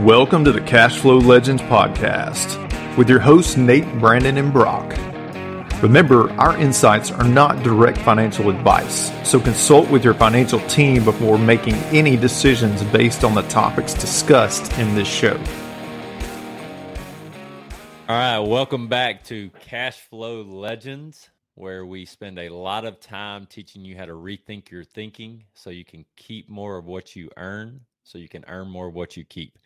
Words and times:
Welcome 0.00 0.46
to 0.46 0.52
the 0.52 0.62
Cashflow 0.62 1.20
Legendz 1.20 1.60
podcast 1.68 2.96
with 2.96 3.10
your 3.10 3.18
hosts, 3.18 3.58
Nate, 3.58 3.86
Brandon, 3.98 4.38
and 4.38 4.50
Brock. 4.50 4.96
Remember, 5.82 6.32
our 6.40 6.56
insights 6.56 7.10
are 7.10 7.28
not 7.28 7.62
direct 7.62 7.98
financial 7.98 8.48
advice, 8.48 9.12
so 9.28 9.38
consult 9.38 9.90
with 9.90 10.02
your 10.02 10.14
financial 10.14 10.58
team 10.68 11.04
before 11.04 11.36
making 11.36 11.74
any 11.92 12.16
decisions 12.16 12.82
based 12.84 13.24
on 13.24 13.34
the 13.34 13.42
topics 13.42 13.92
discussed 13.92 14.72
in 14.78 14.94
this 14.94 15.06
show. 15.06 15.36
All 18.08 18.16
right, 18.16 18.38
welcome 18.38 18.88
back 18.88 19.22
to 19.24 19.50
Cashflow 19.68 20.46
Legendz, 20.46 21.28
where 21.56 21.84
we 21.84 22.06
spend 22.06 22.38
a 22.38 22.48
lot 22.48 22.86
of 22.86 23.00
time 23.00 23.44
teaching 23.44 23.84
you 23.84 23.98
how 23.98 24.06
to 24.06 24.14
rethink 24.14 24.70
your 24.70 24.82
thinking 24.82 25.44
so 25.52 25.68
you 25.68 25.84
can 25.84 26.06
keep 26.16 26.48
more 26.48 26.78
of 26.78 26.86
what 26.86 27.14
you 27.14 27.28
earn, 27.36 27.82
so 28.02 28.16
you 28.16 28.30
can 28.30 28.46
earn 28.48 28.66
more 28.66 28.88
of 28.88 28.94
what 28.94 29.18
you 29.18 29.26
keep 29.26 29.58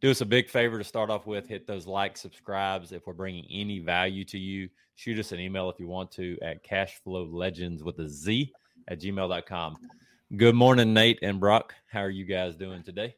do 0.00 0.10
us 0.10 0.20
a 0.20 0.26
big 0.26 0.48
favor 0.48 0.78
to 0.78 0.84
start 0.84 1.10
off 1.10 1.26
with 1.26 1.46
hit 1.46 1.66
those 1.66 1.86
like 1.86 2.16
subscribes 2.16 2.92
if 2.92 3.06
we're 3.06 3.12
bringing 3.12 3.46
any 3.50 3.78
value 3.80 4.24
to 4.24 4.38
you. 4.38 4.68
Shoot 4.94 5.18
us 5.18 5.32
an 5.32 5.40
email 5.40 5.68
if 5.68 5.78
you 5.78 5.86
want 5.86 6.10
to 6.12 6.38
at 6.42 6.64
cashflowlegends 6.64 7.82
with 7.82 7.98
a 7.98 8.08
z 8.08 8.52
at 8.88 9.00
gmail.com 9.00 9.76
good 10.36 10.54
morning 10.54 10.94
nate 10.94 11.18
and 11.22 11.40
brock. 11.40 11.74
How 11.90 12.00
are 12.00 12.10
you 12.10 12.24
guys 12.24 12.54
doing 12.56 12.82
today? 12.82 13.14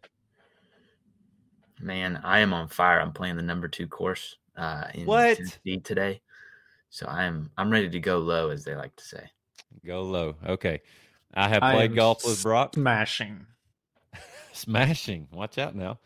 Man 1.80 2.20
i 2.24 2.40
am 2.40 2.52
on 2.52 2.68
fire. 2.68 3.00
I'm 3.00 3.12
playing 3.12 3.36
the 3.36 3.42
number 3.42 3.68
two 3.68 3.86
course 3.86 4.36
uh 4.56 4.84
in 4.94 5.06
what? 5.06 5.36
Tennessee 5.36 5.78
today. 5.78 6.20
So 6.90 7.06
i'm 7.06 7.50
i'm 7.58 7.70
ready 7.70 7.88
to 7.90 8.00
go 8.00 8.18
low 8.18 8.50
as 8.50 8.64
they 8.64 8.74
like 8.74 8.94
to 8.96 9.04
say. 9.04 9.30
Go 9.86 10.02
low. 10.02 10.36
Okay. 10.46 10.80
I 11.34 11.48
have 11.48 11.60
played 11.60 11.92
I 11.92 11.94
golf 11.94 12.24
with 12.24 12.42
brock. 12.42 12.74
smashing. 12.74 13.46
Smashing. 14.52 15.28
Watch 15.32 15.56
out 15.58 15.74
now 15.74 15.98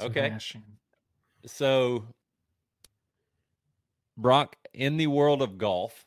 Okay. 0.00 0.36
So, 1.46 2.04
Brock, 4.16 4.56
in 4.74 4.96
the 4.96 5.08
world 5.08 5.42
of 5.42 5.58
golf, 5.58 6.04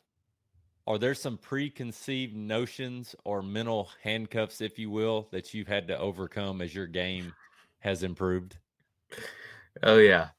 are 0.88 0.97
there 0.97 1.16
some 1.16 1.38
preconceived 1.38 2.36
notions 2.36 3.16
or 3.23 3.41
mental 3.41 3.89
handcuffs, 4.03 4.61
if 4.61 4.77
you 4.77 4.89
will, 4.89 5.27
that 5.31 5.53
you've 5.53 5.67
had 5.67 5.88
to 5.88 5.97
overcome 5.97 6.61
as 6.61 6.75
your 6.75 6.88
game 6.88 7.33
has 7.80 8.03
improved? 8.03 8.58
Oh 9.83 9.97
yeah. 9.97 10.30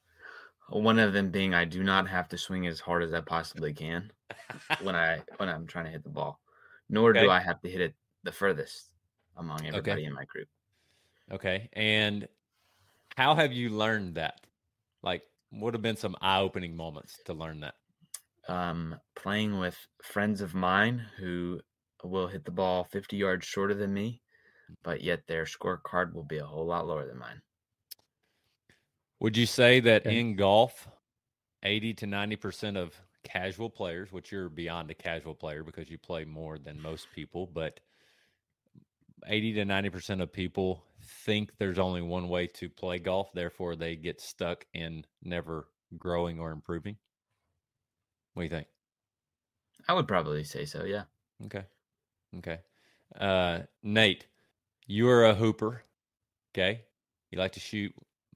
One 0.69 0.99
of 0.99 1.13
them 1.13 1.31
being 1.31 1.53
I 1.53 1.65
do 1.65 1.83
not 1.83 2.07
have 2.07 2.27
to 2.29 2.37
swing 2.37 2.67
as 2.67 2.79
hard 2.79 3.03
as 3.03 3.13
I 3.13 3.21
possibly 3.21 3.73
can 3.73 4.11
when 4.81 4.95
I 4.95 5.21
when 5.37 5.49
I'm 5.49 5.67
trying 5.67 5.85
to 5.85 5.91
hit 5.91 6.03
the 6.03 6.09
ball. 6.09 6.39
Nor 6.89 7.11
okay. 7.11 7.21
do 7.21 7.29
I 7.29 7.39
have 7.39 7.61
to 7.61 7.69
hit 7.69 7.81
it 7.81 7.95
the 8.23 8.31
furthest 8.31 8.89
among 9.35 9.65
everybody 9.65 10.01
okay. 10.01 10.05
in 10.05 10.13
my 10.13 10.25
group. 10.25 10.47
Okay. 11.31 11.69
And 11.73 12.27
how 13.17 13.33
have 13.33 13.51
you 13.51 13.71
learned 13.71 14.13
that? 14.13 14.41
Like, 15.01 15.23
what 15.49 15.73
have 15.73 15.81
been 15.81 15.97
some 15.97 16.15
eye 16.21 16.39
opening 16.39 16.75
moments 16.75 17.17
to 17.25 17.33
learn 17.33 17.61
that? 17.61 17.73
Um, 18.47 18.95
playing 19.15 19.57
with 19.57 19.75
friends 20.03 20.39
of 20.39 20.53
mine 20.53 21.03
who 21.17 21.59
will 22.03 22.27
hit 22.27 22.45
the 22.45 22.51
ball 22.51 22.83
50 22.83 23.17
yards 23.17 23.45
shorter 23.45 23.73
than 23.73 23.91
me, 23.91 24.21
but 24.83 25.01
yet 25.01 25.23
their 25.27 25.45
scorecard 25.45 26.13
will 26.13 26.25
be 26.25 26.37
a 26.37 26.45
whole 26.45 26.67
lot 26.67 26.87
lower 26.87 27.07
than 27.07 27.17
mine. 27.17 27.41
Would 29.19 29.35
you 29.35 29.47
say 29.47 29.79
that 29.79 30.05
okay. 30.05 30.19
in 30.19 30.35
golf, 30.35 30.87
80 31.63 31.95
to 31.95 32.05
90% 32.05 32.77
of 32.77 32.93
casual 33.23 33.71
players, 33.71 34.11
which 34.11 34.31
you're 34.31 34.47
beyond 34.47 34.91
a 34.91 34.93
casual 34.93 35.33
player 35.33 35.63
because 35.63 35.89
you 35.89 35.97
play 35.97 36.23
more 36.23 36.59
than 36.59 36.79
most 36.79 37.07
people, 37.15 37.49
but 37.51 37.79
80 39.25 39.53
to 39.53 39.65
90% 39.65 40.21
of 40.21 40.31
people 40.31 40.83
think 41.07 41.51
there's 41.57 41.79
only 41.79 42.01
one 42.01 42.29
way 42.29 42.47
to 42.47 42.69
play 42.69 42.99
golf, 42.99 43.31
therefore 43.33 43.75
they 43.75 43.95
get 43.95 44.21
stuck 44.21 44.65
in 44.73 45.05
never 45.23 45.67
growing 45.97 46.39
or 46.39 46.51
improving? 46.51 46.97
What 48.33 48.41
do 48.41 48.43
you 48.45 48.49
think? 48.49 48.67
I 49.87 49.93
would 49.93 50.07
probably 50.07 50.43
say 50.43 50.65
so, 50.65 50.83
yeah. 50.83 51.03
Okay. 51.45 51.63
Okay. 52.37 52.59
Uh, 53.19 53.59
Nate, 53.83 54.27
you 54.85 55.09
are 55.09 55.25
a 55.25 55.33
hooper. 55.33 55.83
Okay. 56.53 56.81
You 57.31 57.39
like 57.39 57.53
to 57.53 57.59
shoot 57.59 57.93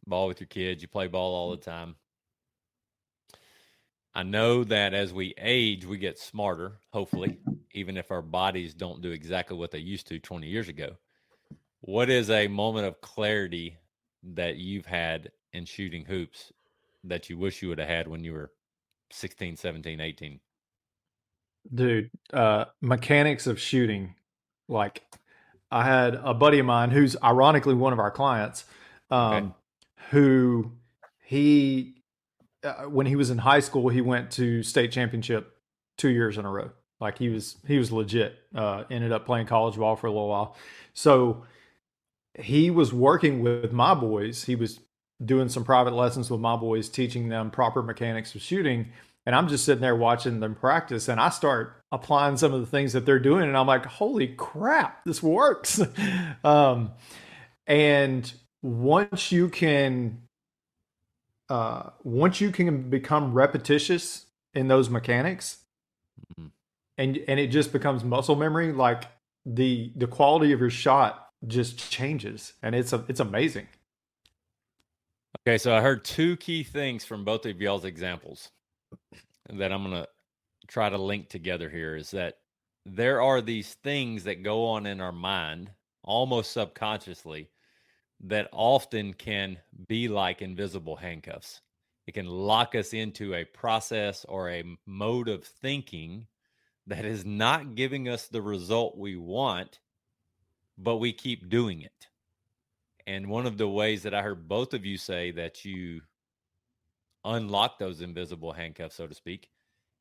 ball 0.07 0.28
with 0.28 0.40
your 0.40 0.47
kids, 0.47 0.81
you 0.81 0.88
play 0.88 1.07
ball 1.07 1.35
all 1.35 1.51
the 1.51 1.57
time. 1.57 1.96
I 4.13 4.23
know 4.23 4.63
that 4.66 4.94
as 4.94 5.13
we 5.13 5.34
age, 5.38 5.85
we 5.85 5.97
get 5.97 6.19
smarter, 6.19 6.73
hopefully, 6.91 7.40
even 7.73 7.96
if 7.96 8.12
our 8.12 8.22
bodies 8.22 8.73
don't 8.73 9.01
do 9.01 9.12
exactly 9.12 9.57
what 9.57 9.72
they 9.72 9.79
used 9.79 10.07
to 10.07 10.19
20 10.19 10.47
years 10.47 10.67
ago. 10.67 10.97
What 11.81 12.09
is 12.12 12.30
a 12.30 12.47
moment 12.47 12.86
of 12.86 13.02
clarity 13.02 13.78
that 14.24 14.58
you've 14.58 14.86
had 14.86 15.31
in 15.52 15.66
shooting 15.66 16.06
hoops 16.06 16.53
that 17.03 17.30
you 17.30 17.38
wish 17.38 17.62
you 17.62 17.69
would 17.69 17.80
have 17.80 17.88
had 17.88 18.08
when 18.08 18.24
you 18.24 18.34
were 18.34 18.52
16, 19.12 19.58
17, 19.58 20.00
18? 20.00 20.40
Dude, 21.74 22.12
uh, 22.34 22.66
mechanics 22.81 23.47
of 23.47 23.59
shooting. 23.59 24.16
Like, 24.68 25.03
I 25.72 25.84
had 25.84 26.20
a 26.24 26.36
buddy 26.36 26.59
of 26.59 26.68
mine 26.68 26.91
who's 26.91 27.18
ironically 27.24 27.74
one 27.74 27.94
of 27.94 28.00
our 28.00 28.12
clients, 28.12 28.66
um, 29.09 29.34
okay. 29.34 29.53
who 30.12 30.72
he, 31.24 31.96
uh, 32.64 32.84
when 32.84 33.08
he 33.08 33.16
was 33.16 33.31
in 33.31 33.40
high 33.40 33.59
school, 33.59 33.90
he 33.90 34.02
went 34.02 34.30
to 34.31 34.62
state 34.62 34.91
championship 34.91 35.58
two 35.97 36.09
years 36.09 36.38
in 36.38 36.46
a 36.46 36.52
row. 36.52 36.70
Like 37.00 37.18
he 37.18 37.30
was, 37.30 37.58
he 37.68 37.80
was 37.80 37.91
legit. 37.91 38.38
Uh, 38.53 38.84
ended 38.91 39.12
up 39.12 39.25
playing 39.25 39.47
college 39.47 39.75
ball 39.75 39.96
for 39.96 40.06
a 40.06 40.12
little 40.12 40.30
while. 40.30 40.56
So 40.94 41.44
he 42.40 42.72
was 42.72 42.94
working 42.94 43.42
with 43.42 43.72
my 43.72 43.94
boys. 43.94 44.46
He 44.46 44.56
was 44.56 44.80
doing 45.24 45.50
some 45.50 45.64
private 45.64 45.94
lessons 45.94 46.30
with 46.30 46.40
my 46.40 46.56
boys, 46.56 46.90
teaching 46.90 47.30
them 47.30 47.52
proper 47.52 47.84
mechanics 47.84 48.34
of 48.36 48.42
shooting. 48.42 48.92
And 49.25 49.36
I'm 49.36 49.47
just 49.47 49.66
sitting 49.66 49.81
there 49.81 49.96
watching 49.96 50.40
them 50.40 50.56
practice, 50.56 51.08
and 51.08 51.20
I 51.20 51.30
start 51.30 51.84
applying 51.91 52.38
some 52.38 52.53
of 52.53 52.62
the 52.62 52.66
things 52.66 52.94
that 52.94 53.06
they're 53.06 53.20
doing, 53.20 53.44
and 53.44 53.56
I'm 53.56 53.68
like, 53.68 53.86
"Holy 53.86 54.30
crap, 54.30 55.06
this 55.06 55.22
works!" 55.22 55.80
um, 56.44 56.94
and 57.68 58.31
once 58.64 59.31
you 59.31 59.50
can, 59.50 60.24
uh, 61.50 61.91
once 62.03 62.41
you 62.41 62.50
can 62.50 62.90
become 62.90 63.34
repetitious 63.34 64.25
in 64.56 64.68
those 64.68 64.90
mechanics, 64.90 65.59
mm-hmm. 66.34 66.47
and 66.97 67.20
and 67.28 67.40
it 67.40 67.47
just 67.47 67.72
becomes 67.72 68.03
muscle 68.03 68.36
memory, 68.36 68.74
like 68.74 69.03
the 69.46 69.91
the 69.96 70.08
quality 70.08 70.52
of 70.52 70.59
your 70.59 70.72
shot 70.72 71.31
just 71.47 71.91
changes 71.91 72.53
and 72.62 72.75
it's 72.75 72.94
a, 72.94 73.03
it's 73.07 73.19
amazing. 73.19 73.68
Okay, 75.47 75.57
so 75.57 75.74
I 75.74 75.81
heard 75.81 76.06
two 76.06 76.38
key 76.38 76.63
things 76.63 77.03
from 77.03 77.25
both 77.25 77.46
of 77.46 77.59
y'all's 77.59 77.85
examples 77.85 78.52
that 79.50 79.72
I'm 79.72 79.84
going 79.84 80.03
to 80.03 80.07
try 80.68 80.90
to 80.90 80.97
link 80.97 81.29
together 81.29 81.69
here 81.69 81.96
is 81.96 82.12
that 82.12 82.38
there 82.85 83.22
are 83.22 83.41
these 83.41 83.75
things 83.75 84.24
that 84.24 84.44
go 84.44 84.66
on 84.66 84.85
in 84.85 85.02
our 85.02 85.12
mind 85.12 85.72
almost 86.03 86.52
subconsciously 86.52 87.50
that 88.23 88.50
often 88.52 89.13
can 89.13 89.58
be 89.88 90.08
like 90.08 90.41
invisible 90.41 90.96
handcuffs. 90.96 91.62
It 92.08 92.13
can 92.13 92.28
lock 92.28 92.75
us 92.75 92.94
into 92.94 93.34
a 93.34 93.46
process 93.46 94.25
or 94.28 94.50
a 94.50 94.63
mode 94.85 95.28
of 95.28 95.44
thinking 95.44 96.28
that 96.88 97.06
is 97.06 97.25
not 97.25 97.75
giving 97.75 98.09
us 98.09 98.28
the 98.28 98.41
result 98.41 98.97
we 98.97 99.16
want 99.16 99.79
but 100.84 100.97
we 100.97 101.14
keep 101.14 101.50
doing 101.50 101.81
it. 101.81 102.08
And 103.08 103.28
one 103.28 103.46
of 103.46 103.58
the 103.58 103.68
ways 103.68 104.03
that 104.03 104.14
I 104.14 104.22
heard 104.22 104.47
both 104.47 104.74
of 104.74 104.86
you 104.86 104.97
say 104.97 105.31
that 105.31 105.66
you 105.66 106.02
unlock 107.25 107.78
those 107.78 108.02
invisible 108.02 108.52
handcuffs, 108.52 108.96
so 108.96 109.08
to 109.08 109.14
speak, 109.14 109.50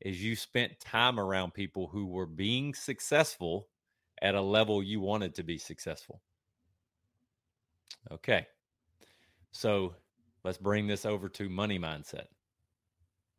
is 0.00 0.22
you 0.22 0.36
spent 0.36 0.80
time 0.80 1.18
around 1.18 1.52
people 1.52 1.86
who 1.86 2.06
were 2.06 2.26
being 2.26 2.74
successful 2.74 3.68
at 4.22 4.34
a 4.34 4.40
level 4.40 4.82
you 4.82 5.00
wanted 5.00 5.34
to 5.34 5.42
be 5.42 5.58
successful. 5.58 6.20
Okay. 8.10 8.46
So 9.52 9.94
let's 10.44 10.58
bring 10.58 10.86
this 10.86 11.04
over 11.04 11.28
to 11.30 11.48
money 11.48 11.78
mindset. 11.78 12.26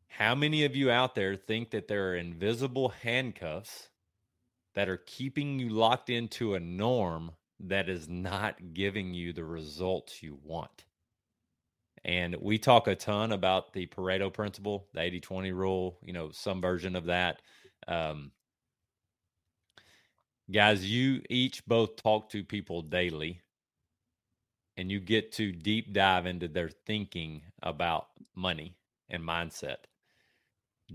How 0.08 0.34
many 0.34 0.64
of 0.64 0.76
you 0.76 0.90
out 0.90 1.14
there 1.14 1.36
think 1.36 1.70
that 1.70 1.88
there 1.88 2.10
are 2.10 2.16
invisible 2.16 2.90
handcuffs 3.02 3.88
that 4.74 4.88
are 4.88 5.02
keeping 5.06 5.58
you 5.58 5.70
locked 5.70 6.10
into 6.10 6.54
a 6.54 6.60
norm 6.60 7.32
that 7.62 7.88
is 7.88 8.08
not 8.08 8.74
giving 8.74 9.14
you 9.14 9.32
the 9.32 9.44
results 9.44 10.22
you 10.22 10.38
want. 10.42 10.84
And 12.04 12.36
we 12.40 12.58
talk 12.58 12.88
a 12.88 12.96
ton 12.96 13.32
about 13.32 13.72
the 13.72 13.86
Pareto 13.86 14.32
principle, 14.32 14.88
the 14.92 15.02
80 15.02 15.20
20 15.20 15.52
rule, 15.52 15.98
you 16.02 16.12
know, 16.12 16.30
some 16.32 16.60
version 16.60 16.96
of 16.96 17.04
that. 17.04 17.40
Um, 17.86 18.32
guys, 20.50 20.84
you 20.84 21.22
each 21.30 21.64
both 21.66 21.96
talk 21.96 22.28
to 22.30 22.42
people 22.42 22.82
daily 22.82 23.40
and 24.76 24.90
you 24.90 24.98
get 24.98 25.32
to 25.32 25.52
deep 25.52 25.92
dive 25.92 26.26
into 26.26 26.48
their 26.48 26.70
thinking 26.86 27.42
about 27.62 28.08
money 28.34 28.74
and 29.08 29.22
mindset. 29.22 29.76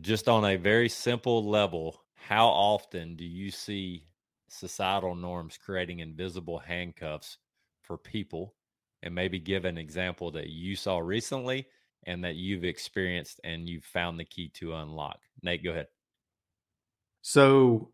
Just 0.02 0.28
on 0.28 0.44
a 0.44 0.58
very 0.58 0.90
simple 0.90 1.44
level, 1.48 2.02
how 2.16 2.48
often 2.48 3.16
do 3.16 3.24
you 3.24 3.50
see 3.50 4.04
societal 4.50 5.16
norms 5.16 5.58
creating 5.58 6.00
invisible 6.00 6.60
handcuffs 6.60 7.38
for 7.82 7.98
people 7.98 8.54
and 9.04 9.14
maybe 9.14 9.40
give 9.40 9.66
an 9.66 9.78
example 9.78 10.32
that 10.32 10.48
you 10.48 10.76
saw 10.76 10.98
recently 10.98 11.68
and 12.06 12.24
that 12.24 12.36
you've 12.36 12.64
experienced 12.64 13.40
and 13.44 13.68
you've 13.68 13.86
found 13.86 14.20
the 14.20 14.26
key 14.26 14.50
to 14.56 14.74
unlock. 14.74 15.20
Nate, 15.44 15.64
go 15.64 15.72
ahead. 15.72 15.88
So 17.22 17.92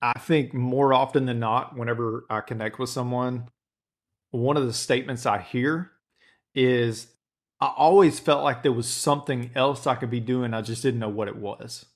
I 0.00 0.18
think 0.18 0.54
more 0.54 0.92
often 0.92 1.26
than 1.26 1.40
not, 1.40 1.76
whenever 1.76 2.26
I 2.30 2.40
connect 2.40 2.78
with 2.78 2.90
someone, 2.90 3.48
one 4.30 4.56
of 4.56 4.66
the 4.66 4.72
statements 4.72 5.26
I 5.26 5.40
hear 5.40 5.90
is 6.54 7.08
I 7.60 7.72
always 7.76 8.20
felt 8.20 8.44
like 8.44 8.62
there 8.62 8.72
was 8.72 8.86
something 8.86 9.50
else 9.54 9.86
I 9.86 9.94
could 9.94 10.10
be 10.10 10.20
doing. 10.20 10.54
I 10.54 10.62
just 10.62 10.82
didn't 10.82 11.00
know 11.00 11.08
what 11.08 11.28
it 11.28 11.36
was. 11.36 11.86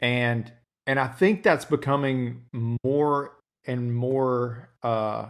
And 0.00 0.50
and 0.86 0.98
I 0.98 1.06
think 1.06 1.42
that's 1.42 1.64
becoming 1.64 2.44
more 2.84 3.36
and 3.66 3.94
more 3.94 4.70
uh, 4.82 5.26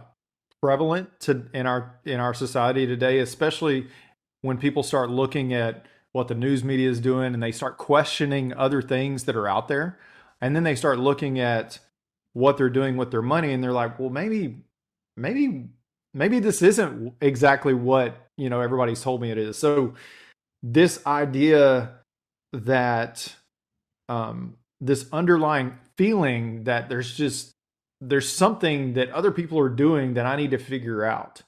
prevalent 0.61 1.19
to 1.21 1.47
in 1.53 1.67
our 1.67 1.99
in 2.05 2.19
our 2.19 2.33
society 2.33 2.85
today, 2.85 3.19
especially 3.19 3.87
when 4.41 4.57
people 4.57 4.83
start 4.83 5.09
looking 5.09 5.53
at 5.53 5.85
what 6.13 6.27
the 6.27 6.35
news 6.35 6.63
media 6.63 6.89
is 6.89 6.99
doing 6.99 7.33
and 7.33 7.41
they 7.41 7.51
start 7.51 7.77
questioning 7.77 8.53
other 8.53 8.81
things 8.81 9.25
that 9.25 9.35
are 9.35 9.47
out 9.47 9.67
there. 9.67 9.99
And 10.39 10.55
then 10.55 10.63
they 10.63 10.75
start 10.75 10.99
looking 10.99 11.39
at 11.39 11.79
what 12.33 12.57
they're 12.57 12.69
doing 12.69 12.97
with 12.97 13.11
their 13.11 13.21
money 13.21 13.51
and 13.51 13.63
they're 13.63 13.71
like, 13.71 13.99
well, 13.99 14.09
maybe, 14.09 14.57
maybe, 15.17 15.65
maybe 16.13 16.39
this 16.39 16.61
isn't 16.61 17.13
exactly 17.19 17.73
what, 17.73 18.29
you 18.37 18.49
know, 18.49 18.61
everybody's 18.61 19.01
told 19.01 19.21
me 19.21 19.31
it 19.31 19.37
is. 19.37 19.57
So 19.57 19.95
this 20.61 21.03
idea 21.07 21.99
that 22.51 23.35
um, 24.07 24.57
this 24.83 25.05
underlying 25.13 25.77
feeling 25.95 26.65
that 26.65 26.89
there's 26.89 27.15
just 27.15 27.55
there's 28.01 28.27
something 28.27 28.93
that 28.93 29.09
other 29.11 29.31
people 29.31 29.57
are 29.59 29.69
doing 29.69 30.15
that 30.15 30.25
I 30.25 30.35
need 30.35 30.51
to 30.51 30.57
figure 30.57 31.05
out, 31.05 31.41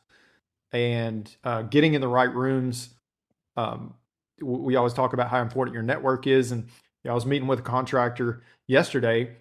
and 0.72 1.30
uh, 1.44 1.64
getting 1.64 1.94
in 1.94 2.02
the 2.02 2.08
right 2.08 2.34
rooms. 2.34 2.90
Um, 3.58 3.96
we 4.42 4.76
always 4.76 4.94
talk 4.94 5.14
about 5.14 5.30
how 5.30 5.42
important 5.42 5.74
your 5.74 5.84
network 5.84 6.28
is, 6.28 6.52
and 6.52 6.64
you 6.64 6.70
know, 7.10 7.12
I 7.12 7.14
was 7.16 7.26
meeting 7.26 7.48
with 7.48 7.60
a 7.60 7.64
contractor 7.64 8.42
yesterday, 8.68 9.36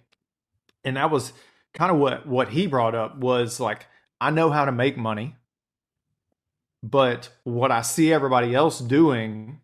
and 0.83 0.97
that 0.97 1.09
was 1.09 1.31
kind 1.73 1.91
of 1.91 1.97
what 1.97 2.27
what 2.27 2.49
he 2.49 2.67
brought 2.67 2.95
up 2.95 3.17
was 3.17 3.59
like 3.61 3.87
I 4.19 4.29
know 4.29 4.49
how 4.49 4.65
to 4.65 4.71
make 4.73 4.97
money, 4.97 5.35
but 6.83 7.29
what 7.45 7.71
I 7.71 7.81
see 7.81 8.11
everybody 8.11 8.53
else 8.53 8.79
doing, 8.79 9.61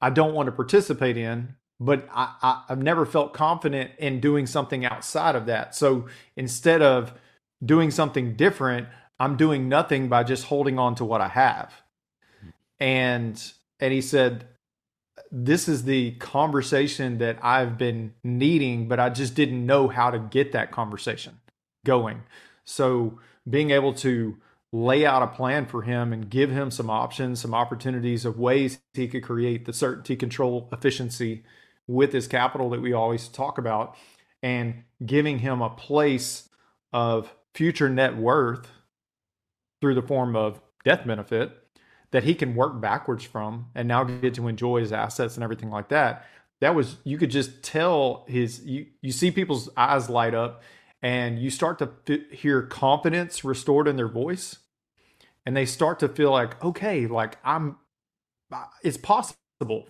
I 0.00 0.08
don't 0.08 0.34
want 0.34 0.46
to 0.46 0.52
participate 0.52 1.18
in 1.18 1.54
but 1.78 2.08
I, 2.12 2.62
have 2.68 2.82
never 2.82 3.04
felt 3.04 3.32
confident 3.32 3.90
in 3.98 4.20
doing 4.20 4.46
something 4.46 4.84
outside 4.84 5.36
of 5.36 5.46
that. 5.46 5.74
So 5.74 6.06
instead 6.36 6.82
of 6.82 7.12
doing 7.64 7.90
something 7.90 8.34
different, 8.34 8.88
I'm 9.18 9.36
doing 9.36 9.68
nothing 9.68 10.08
by 10.08 10.24
just 10.24 10.44
holding 10.44 10.78
on 10.78 10.94
to 10.96 11.04
what 11.04 11.20
I 11.20 11.28
have. 11.28 11.72
And 12.78 13.42
and 13.80 13.92
he 13.92 14.00
said, 14.00 14.46
This 15.30 15.68
is 15.68 15.84
the 15.84 16.12
conversation 16.12 17.18
that 17.18 17.38
I've 17.42 17.76
been 17.76 18.14
needing, 18.24 18.88
but 18.88 19.00
I 19.00 19.10
just 19.10 19.34
didn't 19.34 19.64
know 19.64 19.88
how 19.88 20.10
to 20.10 20.18
get 20.18 20.52
that 20.52 20.70
conversation 20.70 21.40
going. 21.84 22.22
So 22.64 23.18
being 23.48 23.70
able 23.70 23.94
to 23.94 24.36
lay 24.72 25.06
out 25.06 25.22
a 25.22 25.26
plan 25.26 25.66
for 25.66 25.82
him 25.82 26.12
and 26.12 26.28
give 26.28 26.50
him 26.50 26.70
some 26.70 26.90
options, 26.90 27.40
some 27.40 27.54
opportunities 27.54 28.24
of 28.24 28.38
ways 28.38 28.78
he 28.92 29.08
could 29.08 29.22
create 29.22 29.64
the 29.64 29.72
certainty, 29.72 30.16
control, 30.16 30.68
efficiency 30.72 31.44
with 31.86 32.12
his 32.12 32.26
capital 32.26 32.70
that 32.70 32.80
we 32.80 32.92
always 32.92 33.28
talk 33.28 33.58
about 33.58 33.96
and 34.42 34.84
giving 35.04 35.38
him 35.38 35.62
a 35.62 35.70
place 35.70 36.48
of 36.92 37.32
future 37.54 37.88
net 37.88 38.16
worth 38.16 38.68
through 39.80 39.94
the 39.94 40.02
form 40.02 40.36
of 40.36 40.60
death 40.84 41.06
benefit 41.06 41.52
that 42.12 42.24
he 42.24 42.34
can 42.34 42.54
work 42.54 42.80
backwards 42.80 43.24
from 43.24 43.66
and 43.74 43.88
now 43.88 44.04
get 44.04 44.34
to 44.34 44.48
enjoy 44.48 44.80
his 44.80 44.92
assets 44.92 45.36
and 45.36 45.44
everything 45.44 45.70
like 45.70 45.88
that 45.88 46.26
that 46.60 46.74
was 46.74 46.96
you 47.04 47.18
could 47.18 47.30
just 47.30 47.62
tell 47.62 48.24
his 48.28 48.64
you 48.64 48.86
you 49.02 49.12
see 49.12 49.30
people's 49.30 49.68
eyes 49.76 50.08
light 50.08 50.34
up 50.34 50.62
and 51.02 51.38
you 51.38 51.50
start 51.50 51.78
to 51.78 51.90
f- 52.08 52.30
hear 52.38 52.62
confidence 52.62 53.44
restored 53.44 53.88
in 53.88 53.96
their 53.96 54.08
voice 54.08 54.58
and 55.44 55.56
they 55.56 55.66
start 55.66 55.98
to 55.98 56.08
feel 56.08 56.30
like 56.30 56.62
okay 56.64 57.06
like 57.06 57.38
i'm 57.44 57.76
it's 58.82 58.96
possible 58.96 59.36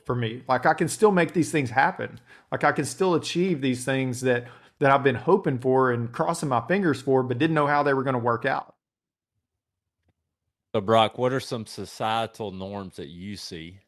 for 0.04 0.14
me. 0.14 0.42
Like 0.48 0.66
I 0.66 0.74
can 0.74 0.88
still 0.88 1.10
make 1.10 1.32
these 1.32 1.50
things 1.50 1.70
happen. 1.70 2.20
Like 2.52 2.64
I 2.64 2.72
can 2.72 2.84
still 2.84 3.14
achieve 3.14 3.60
these 3.60 3.84
things 3.84 4.20
that 4.20 4.46
that 4.78 4.90
I've 4.90 5.02
been 5.02 5.14
hoping 5.14 5.58
for 5.58 5.90
and 5.90 6.12
crossing 6.12 6.50
my 6.50 6.60
fingers 6.66 7.00
for, 7.00 7.22
but 7.22 7.38
didn't 7.38 7.54
know 7.54 7.66
how 7.66 7.82
they 7.82 7.94
were 7.94 8.02
going 8.02 8.14
to 8.14 8.18
work 8.18 8.44
out. 8.44 8.74
So, 10.74 10.82
Brock, 10.82 11.16
what 11.16 11.32
are 11.32 11.40
some 11.40 11.64
societal 11.64 12.52
norms 12.52 12.96
that 12.96 13.08
you 13.08 13.36
see 13.36 13.78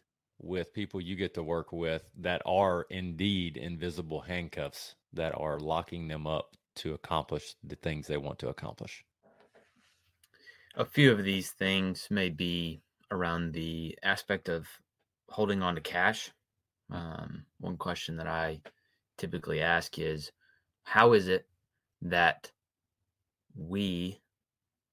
with 0.41 0.73
people 0.73 1.01
you 1.01 1.15
get 1.15 1.35
to 1.35 1.43
work 1.43 1.73
with 1.73 2.03
that 2.21 2.41
are 2.47 2.87
indeed 2.89 3.59
invisible 3.59 4.23
handcuffs 4.23 4.95
that 5.13 5.35
are 5.37 5.59
locking 5.59 6.09
them 6.09 6.27
up 6.27 6.57
to 6.77 6.95
accomplish 6.95 7.55
the 7.63 7.77
things 7.77 8.07
they 8.07 8.17
want 8.17 8.39
to 8.39 8.49
accomplish? 8.49 9.05
A 10.77 10.87
few 10.87 11.13
of 11.13 11.25
these 11.25 11.51
things 11.51 12.07
may 12.11 12.31
be 12.31 12.81
around 13.11 13.53
the 13.53 13.99
aspect 14.03 14.49
of 14.49 14.67
holding 15.29 15.63
on 15.63 15.75
to 15.75 15.81
cash, 15.81 16.31
um, 16.91 17.45
one 17.61 17.77
question 17.77 18.17
that 18.17 18.27
I 18.27 18.61
typically 19.17 19.61
ask 19.61 19.99
is 19.99 20.33
how 20.85 21.13
is 21.13 21.29
it 21.29 21.47
that 22.03 22.51
we, 23.55 24.21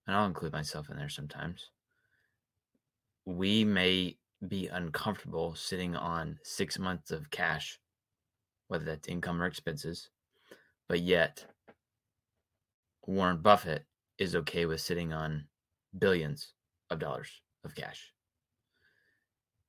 and 0.07 0.15
I'll 0.15 0.25
include 0.25 0.53
myself 0.53 0.89
in 0.89 0.97
there 0.97 1.09
sometimes, 1.09 1.69
we 3.25 3.63
may 3.63 4.17
be 4.47 4.67
uncomfortable 4.67 5.55
sitting 5.55 5.95
on 5.95 6.37
six 6.43 6.77
months 6.77 7.11
of 7.11 7.31
cash, 7.31 7.79
whether 8.67 8.85
that's 8.85 9.07
income 9.07 9.41
or 9.41 9.45
expenses, 9.45 10.09
but 10.87 10.99
yet 10.99 11.45
Warren 13.05 13.41
Buffett 13.41 13.85
is 14.17 14.35
okay 14.35 14.65
with 14.65 14.81
sitting 14.81 15.13
on 15.13 15.45
billions 15.97 16.53
of 16.89 16.99
dollars 16.99 17.41
of 17.63 17.75
cash. 17.75 18.11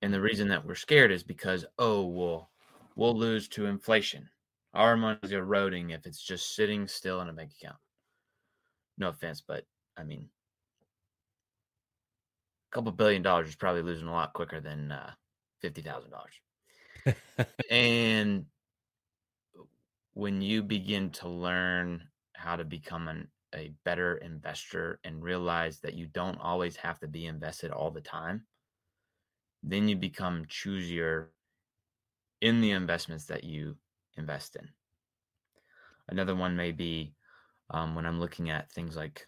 And 0.02 0.12
the 0.12 0.20
reason 0.20 0.48
that 0.48 0.64
we're 0.64 0.74
scared 0.74 1.10
is 1.10 1.22
because, 1.22 1.64
oh, 1.78 2.06
well, 2.06 2.50
we'll 2.96 3.16
lose 3.16 3.48
to 3.48 3.66
inflation. 3.66 4.28
Our 4.74 4.96
money's 4.96 5.32
eroding 5.32 5.90
if 5.90 6.06
it's 6.06 6.22
just 6.22 6.54
sitting 6.54 6.86
still 6.86 7.20
in 7.22 7.28
a 7.28 7.32
bank 7.32 7.52
account. 7.60 7.78
No 8.98 9.08
offense, 9.08 9.42
but 9.46 9.64
I 9.96 10.04
mean, 10.04 10.28
a 12.70 12.74
couple 12.74 12.92
billion 12.92 13.22
dollars 13.22 13.48
is 13.48 13.56
probably 13.56 13.82
losing 13.82 14.08
a 14.08 14.12
lot 14.12 14.34
quicker 14.34 14.60
than 14.60 14.92
uh, 14.92 15.12
fifty 15.60 15.82
thousand 15.82 16.10
dollars. 16.10 17.46
and 17.70 18.46
when 20.14 20.40
you 20.40 20.62
begin 20.62 21.10
to 21.10 21.28
learn 21.28 22.02
how 22.34 22.56
to 22.56 22.64
become 22.64 23.08
an, 23.08 23.28
a 23.54 23.72
better 23.84 24.16
investor 24.18 24.98
and 25.04 25.22
realize 25.22 25.80
that 25.80 25.94
you 25.94 26.06
don't 26.06 26.40
always 26.40 26.76
have 26.76 26.98
to 26.98 27.08
be 27.08 27.26
invested 27.26 27.70
all 27.70 27.90
the 27.90 28.00
time, 28.00 28.46
then 29.62 29.88
you 29.88 29.96
become 29.96 30.44
choosier 30.46 31.26
in 32.40 32.60
the 32.60 32.70
investments 32.70 33.24
that 33.26 33.44
you 33.44 33.76
invest 34.16 34.56
in. 34.56 34.68
Another 36.08 36.36
one 36.36 36.56
may 36.56 36.72
be 36.72 37.14
um, 37.70 37.94
when 37.94 38.06
I'm 38.06 38.20
looking 38.20 38.50
at 38.50 38.70
things 38.70 38.96
like 38.96 39.26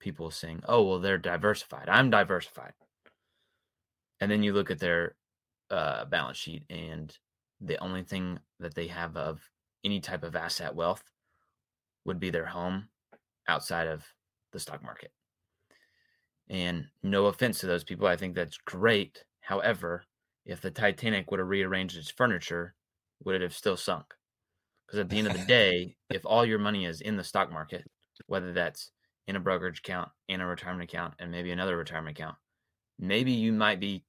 people 0.00 0.30
saying, 0.30 0.62
oh, 0.68 0.82
well, 0.82 0.98
they're 0.98 1.18
diversified. 1.18 1.88
I'm 1.88 2.10
diversified. 2.10 2.72
And 4.20 4.30
then 4.30 4.42
you 4.42 4.52
look 4.52 4.70
at 4.70 4.78
their 4.78 5.14
uh, 5.70 6.04
balance 6.04 6.38
sheet, 6.38 6.64
and 6.70 7.16
the 7.60 7.78
only 7.78 8.02
thing 8.02 8.38
that 8.60 8.74
they 8.74 8.88
have 8.88 9.16
of 9.16 9.40
any 9.84 10.00
type 10.00 10.24
of 10.24 10.36
asset 10.36 10.74
wealth 10.74 11.02
would 12.04 12.18
be 12.20 12.30
their 12.30 12.46
home 12.46 12.88
outside 13.48 13.86
of 13.86 14.04
the 14.52 14.58
stock 14.58 14.82
market. 14.82 15.12
And 16.50 16.86
no 17.02 17.26
offense 17.26 17.60
to 17.60 17.66
those 17.66 17.84
people, 17.84 18.06
I 18.06 18.16
think 18.16 18.34
that's 18.34 18.56
great 18.58 19.24
However, 19.48 20.04
if 20.44 20.60
the 20.60 20.70
Titanic 20.70 21.30
would 21.30 21.40
have 21.40 21.48
rearranged 21.48 21.96
its 21.96 22.10
furniture, 22.10 22.74
would 23.24 23.34
it 23.34 23.40
have 23.40 23.54
still 23.54 23.78
sunk? 23.78 24.04
Because 24.86 24.98
at 24.98 25.08
the 25.08 25.16
end 25.16 25.26
of 25.26 25.32
the 25.32 25.44
day, 25.46 25.96
if 26.10 26.26
all 26.26 26.44
your 26.44 26.58
money 26.58 26.84
is 26.84 27.00
in 27.00 27.16
the 27.16 27.24
stock 27.24 27.50
market, 27.50 27.90
whether 28.26 28.52
that's 28.52 28.90
in 29.26 29.36
a 29.36 29.40
brokerage 29.40 29.78
account, 29.78 30.10
in 30.28 30.42
a 30.42 30.46
retirement 30.46 30.82
account, 30.84 31.14
and 31.18 31.30
maybe 31.30 31.50
another 31.50 31.78
retirement 31.78 32.18
account, 32.18 32.36
maybe 32.98 33.32
you 33.32 33.54
might 33.54 33.80
be 33.80 34.04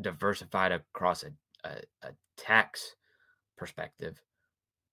diversified 0.00 0.72
across 0.72 1.22
a, 1.22 1.30
a, 1.62 2.08
a 2.08 2.10
tax 2.36 2.96
perspective, 3.56 4.20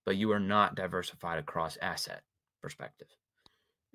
but 0.05 0.15
you 0.15 0.31
are 0.31 0.39
not 0.39 0.75
diversified 0.75 1.39
across 1.39 1.77
asset 1.77 2.21
perspective. 2.61 3.07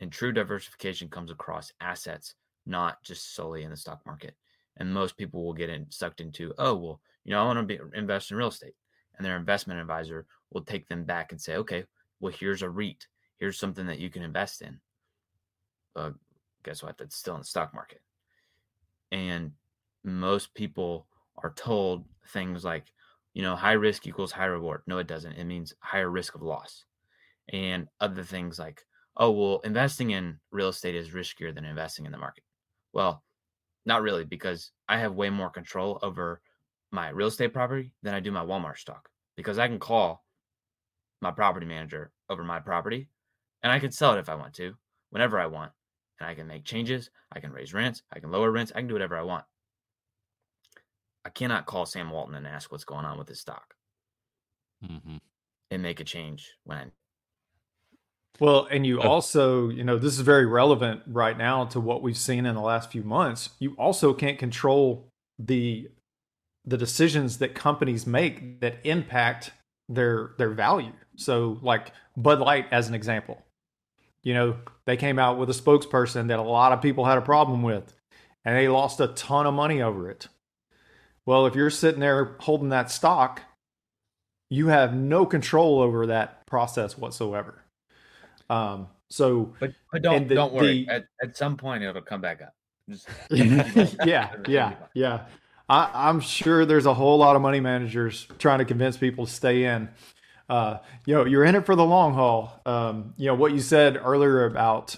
And 0.01 0.11
true 0.11 0.33
diversification 0.33 1.09
comes 1.09 1.31
across 1.31 1.71
assets, 1.81 2.35
not 2.67 3.01
just 3.05 3.37
solely 3.37 3.63
in 3.63 3.71
the 3.71 3.77
stock 3.77 4.01
market 4.05 4.35
and 4.79 4.93
most 4.93 5.17
people 5.17 5.45
will 5.45 5.55
get 5.55 5.71
in, 5.71 5.87
sucked 5.91 6.21
into 6.21 6.53
oh 6.59 6.75
well 6.75 7.01
you 7.25 7.33
know 7.33 7.41
i 7.41 7.45
want 7.45 7.59
to 7.59 7.63
be 7.65 7.79
invest 7.95 8.31
in 8.31 8.37
real 8.37 8.49
estate 8.49 8.75
and 9.17 9.25
their 9.25 9.37
investment 9.37 9.81
advisor 9.81 10.27
will 10.53 10.63
take 10.63 10.89
them 10.89 11.05
back 11.05 11.33
and 11.33 11.41
say 11.41 11.57
okay 11.57 11.85
well 12.21 12.33
here's 12.33 12.63
a 12.63 12.67
reit 12.67 13.07
here's 13.39 13.59
something 13.59 13.87
that 13.87 13.99
you 13.99 14.11
can 14.11 14.23
invest 14.23 14.63
in 14.63 14.79
uh, 15.97 16.11
guess 16.65 16.83
what 16.83 16.99
that's 16.99 17.17
still 17.17 17.35
in 17.35 17.41
the 17.41 17.47
stock 17.47 17.73
market 17.75 18.01
And 19.13 19.53
most 20.05 20.55
people 20.55 21.07
are 21.39 21.53
told 21.55 22.05
things 22.29 22.65
like, 22.65 22.93
you 23.35 23.43
know, 23.43 23.57
high 23.57 23.73
risk 23.73 24.07
equals 24.07 24.33
high 24.33 24.47
reward. 24.47 24.83
No, 24.87 24.99
it 24.99 25.07
doesn't. 25.07 25.33
It 25.33 25.45
means 25.45 25.75
higher 25.81 26.11
risk 26.11 26.35
of 26.35 26.43
loss. 26.43 26.85
And 27.53 27.89
other 28.01 28.25
things 28.25 28.59
like, 28.59 28.85
oh, 29.17 29.31
well, 29.31 29.61
investing 29.65 30.11
in 30.11 30.39
real 30.51 30.69
estate 30.69 30.95
is 30.95 31.11
riskier 31.11 31.55
than 31.55 31.65
investing 31.65 32.07
in 32.07 32.13
the 32.13 32.19
market. 32.19 32.45
Well, 32.93 33.23
not 33.87 34.03
really, 34.03 34.25
because 34.25 34.73
I 34.89 34.99
have 34.99 35.15
way 35.15 35.31
more 35.31 35.51
control 35.51 35.99
over 36.03 36.41
my 36.91 37.09
real 37.11 37.29
estate 37.29 37.53
property 37.53 37.93
than 38.03 38.15
I 38.15 38.21
do 38.21 38.33
my 38.33 38.45
Walmart 38.45 38.79
stock 38.79 39.09
because 39.37 39.59
I 39.59 39.69
can 39.69 39.79
call 39.79 40.25
my 41.21 41.31
property 41.31 41.67
manager 41.67 42.11
over 42.29 42.45
my 42.45 42.61
property 42.61 43.09
and 43.63 43.73
I 43.73 43.79
can 43.79 43.93
sell 43.93 44.15
it 44.15 44.19
if 44.19 44.29
I 44.29 44.35
want 44.35 44.55
to, 44.55 44.75
whenever 45.11 45.39
I 45.39 45.47
want. 45.47 45.73
And 46.19 46.29
I 46.29 46.35
can 46.35 46.47
make 46.47 46.65
changes. 46.65 47.11
I 47.33 47.41
can 47.41 47.53
raise 47.53 47.75
rents. 47.75 48.03
I 48.13 48.21
can 48.21 48.31
lower 48.31 48.51
rents. 48.51 48.73
I 48.75 48.79
can 48.79 48.89
do 48.89 48.95
whatever 48.95 49.19
I 49.19 49.23
want. 49.23 49.45
I 51.25 51.29
cannot 51.29 51.67
call 51.67 51.85
Sam 51.85 52.11
Walton 52.11 52.37
and 52.37 52.47
ask 52.47 52.73
what's 52.73 52.85
going 52.85 53.05
on 53.05 53.19
with 53.19 53.29
his 53.29 53.41
stock 53.41 53.75
mm-hmm. 54.85 55.17
and 55.71 55.83
make 55.83 56.01
a 56.01 56.05
change 56.05 56.55
when. 56.65 56.91
Well, 58.39 58.69
and 58.71 58.87
you 58.87 59.01
also, 59.01 59.71
you 59.71 59.83
know, 59.83 59.99
this 59.99 60.13
is 60.13 60.21
very 60.21 60.47
relevant 60.47 61.03
right 61.07 61.37
now 61.37 61.65
to 61.67 61.81
what 61.81 62.03
we've 62.03 62.17
seen 62.17 62.45
in 62.45 62.55
the 62.55 62.61
last 62.61 62.91
few 62.91 63.03
months. 63.03 63.51
You 63.59 63.75
also 63.79 64.13
can't 64.13 64.39
control 64.39 65.09
the 65.39 65.89
the 66.69 66.77
decisions 66.77 67.39
that 67.39 67.55
companies 67.55 68.07
make 68.07 68.61
that 68.61 68.79
impact 68.85 69.53
their 69.89 70.33
their 70.39 70.51
value. 70.51 70.93
So 71.17 71.59
like 71.63 71.93
Bud 72.17 72.41
Light 72.41 72.67
as 72.71 72.89
an 72.89 72.95
example. 72.95 73.43
You 74.23 74.35
know, 74.35 74.57
they 74.87 74.97
came 74.97 75.19
out 75.19 75.39
with 75.39 75.49
a 75.51 75.53
spokesperson 75.53 76.29
that 76.29 76.41
a 76.41 76.43
lot 76.43 76.73
of 76.73 76.83
people 76.83 77.05
had 77.05 77.17
a 77.17 77.23
problem 77.23 77.63
with 77.63 77.95
and 78.45 78.57
they 78.57 78.69
lost 78.69 79.01
a 79.01 79.09
ton 79.09 79.47
of 79.47 79.55
money 79.55 79.81
over 79.81 80.11
it. 80.11 80.29
Well, 81.25 81.47
if 81.47 81.55
you're 81.55 81.71
sitting 81.71 82.01
there 82.01 82.37
holding 82.41 82.71
that 82.71 82.91
stock, 82.91 83.43
you 84.51 84.69
have 84.69 84.95
no 84.95 85.27
control 85.27 85.81
over 85.81 86.07
that 86.07 86.47
process 86.47 86.99
whatsoever. 86.99 87.63
Um, 88.49 88.89
so, 89.09 89.55
but, 89.61 89.73
but 89.93 90.03
don't 90.03 90.29
the, 90.29 90.35
don't 90.35 90.53
worry. 90.53 90.85
The, 90.85 90.93
at, 90.93 91.05
at 91.23 91.37
some 91.37 91.57
point, 91.57 91.83
it'll 91.83 92.03
come 92.03 92.21
back 92.21 92.43
up. 92.43 92.55
Just, 92.89 93.09
yeah, 93.31 94.35
yeah, 94.49 94.75
yeah. 94.95 95.27
I, 95.69 96.09
am 96.09 96.21
sure 96.21 96.65
there's 96.65 96.87
a 96.87 96.95
whole 96.95 97.19
lot 97.19 97.35
of 97.37 97.43
money 97.43 97.61
managers 97.61 98.29
trying 98.39 98.61
to 98.61 98.65
convince 98.65 98.97
people 98.97 99.27
to 99.27 99.33
stay 99.33 99.65
in. 99.65 99.89
Uh, 100.49 100.79
you 101.07 101.15
know, 101.15 101.25
you're 101.25 101.45
in 101.45 101.57
it 101.57 101.67
for 101.67 101.75
the 101.75 101.85
long 101.85 102.15
haul. 102.15 102.61
Um, 102.65 103.15
you 103.17 103.27
know 103.27 103.35
what 103.35 103.53
you 103.53 103.61
said 103.61 103.97
earlier 103.97 104.45
about 104.45 104.97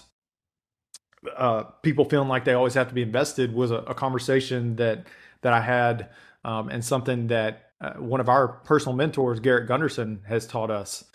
uh, 1.35 1.63
people 1.81 2.05
feeling 2.05 2.27
like 2.27 2.45
they 2.45 2.53
always 2.53 2.75
have 2.75 2.87
to 2.89 2.93
be 2.93 3.01
invested 3.01 3.53
was 3.53 3.71
a, 3.71 3.77
a 3.77 3.93
conversation 3.93 4.75
that 4.75 5.07
that 5.41 5.53
I 5.53 5.61
had, 5.61 6.09
um, 6.43 6.69
and 6.69 6.83
something 6.83 7.27
that 7.27 7.71
uh, 7.81 7.93
one 7.93 8.19
of 8.19 8.29
our 8.29 8.47
personal 8.47 8.95
mentors, 8.95 9.39
Garrett 9.39 9.67
Gunderson, 9.67 10.21
has 10.27 10.45
taught 10.45 10.69
us. 10.69 11.05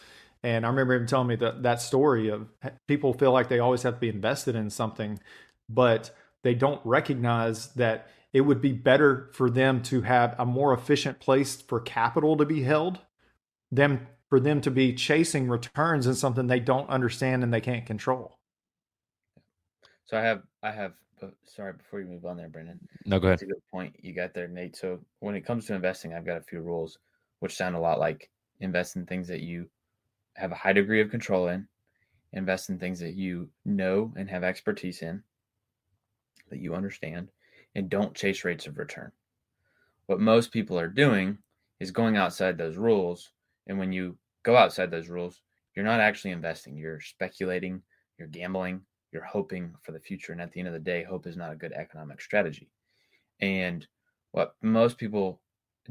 And 0.45 0.67
I 0.67 0.69
remember 0.69 0.93
him 0.93 1.07
telling 1.07 1.29
me 1.29 1.37
that 1.37 1.63
that 1.63 1.81
story 1.81 2.29
of 2.29 2.47
people 2.87 3.15
feel 3.15 3.33
like 3.33 3.49
they 3.49 3.61
always 3.61 3.83
have 3.83 3.95
to 3.95 4.01
be 4.01 4.11
invested 4.11 4.55
in 4.55 4.69
something, 4.69 5.19
but 5.71 6.15
they 6.43 6.55
don't 6.55 6.83
recognize 6.85 7.69
that 7.69 8.11
it 8.35 8.43
would 8.43 8.61
be 8.61 8.73
better 8.73 9.31
for 9.33 9.49
them 9.49 9.83
to 9.85 10.03
have 10.03 10.35
a 10.39 10.45
more 10.45 10.75
efficient 10.75 11.19
place 11.19 11.63
for 11.63 11.81
capital 11.81 12.37
to 12.37 12.45
be 12.45 12.63
held 12.63 12.99
than 13.73 14.07
for 14.29 14.39
them 14.39 14.61
to 14.61 14.71
be 14.71 14.93
chasing 14.93 15.49
returns 15.49 16.07
in 16.07 16.15
something 16.15 16.47
they 16.47 16.61
don't 16.61 16.91
understand 16.91 17.43
and 17.43 17.53
they 17.55 17.63
can't 17.63 17.87
control. 17.87 18.39
So 20.05 20.19
I 20.19 20.21
have 20.21 20.43
I 20.63 20.73
have 20.73 20.93
oh, 21.23 21.31
sorry 21.47 21.73
before 21.73 22.01
you 22.01 22.07
move 22.07 22.27
on 22.27 22.37
there, 22.37 22.51
Brandon. 22.51 22.79
No, 23.07 23.19
go 23.19 23.29
ahead. 23.29 23.39
That's 23.39 23.43
a 23.45 23.47
good 23.47 23.71
point 23.73 23.97
you 23.99 24.13
got 24.13 24.35
there, 24.35 24.49
Nate. 24.49 24.77
So 24.77 25.01
when 25.21 25.37
it 25.37 25.47
comes 25.47 25.65
to 25.67 25.75
investing, 25.75 26.13
I've 26.13 26.27
got 26.27 26.37
a 26.37 26.43
few 26.43 26.61
rules 26.61 26.99
which 27.41 27.57
sound 27.57 27.77
a 27.77 27.81
lot 27.81 27.99
like 27.99 28.29
invest 28.61 28.97
in 28.97 29.07
things 29.07 29.27
that 29.29 29.41
you 29.41 29.71
have 30.35 30.53
a 30.53 30.57
high 30.57 30.73
degree 30.73 31.01
of 31.01 31.11
control 31.11 31.49
in, 31.49 31.67
invest 32.33 32.71
in 32.71 32.79
things 32.79 33.01
that 33.01 33.15
you 33.15 33.49
know 33.65 34.13
and 34.17 34.29
have 34.29 34.45
expertise 34.45 35.03
in, 35.03 35.23
that 36.51 36.59
you 36.59 36.75
understand, 36.75 37.31
and 37.75 37.89
don't 37.89 38.15
chase 38.15 38.45
rates 38.45 38.67
of 38.67 38.79
return. 38.79 39.13
What 40.07 40.21
most 40.21 40.53
people 40.53 40.79
are 40.79 40.89
doing 40.89 41.39
is 41.81 41.91
going 41.91 42.17
outside 42.17 42.59
those 42.59 42.77
rules. 42.77 43.31
And 43.67 43.79
when 43.79 43.93
you 43.93 44.17
go 44.43 44.57
outside 44.57 44.91
those 44.91 45.09
rules, 45.09 45.41
you're 45.75 45.85
not 45.85 46.01
actually 46.01 46.33
investing. 46.33 46.77
You're 46.77 47.01
speculating, 47.01 47.83
you're 48.19 48.29
gambling, 48.29 48.83
you're 49.13 49.25
hoping 49.25 49.75
for 49.83 49.93
the 49.93 50.01
future. 50.01 50.33
And 50.33 50.41
at 50.41 50.53
the 50.53 50.61
end 50.61 50.69
of 50.69 50.75
the 50.75 50.81
day, 50.81 51.03
hope 51.03 51.27
is 51.27 51.37
not 51.37 51.53
a 51.53 51.57
good 51.57 51.73
economic 51.73 52.21
strategy. 52.21 52.71
And 53.41 53.87
what 54.33 54.55
most 54.63 54.99
people 54.99 55.41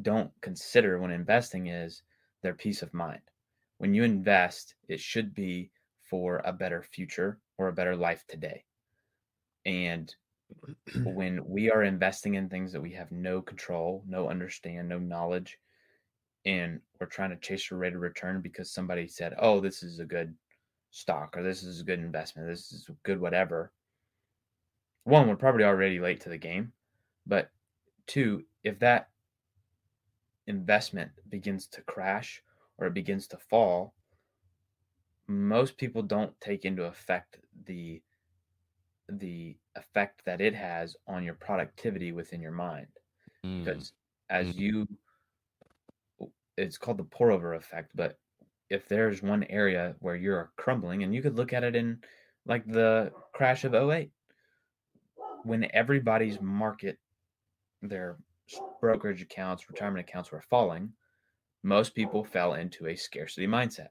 don't 0.02 0.32
consider 0.42 1.00
when 1.00 1.12
investing 1.12 1.68
is 1.68 2.04
their 2.42 2.54
peace 2.54 2.82
of 2.82 2.94
mind. 2.94 3.22
When 3.78 3.94
you 3.94 4.04
invest, 4.04 4.76
it 4.88 5.00
should 5.00 5.34
be 5.34 5.72
for 6.10 6.42
a 6.46 6.54
better 6.54 6.84
future 6.84 7.40
or 7.58 7.68
a 7.68 7.74
better 7.74 7.96
life 7.96 8.24
today. 8.28 8.66
And 9.66 10.14
when 11.04 11.44
we 11.48 11.72
are 11.72 11.84
investing 11.84 12.36
in 12.36 12.50
things 12.50 12.72
that 12.72 12.82
we 12.82 12.92
have 12.92 13.12
no 13.12 13.42
control, 13.42 14.04
no 14.08 14.30
understand, 14.30 14.90
no 14.90 15.00
knowledge, 15.00 15.58
and 16.46 16.82
we're 17.00 17.08
trying 17.08 17.30
to 17.30 17.38
chase 17.38 17.72
a 17.72 17.76
rate 17.76 17.96
of 17.96 18.02
return 18.02 18.42
because 18.42 18.70
somebody 18.70 19.08
said, 19.08 19.34
"Oh, 19.40 19.60
this 19.60 19.82
is 19.82 20.00
a 20.00 20.06
good 20.06 20.36
stock 20.92 21.36
or 21.38 21.44
this 21.44 21.64
is 21.64 21.82
a 21.82 21.86
good 21.86 22.00
investment, 22.00 22.50
this 22.50 22.72
is 22.72 22.90
good 23.04 23.20
whatever." 23.20 23.72
One, 25.06 25.28
we're 25.28 25.36
probably 25.36 25.64
already 25.64 26.00
late 26.00 26.22
to 26.22 26.30
the 26.30 26.38
game, 26.38 26.72
but 27.26 27.50
two, 28.08 28.46
if 28.64 28.80
that 28.80 29.10
investment 30.48 31.12
begins 31.30 31.68
to 31.68 31.82
crash 31.82 32.44
or 32.78 32.88
it 32.88 32.94
begins 32.94 33.28
to 33.28 33.38
fall, 33.38 33.94
most 35.28 35.78
people 35.78 36.02
don't 36.02 36.40
take 36.42 36.66
into 36.66 36.84
effect 36.84 37.38
the 37.66 38.02
the 39.10 39.56
effect 39.76 40.22
that 40.26 40.42
it 40.42 40.56
has 40.56 40.96
on 41.08 41.24
your 41.24 41.34
productivity 41.34 42.12
within 42.12 42.42
your 42.42 42.52
mind. 42.52 42.88
Mm. 43.46 43.64
Because 43.64 43.94
as 44.30 44.48
mm. 44.48 44.56
you, 44.56 44.88
it's 46.58 46.78
called 46.78 46.98
the 46.98 47.04
pour 47.04 47.32
over 47.32 47.54
effect. 47.54 47.92
But 47.96 48.18
if 48.70 48.88
there's 48.88 49.22
one 49.22 49.44
area 49.50 49.96
where 50.00 50.16
you're 50.16 50.52
crumbling, 50.56 51.04
and 51.04 51.14
you 51.14 51.22
could 51.22 51.36
look 51.36 51.54
at 51.54 51.64
it 51.64 51.76
in 51.76 52.00
like 52.46 52.66
the 52.66 53.12
crash 53.34 53.64
of 53.66 53.76
08, 53.76 54.12
when 55.44 55.68
everybody's 55.74 56.40
market, 56.42 56.98
their 57.82 58.18
brokerage 58.80 59.22
accounts, 59.22 59.70
retirement 59.70 60.08
accounts 60.08 60.32
were 60.32 60.42
falling, 60.42 60.94
most 61.64 61.96
people 61.96 62.24
fell 62.24 62.56
into 62.56 62.88
a 62.88 62.96
scarcity 62.96 63.48
mindset. 63.48 63.88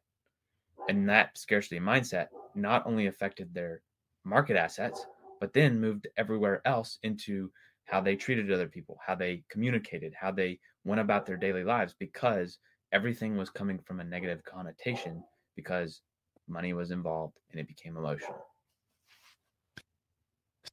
And 0.89 1.09
that 1.09 1.39
scarcity 1.39 1.81
mindset 1.81 2.29
not 2.55 2.87
only 2.87 3.07
affected 3.07 3.53
their 3.53 3.83
market 4.25 4.57
assets, 4.57 5.07
but 5.41 5.53
then 5.53 5.81
moved 5.81 6.07
everywhere 6.17 6.61
else 6.67 6.99
into 7.03 7.51
how 7.85 8.01
they 8.01 8.15
treated 8.15 8.53
other 8.53 8.69
people, 8.69 8.99
how 9.05 9.15
they 9.15 9.43
communicated, 9.49 10.13
how 10.15 10.31
they 10.31 10.59
went 10.85 11.01
about 11.01 11.27
their 11.27 11.37
daily 11.37 11.65
lives 11.65 11.95
because 11.99 12.59
everything 12.93 13.37
was 13.37 13.51
coming 13.51 13.79
from 13.79 14.01
a 14.01 14.05
negative 14.05 14.45
connotation 14.45 15.23
because 15.57 16.03
money 16.49 16.73
was 16.73 16.91
involved 16.91 17.39
and 17.51 17.61
it 17.61 17.69
became 17.69 17.97
emotional. 17.97 18.47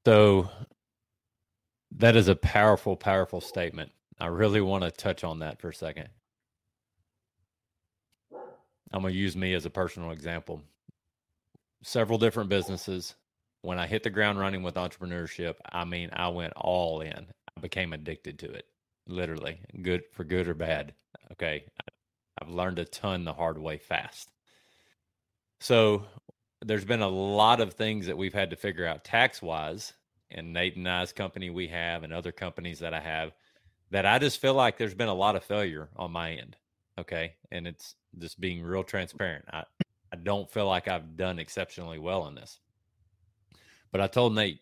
So 0.05 0.49
that 1.91 2.15
is 2.15 2.27
a 2.27 2.35
powerful, 2.35 2.95
powerful 2.95 3.41
statement. 3.41 3.91
I 4.19 4.27
really 4.27 4.61
want 4.61 4.83
to 4.83 4.91
touch 4.91 5.23
on 5.23 5.39
that 5.39 5.59
for 5.61 5.69
a 5.69 5.73
second. 5.73 6.09
I'm 8.91 9.01
going 9.01 9.13
to 9.13 9.19
use 9.19 9.35
me 9.35 9.53
as 9.53 9.65
a 9.65 9.69
personal 9.69 10.11
example. 10.11 10.61
Several 11.83 12.17
different 12.17 12.49
businesses, 12.49 13.15
when 13.61 13.79
I 13.79 13.87
hit 13.87 14.03
the 14.03 14.09
ground 14.09 14.39
running 14.39 14.63
with 14.63 14.75
entrepreneurship, 14.75 15.55
I 15.71 15.85
mean, 15.85 16.09
I 16.13 16.29
went 16.29 16.53
all 16.55 17.01
in. 17.01 17.27
I 17.57 17.61
became 17.61 17.93
addicted 17.93 18.39
to 18.39 18.51
it, 18.51 18.65
literally, 19.07 19.59
good 19.81 20.03
for 20.11 20.23
good 20.23 20.47
or 20.47 20.53
bad. 20.53 20.93
Okay. 21.31 21.65
I've 22.41 22.49
learned 22.49 22.79
a 22.79 22.85
ton 22.85 23.25
the 23.25 23.33
hard 23.33 23.57
way 23.57 23.77
fast. 23.77 24.29
So 25.59 26.05
there's 26.61 26.85
been 26.85 27.01
a 27.01 27.07
lot 27.07 27.59
of 27.59 27.73
things 27.73 28.07
that 28.07 28.17
we've 28.17 28.33
had 28.33 28.49
to 28.51 28.55
figure 28.55 28.85
out 28.85 29.03
tax 29.03 29.41
wise 29.41 29.93
and 30.31 30.53
Nate 30.53 30.77
and 30.77 30.87
I's 30.87 31.11
company 31.11 31.49
we 31.49 31.67
have 31.67 32.03
and 32.03 32.13
other 32.13 32.31
companies 32.31 32.79
that 32.79 32.93
I 32.93 32.99
have 32.99 33.33
that 33.91 34.05
I 34.05 34.19
just 34.19 34.39
feel 34.39 34.53
like 34.53 34.77
there's 34.77 34.93
been 34.93 35.09
a 35.09 35.13
lot 35.13 35.35
of 35.35 35.43
failure 35.43 35.89
on 35.95 36.11
my 36.11 36.31
end. 36.31 36.55
Okay. 36.99 37.33
And 37.51 37.65
it's 37.65 37.95
just 38.17 38.39
being 38.39 38.61
real 38.61 38.83
transparent. 38.83 39.45
I, 39.51 39.63
I 40.11 40.15
don't 40.17 40.49
feel 40.49 40.67
like 40.67 40.87
I've 40.87 41.15
done 41.15 41.39
exceptionally 41.39 41.99
well 41.99 42.27
in 42.27 42.35
this. 42.35 42.59
But 43.91 44.01
I 44.01 44.07
told 44.07 44.35
Nate, 44.35 44.59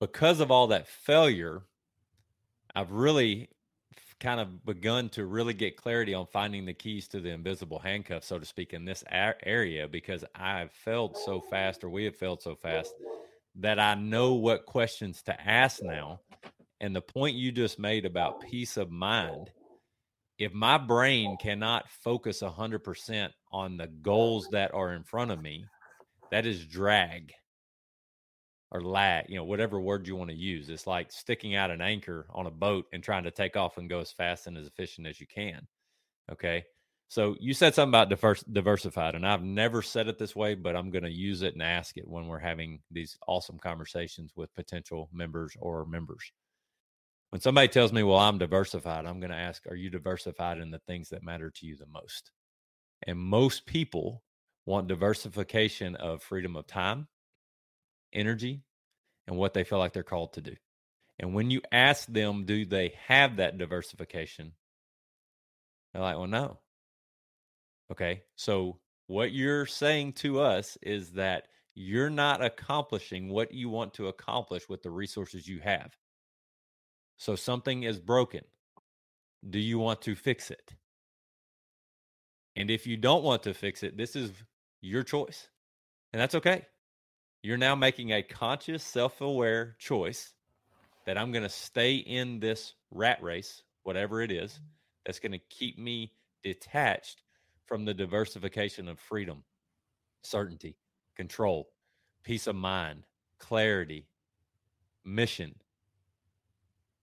because 0.00 0.40
of 0.40 0.50
all 0.50 0.68
that 0.68 0.88
failure, 0.88 1.62
I've 2.74 2.92
really 2.92 3.48
kind 4.18 4.40
of 4.40 4.64
begun 4.64 5.08
to 5.10 5.26
really 5.26 5.54
get 5.54 5.76
clarity 5.76 6.14
on 6.14 6.26
finding 6.26 6.64
the 6.64 6.72
keys 6.72 7.08
to 7.08 7.20
the 7.20 7.30
invisible 7.30 7.78
handcuff, 7.78 8.24
so 8.24 8.38
to 8.38 8.46
speak, 8.46 8.72
in 8.72 8.84
this 8.84 9.02
area 9.10 9.88
because 9.88 10.24
I've 10.34 10.70
failed 10.70 11.16
so 11.16 11.40
fast, 11.40 11.82
or 11.82 11.90
we 11.90 12.04
have 12.04 12.16
failed 12.16 12.40
so 12.40 12.54
fast, 12.54 12.94
that 13.56 13.78
I 13.78 13.94
know 13.94 14.34
what 14.34 14.64
questions 14.64 15.22
to 15.22 15.40
ask 15.40 15.82
now. 15.82 16.20
And 16.80 16.94
the 16.94 17.00
point 17.00 17.36
you 17.36 17.52
just 17.52 17.78
made 17.78 18.06
about 18.06 18.40
peace 18.40 18.76
of 18.76 18.90
mind, 18.90 19.50
if 20.42 20.52
my 20.52 20.76
brain 20.76 21.36
cannot 21.40 21.88
focus 21.88 22.42
100% 22.42 23.28
on 23.52 23.76
the 23.76 23.86
goals 23.86 24.48
that 24.52 24.74
are 24.74 24.92
in 24.92 25.04
front 25.04 25.30
of 25.30 25.40
me, 25.40 25.64
that 26.30 26.46
is 26.46 26.66
drag 26.66 27.32
or 28.72 28.80
lag, 28.80 29.26
you 29.28 29.36
know, 29.36 29.44
whatever 29.44 29.80
word 29.80 30.08
you 30.08 30.16
want 30.16 30.30
to 30.30 30.36
use. 30.36 30.68
It's 30.68 30.86
like 30.86 31.12
sticking 31.12 31.54
out 31.54 31.70
an 31.70 31.80
anchor 31.80 32.26
on 32.30 32.46
a 32.46 32.50
boat 32.50 32.86
and 32.92 33.02
trying 33.02 33.24
to 33.24 33.30
take 33.30 33.56
off 33.56 33.76
and 33.76 33.88
go 33.88 34.00
as 34.00 34.10
fast 34.10 34.46
and 34.46 34.56
as 34.56 34.66
efficient 34.66 35.06
as 35.06 35.20
you 35.20 35.26
can. 35.32 35.66
Okay. 36.30 36.64
So 37.08 37.36
you 37.38 37.52
said 37.52 37.74
something 37.74 37.90
about 37.90 38.08
diverse, 38.08 38.42
diversified, 38.44 39.14
and 39.14 39.26
I've 39.26 39.42
never 39.42 39.82
said 39.82 40.08
it 40.08 40.18
this 40.18 40.34
way, 40.34 40.54
but 40.54 40.74
I'm 40.74 40.90
going 40.90 41.04
to 41.04 41.12
use 41.12 41.42
it 41.42 41.52
and 41.52 41.62
ask 41.62 41.98
it 41.98 42.08
when 42.08 42.26
we're 42.26 42.38
having 42.38 42.80
these 42.90 43.18
awesome 43.28 43.58
conversations 43.58 44.32
with 44.34 44.54
potential 44.54 45.10
members 45.12 45.54
or 45.60 45.84
members. 45.84 46.32
When 47.32 47.40
somebody 47.40 47.68
tells 47.68 47.94
me, 47.94 48.02
"Well, 48.02 48.18
I'm 48.18 48.36
diversified," 48.36 49.06
I'm 49.06 49.18
going 49.18 49.30
to 49.30 49.36
ask, 49.36 49.66
"Are 49.66 49.74
you 49.74 49.88
diversified 49.88 50.58
in 50.58 50.70
the 50.70 50.80
things 50.80 51.08
that 51.08 51.22
matter 51.22 51.50
to 51.50 51.66
you 51.66 51.76
the 51.76 51.86
most?" 51.86 52.30
And 53.06 53.18
most 53.18 53.66
people 53.66 54.22
want 54.66 54.88
diversification 54.88 55.96
of 55.96 56.22
freedom 56.22 56.56
of 56.56 56.66
time, 56.66 57.08
energy, 58.12 58.64
and 59.26 59.36
what 59.36 59.54
they 59.54 59.64
feel 59.64 59.78
like 59.78 59.92
they're 59.92 60.02
called 60.02 60.34
to 60.34 60.42
do. 60.42 60.56
And 61.18 61.34
when 61.34 61.50
you 61.50 61.62
ask 61.72 62.06
them, 62.08 62.44
do 62.46 62.66
they 62.66 62.90
have 63.06 63.36
that 63.36 63.58
diversification? 63.58 64.54
They're 65.92 66.02
like, 66.02 66.16
well, 66.18 66.26
no. 66.26 66.60
Okay. 67.90 68.22
So 68.36 68.80
what 69.06 69.32
you're 69.32 69.66
saying 69.66 70.14
to 70.14 70.40
us 70.40 70.76
is 70.82 71.12
that 71.12 71.48
you're 71.74 72.10
not 72.10 72.42
accomplishing 72.44 73.28
what 73.28 73.52
you 73.52 73.68
want 73.68 73.94
to 73.94 74.08
accomplish 74.08 74.68
with 74.68 74.82
the 74.82 74.90
resources 74.90 75.46
you 75.48 75.60
have. 75.60 75.96
So 77.22 77.36
something 77.36 77.84
is 77.84 78.00
broken. 78.00 78.40
Do 79.48 79.60
you 79.60 79.78
want 79.78 80.02
to 80.02 80.16
fix 80.16 80.50
it? 80.50 80.74
And 82.56 82.68
if 82.68 82.84
you 82.84 82.96
don't 82.96 83.22
want 83.22 83.44
to 83.44 83.54
fix 83.54 83.84
it, 83.84 83.96
this 83.96 84.16
is 84.16 84.32
your 84.80 85.04
choice. 85.04 85.46
And 86.12 86.20
that's 86.20 86.34
okay. 86.34 86.66
You're 87.40 87.58
now 87.58 87.76
making 87.76 88.10
a 88.10 88.24
conscious, 88.24 88.82
self 88.82 89.20
aware 89.20 89.76
choice 89.78 90.34
that 91.06 91.16
I'm 91.16 91.30
going 91.30 91.44
to 91.44 91.48
stay 91.48 91.94
in 91.94 92.40
this 92.40 92.74
rat 92.90 93.22
race, 93.22 93.62
whatever 93.84 94.20
it 94.20 94.32
is, 94.32 94.54
mm-hmm. 94.54 94.64
that's 95.06 95.20
going 95.20 95.30
to 95.30 95.40
keep 95.48 95.78
me 95.78 96.14
detached 96.42 97.22
from 97.66 97.84
the 97.84 97.94
diversification 97.94 98.88
of 98.88 98.98
freedom, 98.98 99.44
certainty, 100.24 100.76
control, 101.14 101.70
peace 102.24 102.48
of 102.48 102.56
mind, 102.56 103.04
clarity, 103.38 104.08
mission. 105.04 105.54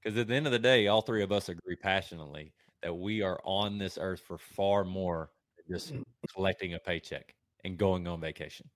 Because 0.03 0.17
at 0.17 0.27
the 0.27 0.35
end 0.35 0.45
of 0.45 0.51
the 0.51 0.59
day, 0.59 0.87
all 0.87 1.01
three 1.01 1.23
of 1.23 1.31
us 1.31 1.49
agree 1.49 1.75
passionately 1.75 2.53
that 2.81 2.93
we 2.93 3.21
are 3.21 3.39
on 3.43 3.77
this 3.77 3.97
earth 3.99 4.21
for 4.21 4.37
far 4.37 4.83
more 4.83 5.29
than 5.57 5.77
just 5.77 5.93
mm. 5.93 6.03
collecting 6.33 6.73
a 6.73 6.79
paycheck 6.79 7.35
and 7.63 7.77
going 7.77 8.07
on 8.07 8.21
vacation. 8.21 8.69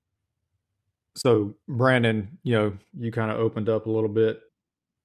So, 1.16 1.56
Brandon, 1.68 2.38
you 2.44 2.54
know, 2.54 2.74
you 2.98 3.12
kind 3.12 3.32
of 3.32 3.38
opened 3.38 3.70
up 3.70 3.86
a 3.86 3.90
little 3.92 4.10
bit, 4.10 4.42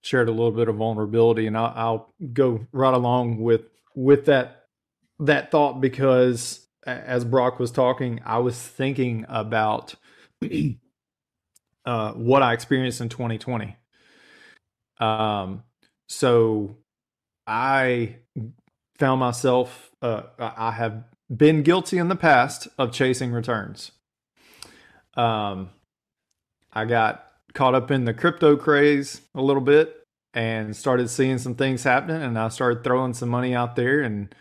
shared 0.00 0.28
a 0.28 0.32
little 0.32 0.50
bit 0.50 0.68
of 0.68 0.76
vulnerability, 0.76 1.46
and 1.46 1.56
I'll, 1.56 1.72
I'll 1.76 2.14
go 2.32 2.66
right 2.72 2.94
along 2.94 3.40
with 3.40 3.62
with 3.94 4.26
that 4.26 4.66
that 5.20 5.50
thought 5.50 5.80
because 5.80 6.66
as 6.87 7.25
Brock 7.25 7.58
was 7.58 7.70
talking, 7.70 8.20
I 8.25 8.38
was 8.38 8.58
thinking 8.58 9.26
about 9.28 9.94
uh, 11.84 12.12
what 12.12 12.42
I 12.42 12.54
experienced 12.54 13.00
in 13.00 13.08
2020. 13.08 13.76
Um, 15.00 15.62
so 16.08 16.76
I 17.46 18.16
found 18.98 19.20
myself, 19.20 19.90
uh, 20.02 20.22
I 20.38 20.72
have 20.72 21.04
been 21.35 21.62
guilty 21.62 21.98
in 21.98 22.09
the 22.09 22.16
past 22.16 22.68
of 22.78 22.92
chasing 22.92 23.33
returns. 23.33 23.92
Um, 25.14 25.70
I 26.72 26.85
got 26.85 27.26
caught 27.54 27.74
up 27.74 27.90
in 27.90 28.04
the 28.04 28.14
crypto 28.14 28.56
craze 28.56 29.20
a 29.35 29.42
little 29.42 29.62
bit 29.62 29.94
and 30.35 30.76
started 30.76 31.11
seeing 31.11 31.38
some 31.38 31.54
things 31.54 31.83
happening, 31.83 32.22
and 32.22 32.38
I 32.38 32.48
started 32.48 32.85
throwing 32.85 33.14
some 33.14 33.28
money 33.28 33.54
out 33.54 33.76
there, 33.76 34.00
and 34.00 34.35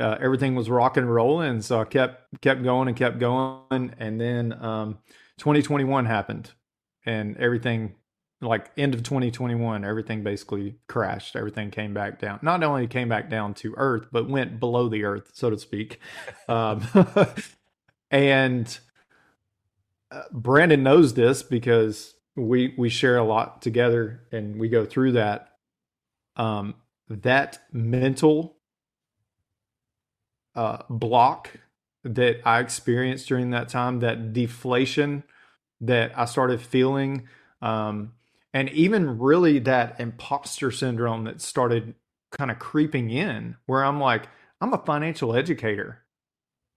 uh, 0.00 0.16
everything 0.20 0.54
was 0.54 0.68
rocking 0.68 1.04
and 1.04 1.14
rolling. 1.14 1.62
So 1.62 1.80
I 1.80 1.84
kept 1.84 2.40
kept 2.40 2.62
going 2.62 2.88
and 2.88 2.96
kept 2.96 3.18
going, 3.18 3.94
and 3.98 4.20
then 4.20 4.52
um, 4.62 4.98
2021 5.38 6.06
happened, 6.06 6.52
and 7.06 7.36
everything 7.38 7.94
like 8.40 8.70
end 8.76 8.94
of 8.94 9.02
2021 9.02 9.84
everything 9.84 10.22
basically 10.22 10.76
crashed. 10.86 11.34
Everything 11.34 11.70
came 11.70 11.92
back 11.92 12.20
down. 12.20 12.38
Not 12.42 12.62
only 12.62 12.86
came 12.86 13.08
back 13.08 13.28
down 13.28 13.54
to 13.54 13.74
earth 13.76 14.06
but 14.12 14.28
went 14.28 14.60
below 14.60 14.88
the 14.88 15.04
earth 15.04 15.30
so 15.34 15.50
to 15.50 15.58
speak. 15.58 16.00
Um, 16.48 16.82
and 18.10 18.78
uh, 20.10 20.22
brandon 20.32 20.82
knows 20.82 21.12
this 21.12 21.42
because 21.42 22.14
we 22.36 22.74
we 22.78 22.88
share 22.88 23.18
a 23.18 23.24
lot 23.24 23.60
together 23.60 24.22
and 24.32 24.58
we 24.58 24.68
go 24.68 24.84
through 24.86 25.12
that. 25.12 25.50
Um, 26.36 26.74
that 27.08 27.58
mental 27.72 28.56
uh, 30.54 30.82
block 30.88 31.50
that 32.04 32.40
i 32.44 32.60
experienced 32.60 33.28
during 33.28 33.50
that 33.50 33.68
time 33.68 34.00
that 34.00 34.32
deflation 34.32 35.24
that 35.80 36.16
i 36.16 36.24
started 36.24 36.60
feeling 36.60 37.28
um, 37.60 38.12
and 38.58 38.68
even 38.70 39.20
really 39.20 39.60
that 39.60 40.00
imposter 40.00 40.72
syndrome 40.72 41.22
that 41.22 41.40
started 41.40 41.94
kind 42.32 42.50
of 42.50 42.58
creeping 42.58 43.08
in 43.08 43.54
where 43.66 43.84
I'm 43.84 44.00
like 44.00 44.28
I'm 44.60 44.74
a 44.74 44.78
financial 44.78 45.36
educator 45.36 46.02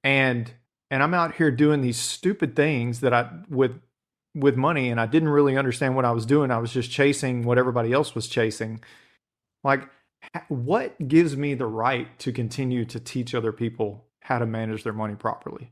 and 0.03 0.53
and 0.91 1.01
I'm 1.01 1.15
out 1.15 1.33
here 1.33 1.49
doing 1.49 1.81
these 1.81 1.97
stupid 1.97 2.55
things 2.55 2.99
that 2.99 3.15
I 3.15 3.31
with 3.49 3.81
with 4.35 4.55
money 4.57 4.91
and 4.91 5.01
I 5.01 5.07
didn't 5.07 5.29
really 5.29 5.57
understand 5.57 5.95
what 5.95 6.05
I 6.05 6.11
was 6.11 6.27
doing. 6.27 6.51
I 6.51 6.59
was 6.59 6.71
just 6.71 6.91
chasing 6.91 7.45
what 7.45 7.57
everybody 7.57 7.91
else 7.91 8.13
was 8.13 8.27
chasing. 8.27 8.83
Like 9.63 9.89
what 10.49 11.07
gives 11.07 11.35
me 11.35 11.55
the 11.55 11.65
right 11.65 12.07
to 12.19 12.31
continue 12.31 12.85
to 12.85 12.99
teach 12.99 13.33
other 13.33 13.51
people 13.51 14.05
how 14.19 14.37
to 14.37 14.45
manage 14.45 14.83
their 14.83 14.93
money 14.93 15.15
properly? 15.15 15.71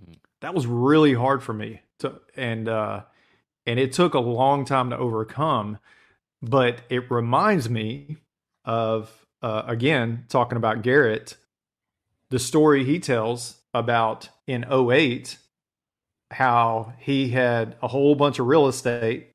Mm. 0.00 0.16
that 0.40 0.54
was 0.54 0.66
really 0.66 1.12
hard 1.12 1.42
for 1.42 1.52
me 1.52 1.82
to 1.98 2.20
and 2.36 2.70
uh 2.70 3.02
and 3.66 3.78
it 3.78 3.92
took 3.92 4.14
a 4.14 4.20
long 4.20 4.64
time 4.64 4.90
to 4.90 4.98
overcome 4.98 5.78
but 6.42 6.80
it 6.90 7.10
reminds 7.10 7.70
me 7.70 8.16
of 8.64 9.26
uh, 9.42 9.62
again 9.66 10.24
talking 10.28 10.56
about 10.56 10.82
garrett 10.82 11.36
the 12.30 12.38
story 12.38 12.84
he 12.84 12.98
tells 12.98 13.60
about 13.72 14.28
in 14.46 14.64
08 14.70 15.38
how 16.30 16.92
he 16.98 17.28
had 17.28 17.76
a 17.82 17.88
whole 17.88 18.14
bunch 18.14 18.38
of 18.38 18.46
real 18.46 18.66
estate 18.66 19.30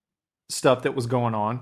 stuff 0.49 0.83
that 0.83 0.95
was 0.95 1.05
going 1.05 1.35
on 1.35 1.61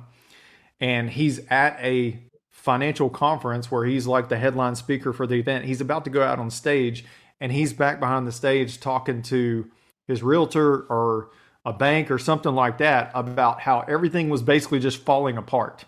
and 0.80 1.10
he's 1.10 1.40
at 1.50 1.78
a 1.82 2.20
financial 2.68 3.10
conference 3.10 3.72
where 3.72 3.86
he's 3.86 4.08
like 4.08 4.30
the 4.30 4.38
headline 4.38 4.76
speaker 4.76 5.14
for 5.14 5.26
the 5.26 5.36
event. 5.36 5.66
He's 5.66 5.80
about 5.80 6.04
to 6.04 6.10
go 6.10 6.22
out 6.22 6.38
on 6.40 6.50
stage 6.50 7.06
and 7.40 7.52
he's 7.52 7.72
back 7.72 8.00
behind 8.00 8.28
the 8.28 8.32
stage 8.32 8.80
talking 8.80 9.22
to 9.24 9.70
his 10.08 10.22
realtor 10.22 10.82
or 10.82 11.30
a 11.68 11.74
bank 11.74 12.10
or 12.10 12.18
something 12.18 12.56
like 12.56 12.78
that 12.78 13.12
about 13.14 13.60
how 13.60 13.82
everything 13.82 14.30
was 14.30 14.42
basically 14.42 14.80
just 14.80 15.04
falling 15.04 15.38
apart. 15.38 15.84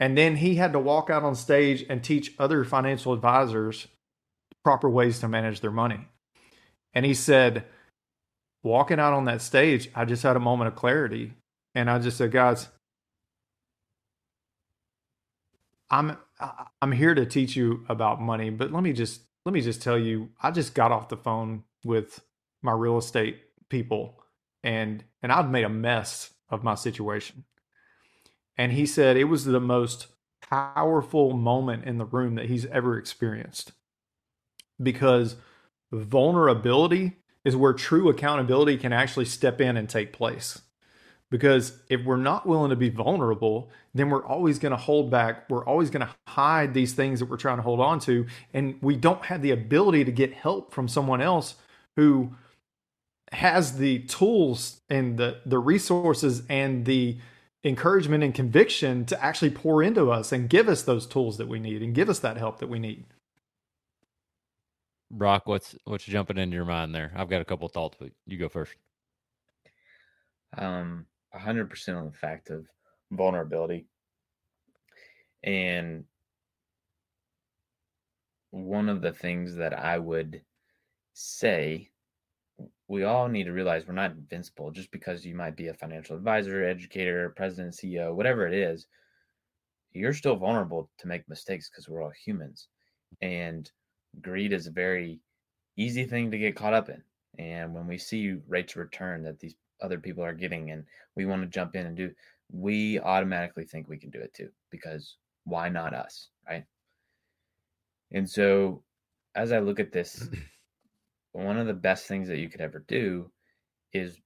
And 0.00 0.16
then 0.16 0.36
he 0.36 0.54
had 0.54 0.72
to 0.72 0.78
walk 0.78 1.10
out 1.10 1.22
on 1.22 1.34
stage 1.34 1.84
and 1.90 2.02
teach 2.02 2.32
other 2.38 2.64
financial 2.64 3.12
advisors 3.12 3.88
proper 4.64 4.88
ways 4.88 5.18
to 5.18 5.28
manage 5.28 5.60
their 5.60 5.70
money. 5.70 6.08
And 6.94 7.04
he 7.04 7.12
said, 7.12 7.66
walking 8.62 8.98
out 8.98 9.12
on 9.12 9.26
that 9.26 9.42
stage, 9.42 9.90
I 9.94 10.06
just 10.06 10.22
had 10.22 10.34
a 10.34 10.40
moment 10.40 10.68
of 10.68 10.76
clarity. 10.76 11.34
And 11.74 11.90
I 11.90 11.98
just 11.98 12.16
said, 12.16 12.32
guys, 12.32 12.68
I'm 15.90 16.16
I'm 16.80 16.92
here 16.92 17.14
to 17.14 17.26
teach 17.26 17.54
you 17.54 17.84
about 17.90 18.20
money, 18.20 18.48
but 18.48 18.72
let 18.72 18.82
me 18.82 18.94
just 18.94 19.20
let 19.44 19.52
me 19.52 19.60
just 19.60 19.82
tell 19.82 19.98
you, 19.98 20.30
I 20.42 20.50
just 20.50 20.74
got 20.74 20.90
off 20.90 21.10
the 21.10 21.18
phone 21.18 21.64
with 21.84 22.22
my 22.62 22.72
real 22.72 22.96
estate 22.96 23.42
people 23.68 24.23
and 24.64 25.04
and 25.22 25.30
I'd 25.30 25.50
made 25.50 25.64
a 25.64 25.68
mess 25.68 26.32
of 26.48 26.64
my 26.64 26.74
situation. 26.74 27.44
And 28.56 28.72
he 28.72 28.86
said 28.86 29.16
it 29.16 29.24
was 29.24 29.44
the 29.44 29.60
most 29.60 30.08
powerful 30.50 31.32
moment 31.34 31.84
in 31.84 31.98
the 31.98 32.04
room 32.04 32.34
that 32.34 32.46
he's 32.46 32.66
ever 32.66 32.98
experienced. 32.98 33.72
Because 34.82 35.36
vulnerability 35.92 37.16
is 37.44 37.54
where 37.54 37.72
true 37.72 38.08
accountability 38.08 38.76
can 38.76 38.92
actually 38.92 39.26
step 39.26 39.60
in 39.60 39.76
and 39.76 39.88
take 39.88 40.12
place. 40.12 40.62
Because 41.30 41.80
if 41.88 42.04
we're 42.04 42.16
not 42.16 42.46
willing 42.46 42.70
to 42.70 42.76
be 42.76 42.90
vulnerable, 42.90 43.70
then 43.92 44.08
we're 44.08 44.24
always 44.24 44.58
going 44.58 44.70
to 44.70 44.76
hold 44.76 45.10
back. 45.10 45.48
We're 45.50 45.64
always 45.64 45.90
going 45.90 46.06
to 46.06 46.14
hide 46.28 46.74
these 46.74 46.92
things 46.92 47.18
that 47.20 47.28
we're 47.28 47.36
trying 47.36 47.56
to 47.56 47.62
hold 47.62 47.80
on 47.80 47.98
to. 48.00 48.26
And 48.52 48.78
we 48.80 48.96
don't 48.96 49.24
have 49.24 49.42
the 49.42 49.50
ability 49.50 50.04
to 50.04 50.12
get 50.12 50.32
help 50.32 50.72
from 50.72 50.86
someone 50.86 51.20
else 51.20 51.56
who 51.96 52.32
has 53.34 53.76
the 53.78 54.00
tools 54.00 54.80
and 54.88 55.18
the 55.18 55.40
the 55.44 55.58
resources 55.58 56.42
and 56.48 56.84
the 56.84 57.18
encouragement 57.64 58.22
and 58.22 58.34
conviction 58.34 59.04
to 59.06 59.24
actually 59.24 59.50
pour 59.50 59.82
into 59.82 60.10
us 60.10 60.32
and 60.32 60.50
give 60.50 60.68
us 60.68 60.82
those 60.82 61.06
tools 61.06 61.38
that 61.38 61.48
we 61.48 61.58
need 61.58 61.82
and 61.82 61.94
give 61.94 62.08
us 62.08 62.18
that 62.18 62.36
help 62.36 62.58
that 62.58 62.68
we 62.68 62.78
need. 62.78 63.04
Brock, 65.10 65.42
what's 65.46 65.76
what's 65.84 66.04
jumping 66.04 66.38
into 66.38 66.56
your 66.56 66.64
mind 66.64 66.94
there? 66.94 67.12
I've 67.16 67.28
got 67.28 67.40
a 67.40 67.44
couple 67.44 67.66
of 67.66 67.72
thoughts, 67.72 67.96
but 67.98 68.10
you 68.26 68.38
go 68.38 68.48
first. 68.48 68.74
Um, 70.56 71.06
hundred 71.32 71.70
percent 71.70 71.98
on 71.98 72.06
the 72.06 72.12
fact 72.12 72.50
of 72.50 72.66
vulnerability, 73.10 73.86
and 75.42 76.04
one 78.50 78.88
of 78.88 79.02
the 79.02 79.12
things 79.12 79.56
that 79.56 79.76
I 79.76 79.98
would 79.98 80.42
say 81.12 81.90
we 82.88 83.04
all 83.04 83.28
need 83.28 83.44
to 83.44 83.52
realize 83.52 83.86
we're 83.86 83.94
not 83.94 84.12
invincible 84.12 84.70
just 84.70 84.90
because 84.90 85.24
you 85.24 85.34
might 85.34 85.56
be 85.56 85.68
a 85.68 85.74
financial 85.74 86.16
advisor, 86.16 86.64
educator, 86.64 87.32
president, 87.36 87.74
CEO, 87.74 88.14
whatever 88.14 88.46
it 88.46 88.54
is. 88.54 88.86
You're 89.92 90.12
still 90.12 90.36
vulnerable 90.36 90.90
to 90.98 91.06
make 91.08 91.28
mistakes 91.28 91.70
because 91.70 91.88
we're 91.88 92.02
all 92.02 92.12
humans. 92.24 92.68
And 93.22 93.70
greed 94.20 94.52
is 94.52 94.66
a 94.66 94.72
very 94.72 95.20
easy 95.76 96.04
thing 96.04 96.30
to 96.30 96.38
get 96.38 96.56
caught 96.56 96.74
up 96.74 96.88
in. 96.88 97.02
And 97.38 97.74
when 97.74 97.86
we 97.86 97.98
see 97.98 98.36
rates 98.46 98.74
of 98.74 98.80
return 98.80 99.22
that 99.24 99.40
these 99.40 99.54
other 99.80 99.98
people 99.98 100.24
are 100.24 100.34
getting 100.34 100.70
and 100.70 100.84
we 101.16 101.26
want 101.26 101.42
to 101.42 101.48
jump 101.48 101.74
in 101.74 101.86
and 101.86 101.96
do, 101.96 102.10
we 102.52 103.00
automatically 103.00 103.64
think 103.64 103.88
we 103.88 103.98
can 103.98 104.10
do 104.10 104.20
it 104.20 104.34
too 104.34 104.50
because 104.70 105.16
why 105.44 105.68
not 105.68 105.94
us? 105.94 106.28
Right. 106.46 106.64
And 108.12 108.28
so 108.28 108.82
as 109.34 109.52
I 109.52 109.58
look 109.58 109.80
at 109.80 109.92
this, 109.92 110.28
one 111.34 111.58
of 111.58 111.66
the 111.66 111.74
best 111.74 112.06
things 112.06 112.28
that 112.28 112.38
you 112.38 112.48
could 112.48 112.60
ever 112.60 112.84
do 112.86 113.30
is 113.92 114.20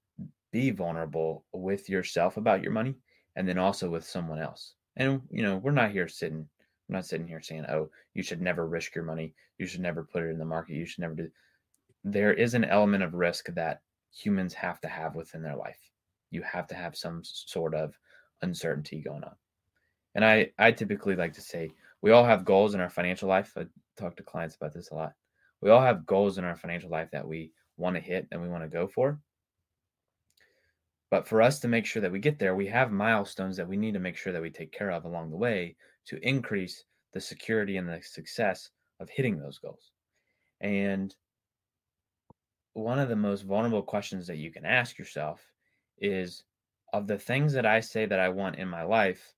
be 0.52 0.70
vulnerable 0.70 1.44
with 1.52 1.88
yourself 1.88 2.36
about 2.36 2.62
your 2.62 2.72
money 2.72 2.94
and 3.34 3.48
then 3.48 3.58
also 3.58 3.88
with 3.88 4.04
someone 4.04 4.38
else. 4.38 4.74
And 4.96 5.22
you 5.30 5.42
know, 5.42 5.56
we're 5.56 5.70
not 5.70 5.90
here 5.90 6.06
sitting 6.06 6.46
I'm 6.88 6.94
not 6.94 7.06
sitting 7.06 7.26
here 7.26 7.40
saying, 7.40 7.64
"Oh, 7.68 7.90
you 8.14 8.22
should 8.22 8.42
never 8.42 8.66
risk 8.66 8.94
your 8.94 9.04
money. 9.04 9.34
You 9.58 9.66
should 9.66 9.80
never 9.80 10.04
put 10.04 10.22
it 10.22 10.30
in 10.30 10.38
the 10.38 10.44
market. 10.44 10.74
You 10.74 10.84
should 10.84 11.00
never 11.00 11.14
do." 11.14 11.30
There 12.04 12.32
is 12.32 12.54
an 12.54 12.64
element 12.64 13.02
of 13.02 13.14
risk 13.14 13.46
that 13.54 13.82
humans 14.10 14.54
have 14.54 14.80
to 14.82 14.88
have 14.88 15.14
within 15.14 15.42
their 15.42 15.56
life. 15.56 15.80
You 16.30 16.42
have 16.42 16.66
to 16.68 16.74
have 16.74 16.96
some 16.96 17.22
sort 17.24 17.74
of 17.74 17.98
uncertainty 18.42 19.00
going 19.00 19.24
on. 19.24 19.36
And 20.14 20.24
I 20.24 20.52
I 20.58 20.72
typically 20.72 21.16
like 21.16 21.32
to 21.34 21.40
say 21.40 21.70
we 22.02 22.10
all 22.10 22.24
have 22.24 22.44
goals 22.44 22.74
in 22.74 22.80
our 22.80 22.90
financial 22.90 23.28
life. 23.28 23.56
I 23.56 23.66
talk 23.96 24.16
to 24.16 24.22
clients 24.22 24.56
about 24.56 24.74
this 24.74 24.90
a 24.90 24.94
lot 24.94 25.14
we 25.60 25.70
all 25.70 25.80
have 25.80 26.06
goals 26.06 26.38
in 26.38 26.44
our 26.44 26.56
financial 26.56 26.90
life 26.90 27.10
that 27.12 27.26
we 27.26 27.52
want 27.76 27.96
to 27.96 28.00
hit 28.00 28.26
and 28.30 28.40
we 28.40 28.48
want 28.48 28.62
to 28.62 28.68
go 28.68 28.86
for. 28.86 29.18
But 31.10 31.26
for 31.26 31.40
us 31.40 31.58
to 31.60 31.68
make 31.68 31.86
sure 31.86 32.02
that 32.02 32.12
we 32.12 32.18
get 32.18 32.38
there, 32.38 32.54
we 32.54 32.66
have 32.66 32.92
milestones 32.92 33.56
that 33.56 33.68
we 33.68 33.76
need 33.76 33.94
to 33.94 34.00
make 34.00 34.16
sure 34.16 34.32
that 34.32 34.42
we 34.42 34.50
take 34.50 34.72
care 34.72 34.90
of 34.90 35.04
along 35.04 35.30
the 35.30 35.36
way 35.36 35.76
to 36.06 36.18
increase 36.26 36.84
the 37.14 37.20
security 37.20 37.76
and 37.78 37.88
the 37.88 38.02
success 38.02 38.70
of 39.00 39.08
hitting 39.08 39.38
those 39.38 39.58
goals. 39.58 39.92
And 40.60 41.14
one 42.74 42.98
of 42.98 43.08
the 43.08 43.16
most 43.16 43.42
vulnerable 43.42 43.82
questions 43.82 44.26
that 44.26 44.36
you 44.36 44.50
can 44.50 44.66
ask 44.66 44.98
yourself 44.98 45.40
is 45.98 46.44
of 46.92 47.06
the 47.06 47.18
things 47.18 47.52
that 47.54 47.66
I 47.66 47.80
say 47.80 48.06
that 48.06 48.20
I 48.20 48.28
want 48.28 48.56
in 48.56 48.68
my 48.68 48.82
life 48.82 49.34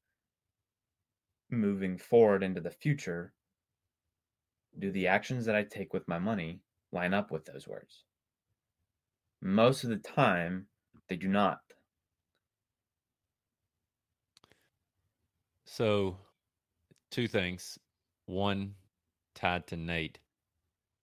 moving 1.50 1.98
forward 1.98 2.42
into 2.42 2.60
the 2.60 2.70
future, 2.70 3.32
do 4.78 4.90
the 4.90 5.08
actions 5.08 5.44
that 5.46 5.56
I 5.56 5.64
take 5.64 5.92
with 5.92 6.06
my 6.08 6.18
money 6.18 6.60
line 6.92 7.14
up 7.14 7.30
with 7.30 7.44
those 7.44 7.66
words? 7.66 8.04
Most 9.42 9.84
of 9.84 9.90
the 9.90 9.96
time, 9.96 10.66
they 11.08 11.16
do 11.16 11.28
not. 11.28 11.60
So, 15.64 16.16
two 17.10 17.28
things. 17.28 17.78
One, 18.26 18.74
tied 19.34 19.66
to 19.68 19.76
Nate. 19.76 20.18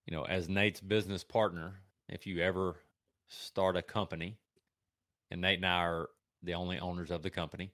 You 0.06 0.16
know, 0.16 0.24
as 0.24 0.48
Nate's 0.48 0.82
business 0.82 1.24
partner, 1.24 1.82
if 2.08 2.28
you 2.28 2.42
ever 2.42 2.78
start 3.28 3.76
a 3.76 3.82
company, 3.82 4.38
and 5.32 5.42
Nate 5.42 5.58
and 5.58 5.66
I 5.66 5.84
are 5.84 6.10
the 6.44 6.54
only 6.54 6.80
owners 6.80 7.12
of 7.12 7.24
the 7.24 7.30
company, 7.30 7.74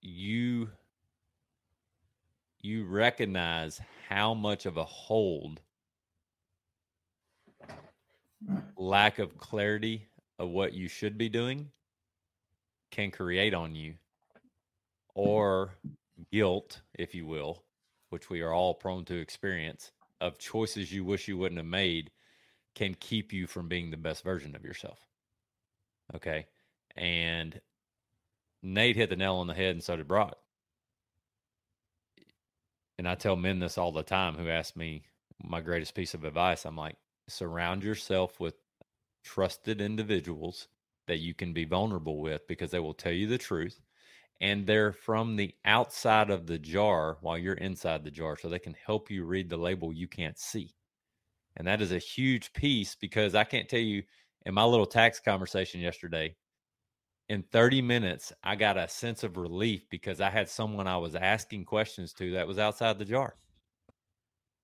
you 0.00 0.70
you 2.60 2.84
recognize 2.84 3.80
how 4.08 4.34
much 4.34 4.66
of 4.66 4.76
a 4.76 4.84
hold 4.84 5.60
lack 8.76 9.18
of 9.18 9.36
clarity 9.38 10.08
of 10.38 10.48
what 10.48 10.72
you 10.72 10.88
should 10.88 11.16
be 11.16 11.28
doing 11.28 11.70
can 12.90 13.10
create 13.10 13.54
on 13.54 13.74
you 13.74 13.94
or 15.14 15.74
guilt 16.32 16.80
if 16.94 17.14
you 17.14 17.26
will 17.26 17.62
which 18.10 18.30
we 18.30 18.40
are 18.40 18.52
all 18.52 18.74
prone 18.74 19.04
to 19.04 19.18
experience 19.18 19.92
of 20.20 20.38
choices 20.38 20.92
you 20.92 21.04
wish 21.04 21.28
you 21.28 21.36
wouldn't 21.36 21.58
have 21.58 21.66
made 21.66 22.10
can 22.74 22.94
keep 23.00 23.32
you 23.32 23.46
from 23.46 23.68
being 23.68 23.90
the 23.90 23.96
best 23.96 24.22
version 24.22 24.54
of 24.54 24.64
yourself 24.64 25.06
okay? 26.14 26.46
And 26.96 27.60
nate 28.62 28.96
hit 28.96 29.10
the 29.10 29.16
nail 29.16 29.36
on 29.36 29.46
the 29.46 29.54
head 29.54 29.74
and 29.74 29.82
so 29.82 29.96
did 29.96 30.08
brock 30.08 30.36
and 32.98 33.08
I 33.08 33.14
tell 33.14 33.36
men 33.36 33.58
this 33.58 33.78
all 33.78 33.92
the 33.92 34.02
time 34.02 34.34
who 34.34 34.48
ask 34.48 34.76
me 34.76 35.02
my 35.42 35.60
greatest 35.60 35.94
piece 35.94 36.14
of 36.14 36.24
advice. 36.24 36.64
I'm 36.64 36.76
like, 36.76 36.96
surround 37.28 37.82
yourself 37.82 38.40
with 38.40 38.54
trusted 39.24 39.80
individuals 39.80 40.68
that 41.06 41.18
you 41.18 41.34
can 41.34 41.52
be 41.52 41.64
vulnerable 41.64 42.20
with 42.20 42.46
because 42.46 42.70
they 42.70 42.78
will 42.78 42.94
tell 42.94 43.12
you 43.12 43.26
the 43.26 43.38
truth. 43.38 43.80
And 44.40 44.66
they're 44.66 44.92
from 44.92 45.36
the 45.36 45.54
outside 45.64 46.30
of 46.30 46.46
the 46.46 46.58
jar 46.58 47.16
while 47.22 47.38
you're 47.38 47.54
inside 47.54 48.04
the 48.04 48.10
jar. 48.10 48.36
So 48.36 48.48
they 48.48 48.58
can 48.58 48.76
help 48.84 49.10
you 49.10 49.24
read 49.24 49.48
the 49.48 49.56
label 49.56 49.92
you 49.92 50.08
can't 50.08 50.38
see. 50.38 50.74
And 51.56 51.66
that 51.66 51.80
is 51.80 51.92
a 51.92 51.98
huge 51.98 52.52
piece 52.52 52.94
because 52.94 53.34
I 53.34 53.44
can't 53.44 53.68
tell 53.68 53.80
you 53.80 54.02
in 54.44 54.54
my 54.54 54.64
little 54.64 54.86
tax 54.86 55.20
conversation 55.20 55.80
yesterday, 55.80 56.36
in 57.28 57.42
30 57.42 57.82
minutes, 57.82 58.32
I 58.42 58.54
got 58.54 58.76
a 58.76 58.88
sense 58.88 59.24
of 59.24 59.36
relief 59.36 59.88
because 59.90 60.20
I 60.20 60.30
had 60.30 60.48
someone 60.48 60.86
I 60.86 60.96
was 60.98 61.14
asking 61.14 61.64
questions 61.64 62.12
to 62.14 62.32
that 62.32 62.46
was 62.46 62.58
outside 62.58 62.98
the 62.98 63.04
jar. 63.04 63.34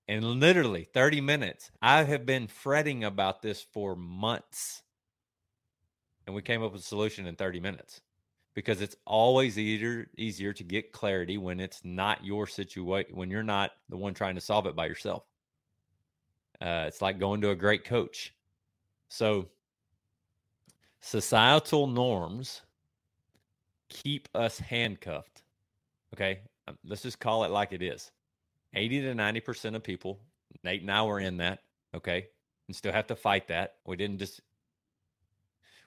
And 0.09 0.25
literally 0.25 0.85
30 0.85 1.21
minutes, 1.21 1.71
I 1.81 2.05
have 2.05 2.27
been 2.27 2.47
fretting 2.47 3.05
about 3.05 3.43
this 3.43 3.63
for 3.73 3.97
months. 3.97 4.83
And 6.27 6.37
we 6.37 6.43
came 6.43 6.63
up 6.63 6.73
with 6.73 6.83
a 6.83 6.85
solution 6.85 7.27
in 7.27 7.35
30 7.35 7.61
minutes 7.61 8.01
because 8.55 8.81
it's 8.81 8.97
always 9.07 9.59
easier 9.59 10.09
easier 10.17 10.53
to 10.53 10.63
get 10.63 10.93
clarity 10.93 11.39
when 11.39 11.59
it's 11.59 11.81
not 11.85 12.25
your 12.25 12.47
situation 12.47 13.17
when 13.17 13.31
you're 13.31 13.43
not 13.43 13.73
the 13.89 13.97
one 13.97 14.15
trying 14.15 14.35
to 14.35 14.41
solve 14.41 14.67
it 14.67 14.77
by 14.77 14.87
yourself. 14.87 15.25
Uh, 16.61 16.85
it's 16.87 17.03
like 17.03 17.19
going 17.19 17.41
to 17.41 17.51
a 17.51 17.57
great 17.57 17.85
coach. 17.85 18.35
So 19.09 19.49
societal 21.03 21.87
norms 21.87 22.63
keep 23.91 24.29
us 24.35 24.59
handcuffed. 24.59 25.43
Okay. 26.15 26.41
Um, 26.67 26.79
let's 26.85 27.03
just 27.03 27.19
call 27.19 27.45
it 27.45 27.51
like 27.51 27.73
it 27.73 27.83
is 27.83 28.11
80 28.75 29.03
to 29.03 29.15
90% 29.15 29.75
of 29.75 29.83
people, 29.83 30.21
Nate 30.65 30.81
and 30.81 30.91
I 30.91 31.03
were 31.03 31.21
in 31.21 31.37
that. 31.39 31.59
Okay. 31.95 32.29
And 32.69 32.77
still 32.77 32.93
have 32.93 33.09
to 33.09 33.17
fight 33.17 33.49
that. 33.49 33.75
We 33.85 33.97
didn't 33.97 34.19
just, 34.19 34.41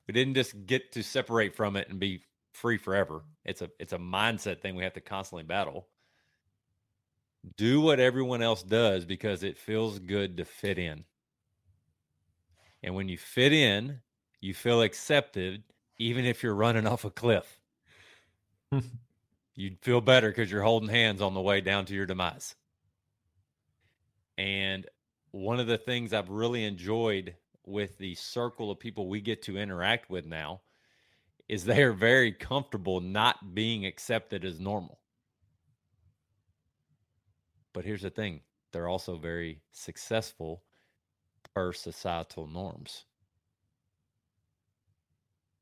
we 0.08 0.14
didn't 0.14 0.36
just 0.36 0.66
get 0.66 0.92
to 0.92 1.02
separate 1.02 1.56
from 1.56 1.78
it 1.78 1.90
and 1.90 2.00
be 2.00 2.22
free 2.54 2.78
forever. 2.78 3.22
It's 3.46 3.62
a, 3.62 3.72
it's 3.80 3.94
a 3.94 3.98
mindset 3.98 4.62
thing 4.62 4.76
we 4.76 4.84
have 4.84 4.94
to 4.94 5.02
constantly 5.02 5.44
battle. 5.44 5.88
Do 7.58 7.80
what 7.80 8.00
everyone 8.00 8.42
else 8.42 8.64
does 8.64 9.06
because 9.06 9.44
it 9.44 9.58
feels 9.58 10.00
good 10.00 10.38
to 10.38 10.46
fit 10.46 10.78
in. 10.78 11.06
And 12.84 12.94
when 12.94 13.08
you 13.08 13.18
fit 13.18 13.54
in, 13.54 14.02
you 14.46 14.54
feel 14.54 14.84
accepted 14.84 15.64
even 15.98 16.24
if 16.24 16.44
you're 16.44 16.54
running 16.54 16.86
off 16.86 17.04
a 17.04 17.10
cliff. 17.10 17.60
You'd 19.56 19.80
feel 19.82 20.02
better 20.02 20.30
because 20.30 20.52
you're 20.52 20.62
holding 20.62 20.90
hands 20.90 21.22
on 21.22 21.34
the 21.34 21.42
way 21.42 21.62
down 21.62 21.86
to 21.86 21.96
your 21.96 22.06
demise. 22.06 22.56
And 24.38 24.86
one 25.32 25.60
of 25.60 25.68
the 25.68 25.78
things 25.78 26.14
I've 26.14 26.30
really 26.30 26.64
enjoyed 26.64 27.36
with 27.66 27.98
the 27.98 28.14
circle 28.16 28.70
of 28.70 28.80
people 28.80 29.08
we 29.08 29.20
get 29.20 29.42
to 29.44 29.58
interact 29.58 30.10
with 30.10 30.26
now 30.26 30.62
is 31.48 31.66
they 31.66 31.82
are 31.82 31.94
very 31.94 32.32
comfortable 32.32 33.00
not 33.00 33.56
being 33.56 33.86
accepted 33.86 34.46
as 34.46 34.60
normal. 34.60 35.00
But 37.74 37.86
here's 37.86 38.04
the 38.04 38.10
thing 38.10 38.42
they're 38.72 38.90
also 38.90 39.16
very 39.16 39.62
successful 39.72 40.64
per 41.54 41.72
societal 41.72 42.46
norms 42.46 43.06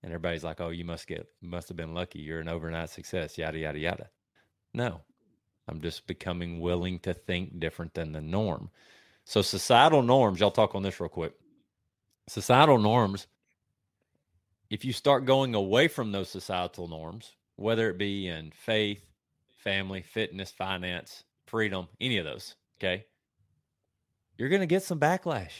and 0.03 0.11
everybody's 0.11 0.43
like, 0.43 0.61
"Oh, 0.61 0.69
you 0.69 0.85
must 0.85 1.07
get 1.07 1.27
must 1.41 1.69
have 1.69 1.77
been 1.77 1.93
lucky. 1.93 2.19
You're 2.19 2.41
an 2.41 2.49
overnight 2.49 2.89
success." 2.89 3.37
Yada 3.37 3.57
yada 3.57 3.79
yada. 3.79 4.09
No, 4.73 5.01
I'm 5.67 5.81
just 5.81 6.07
becoming 6.07 6.59
willing 6.59 6.99
to 6.99 7.13
think 7.13 7.59
different 7.59 7.93
than 7.93 8.11
the 8.11 8.21
norm. 8.21 8.69
So 9.25 9.41
societal 9.41 10.03
norms. 10.03 10.39
Y'all 10.39 10.51
talk 10.51 10.75
on 10.75 10.83
this 10.83 10.99
real 10.99 11.09
quick. 11.09 11.33
societal 12.27 12.77
norms, 12.79 13.27
if 14.69 14.85
you 14.85 14.93
start 14.93 15.25
going 15.25 15.55
away 15.55 15.87
from 15.87 16.11
those 16.11 16.29
societal 16.29 16.87
norms, 16.87 17.35
whether 17.57 17.89
it 17.89 17.97
be 17.97 18.27
in 18.27 18.51
faith, 18.51 19.03
family, 19.57 20.01
fitness, 20.01 20.51
finance, 20.51 21.23
freedom, 21.45 21.87
any 22.01 22.17
of 22.17 22.25
those, 22.25 22.55
okay, 22.77 23.05
you're 24.37 24.49
going 24.49 24.61
to 24.61 24.67
get 24.67 24.83
some 24.83 24.99
backlash. 24.99 25.51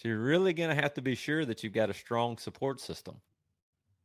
So 0.00 0.08
you're 0.08 0.18
really 0.18 0.54
going 0.54 0.74
to 0.74 0.80
have 0.80 0.94
to 0.94 1.02
be 1.02 1.14
sure 1.14 1.44
that 1.44 1.62
you've 1.62 1.74
got 1.74 1.90
a 1.90 1.94
strong 1.94 2.38
support 2.38 2.80
system. 2.80 3.16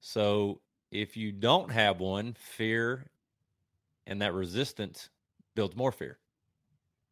So 0.02 0.60
if 0.92 1.16
you 1.16 1.32
don't 1.32 1.72
have 1.72 2.02
one, 2.02 2.36
fear 2.38 3.06
and 4.06 4.22
that 4.22 4.34
resistance 4.34 5.10
builds 5.56 5.78
more 5.78 5.94
fear. 5.94 6.18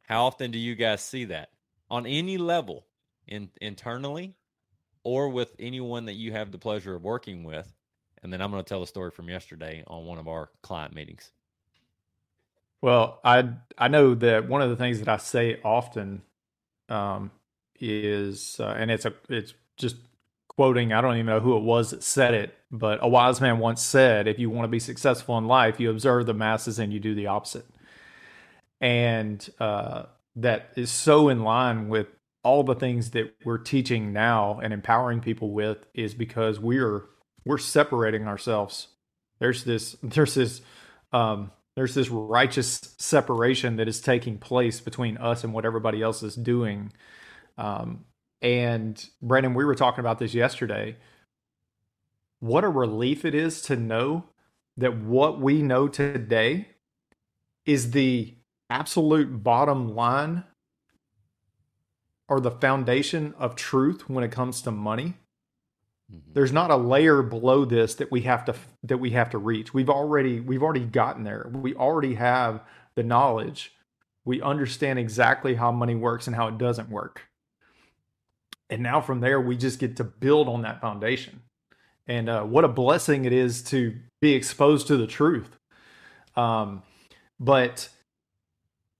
How 0.02 0.26
often 0.26 0.52
do 0.52 0.60
you 0.60 0.76
guys 0.76 1.02
see 1.02 1.24
that 1.26 1.52
on 1.89 2.06
any 2.06 2.38
level, 2.38 2.86
in, 3.26 3.50
internally 3.62 4.36
or 5.06 5.30
with 5.30 5.56
anyone 5.60 6.06
that 6.08 6.15
you 6.15 6.34
have 6.34 6.52
the 6.52 6.58
pleasure 6.58 6.93
of 6.93 7.04
working 7.04 7.46
with? 7.46 7.74
And 8.22 8.34
then 8.34 8.41
I'm 8.41 8.52
going 8.52 8.65
to 8.65 8.67
tell 8.67 8.84
a 8.84 8.88
story 8.88 9.12
from 9.12 9.30
yesterday 9.30 9.86
on 9.88 10.06
one 10.06 10.17
of 10.17 10.28
our 10.28 10.50
client 10.62 10.93
meetings. 10.93 11.32
Well, 12.82 13.22
I 13.24 13.48
I 13.78 13.88
know 13.88 14.13
that 14.15 14.50
one 14.50 14.62
of 14.62 14.69
the 14.69 14.76
things 14.76 15.00
that 15.00 15.08
I 15.08 15.15
say 15.15 15.62
often 15.63 16.22
um, 16.89 17.32
is, 17.79 18.57
uh, 18.59 18.75
and 18.77 18.91
it's 18.91 19.05
a 19.05 19.13
it's 19.29 19.53
just 19.77 19.97
quoting. 20.47 20.93
I 20.93 21.01
don't 21.01 21.15
even 21.15 21.25
know 21.25 21.39
who 21.39 21.57
it 21.57 21.63
was 21.63 21.91
that 21.91 22.03
said 22.03 22.33
it, 22.33 22.55
but 22.71 22.99
a 23.01 23.07
wise 23.07 23.41
man 23.41 23.59
once 23.59 23.81
said, 23.81 24.27
"If 24.27 24.39
you 24.39 24.49
want 24.49 24.65
to 24.65 24.69
be 24.69 24.79
successful 24.79 25.38
in 25.38 25.47
life, 25.47 25.79
you 25.79 25.89
observe 25.89 26.25
the 26.25 26.33
masses 26.33 26.79
and 26.79 26.93
you 26.93 26.99
do 26.99 27.15
the 27.15 27.27
opposite." 27.27 27.65
And 28.81 29.47
uh, 29.59 30.03
that 30.36 30.71
is 30.75 30.91
so 30.91 31.29
in 31.29 31.43
line 31.43 31.89
with 31.89 32.07
all 32.43 32.63
the 32.63 32.75
things 32.75 33.12
that 33.12 33.33
we're 33.45 33.57
teaching 33.57 34.12
now 34.12 34.59
and 34.62 34.73
empowering 34.73 35.21
people 35.21 35.51
with 35.51 35.86
is 35.93 36.13
because 36.13 36.59
we're 36.59 37.05
we're 37.45 37.57
separating 37.57 38.27
ourselves. 38.27 38.88
There's 39.39 39.63
this 39.63 39.95
there's 40.03 40.36
this 40.36 40.62
um, 41.12 41.51
there's 41.75 41.95
this 41.95 42.09
righteous 42.09 42.95
separation 42.97 43.77
that 43.77 43.88
is 43.88 44.01
taking 44.01 44.38
place 44.38 44.79
between 44.79 45.17
us 45.17 45.43
and 45.43 45.53
what 45.53 45.65
everybody 45.65 46.01
else 46.01 46.21
is 46.21 46.36
doing. 46.36 46.91
Um, 47.57 48.05
and 48.41 49.09
Brandon, 49.21 49.53
we 49.53 49.65
were 49.65 49.75
talking 49.75 49.99
about 49.99 50.19
this 50.19 50.33
yesterday. 50.33 50.97
What 52.39 52.63
a 52.63 52.69
relief 52.69 53.23
it 53.23 53.33
is 53.33 53.61
to 53.63 53.75
know 53.75 54.25
that 54.77 54.97
what 54.97 55.39
we 55.39 55.61
know 55.61 55.87
today 55.87 56.69
is 57.65 57.91
the 57.91 58.33
absolute 58.69 59.43
bottom 59.43 59.95
line 59.95 60.43
or 62.27 62.39
the 62.39 62.51
foundation 62.51 63.33
of 63.37 63.55
truth 63.55 64.09
when 64.09 64.23
it 64.23 64.31
comes 64.31 64.61
to 64.63 64.71
money 64.71 65.13
Mm-hmm. 66.13 66.33
There's 66.33 66.51
not 66.51 66.71
a 66.71 66.75
layer 66.75 67.21
below 67.21 67.65
this 67.65 67.95
that 67.95 68.11
we 68.11 68.21
have 68.21 68.45
to 68.45 68.55
that 68.83 68.97
we 68.97 69.11
have 69.11 69.29
to 69.31 69.37
reach. 69.37 69.73
We've 69.73 69.89
already 69.89 70.39
we've 70.39 70.63
already 70.63 70.85
gotten 70.85 71.23
there. 71.23 71.49
We 71.51 71.73
already 71.75 72.15
have 72.15 72.61
the 72.95 73.03
knowledge. 73.03 73.73
We 74.25 74.41
understand 74.41 74.99
exactly 74.99 75.55
how 75.55 75.71
money 75.71 75.95
works 75.95 76.27
and 76.27 76.35
how 76.35 76.47
it 76.47 76.57
doesn't 76.57 76.89
work. 76.89 77.23
And 78.73 78.81
now 78.81 79.01
from 79.01 79.19
there, 79.19 79.39
we 79.39 79.55
just 79.55 79.77
get 79.77 79.97
to 79.97 80.03
build 80.03 80.49
on 80.49 80.63
that 80.63 80.81
foundation. 80.81 81.41
And 82.07 82.27
uh, 82.27 82.41
what 82.41 82.63
a 82.63 82.67
blessing 82.67 83.25
it 83.25 83.31
is 83.31 83.62
to 83.65 83.95
be 84.19 84.33
exposed 84.33 84.88
to 84.88 84.97
the 84.97 85.05
truth. 85.05 85.59
Um, 86.36 86.81
but 87.39 87.88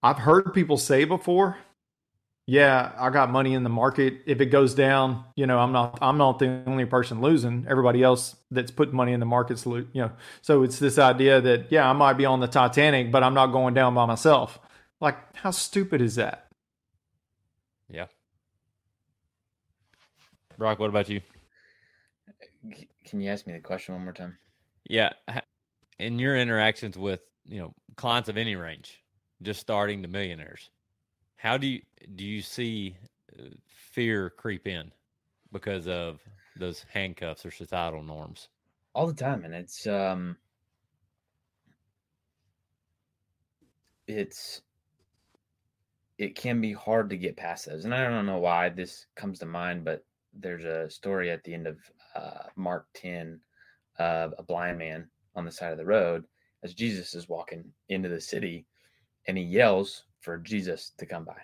I've 0.03 0.19
heard 0.19 0.53
people 0.53 0.77
say 0.77 1.05
before, 1.05 1.57
yeah, 2.45 2.91
I 2.99 3.09
got 3.09 3.31
money 3.31 3.55
in 3.55 3.63
the 3.63 3.69
market. 3.69 4.19
If 4.27 4.41
it 4.41 4.47
goes 4.47 4.75
down, 4.75 5.23
you 5.36 5.47
know, 5.47 5.57
I'm 5.57 5.71
not 5.71 5.97
I'm 6.03 6.19
not 6.19 6.38
the 6.38 6.62
only 6.67 6.86
person 6.86 7.21
losing. 7.21 7.65
Everybody 7.67 8.03
else 8.03 8.36
that's 8.51 8.69
putting 8.69 8.95
money 8.95 9.13
in 9.13 9.19
the 9.19 9.25
market's 9.25 9.65
you 9.65 9.88
know. 9.95 10.12
So 10.43 10.62
it's 10.62 10.77
this 10.77 10.99
idea 10.99 11.41
that 11.41 11.71
yeah, 11.71 11.89
I 11.89 11.93
might 11.93 12.13
be 12.13 12.25
on 12.25 12.41
the 12.41 12.47
Titanic, 12.47 13.12
but 13.12 13.23
I'm 13.23 13.33
not 13.33 13.47
going 13.47 13.73
down 13.73 13.95
by 13.95 14.05
myself. 14.05 14.59
Like, 15.01 15.36
how 15.36 15.49
stupid 15.49 15.99
is 15.99 16.13
that? 16.15 16.47
Yeah. 17.89 18.05
Brock, 20.57 20.79
what 20.79 20.89
about 20.89 21.09
you? 21.09 21.21
Can 23.05 23.21
you 23.21 23.29
ask 23.29 23.45
me 23.47 23.53
the 23.53 23.59
question 23.59 23.95
one 23.95 24.03
more 24.03 24.13
time? 24.13 24.37
Yeah, 24.89 25.11
in 25.99 26.19
your 26.19 26.37
interactions 26.37 26.97
with 26.97 27.21
you 27.45 27.59
know 27.59 27.73
clients 27.95 28.29
of 28.29 28.37
any 28.37 28.55
range, 28.55 29.03
just 29.41 29.59
starting 29.59 30.01
to 30.01 30.07
millionaires, 30.07 30.69
how 31.35 31.57
do 31.57 31.67
you 31.67 31.81
do 32.15 32.23
you 32.23 32.41
see 32.41 32.95
uh, 33.37 33.43
fear 33.91 34.29
creep 34.29 34.67
in 34.67 34.91
because 35.51 35.87
of 35.87 36.19
those 36.57 36.85
handcuffs 36.91 37.45
or 37.45 37.51
societal 37.51 38.03
norms? 38.03 38.49
All 38.95 39.07
the 39.07 39.13
time, 39.13 39.43
and 39.43 39.53
it's 39.53 39.87
um, 39.87 40.37
it's 44.07 44.61
it 46.17 46.35
can 46.35 46.61
be 46.61 46.73
hard 46.73 47.09
to 47.09 47.17
get 47.17 47.35
past 47.37 47.65
those, 47.65 47.85
and 47.85 47.93
I 47.93 48.07
don't 48.09 48.25
know 48.25 48.37
why 48.37 48.69
this 48.69 49.07
comes 49.15 49.39
to 49.39 49.45
mind, 49.45 49.83
but 49.83 50.05
there's 50.39 50.65
a 50.65 50.89
story 50.89 51.32
at 51.32 51.43
the 51.43 51.54
end 51.54 51.67
of 51.67 51.78
uh, 52.15 52.50
Mark 52.56 52.88
ten 52.93 53.39
of 54.00 54.34
a 54.38 54.43
blind 54.43 54.78
man 54.78 55.08
on 55.36 55.46
the 55.46 55.52
side 55.52 55.72
of 55.72 55.78
the 55.78 55.86
road 55.86 56.26
as 56.63 56.74
Jesus 56.74 57.13
is 57.13 57.30
walking 57.30 57.63
into 57.89 58.10
the 58.10 58.22
city, 58.22 58.65
and 59.28 59.38
he 59.38 59.43
yells 59.43 60.06
for 60.22 60.38
Jesus 60.38 60.91
to 60.98 61.06
come 61.06 61.26
by. 61.26 61.41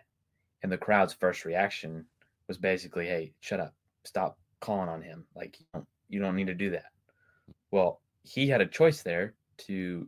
And 0.64 0.72
the 0.72 0.78
crowd's 0.78 1.14
first 1.14 1.46
reaction 1.46 2.06
was 2.48 2.58
basically, 2.58 3.06
"Hey, 3.06 3.34
shut 3.40 3.60
up. 3.60 3.76
Stop 4.04 4.40
calling 4.60 4.90
on 4.90 5.02
him. 5.02 5.26
Like 5.36 5.60
you 5.60 5.66
don't, 5.74 5.88
you 6.08 6.20
don't 6.20 6.36
need 6.36 6.48
to 6.48 6.56
do 6.56 6.70
that." 6.72 6.92
Well, 7.72 8.02
he 8.24 8.48
had 8.48 8.62
a 8.62 8.66
choice 8.66 9.02
there 9.02 9.36
to 9.60 10.08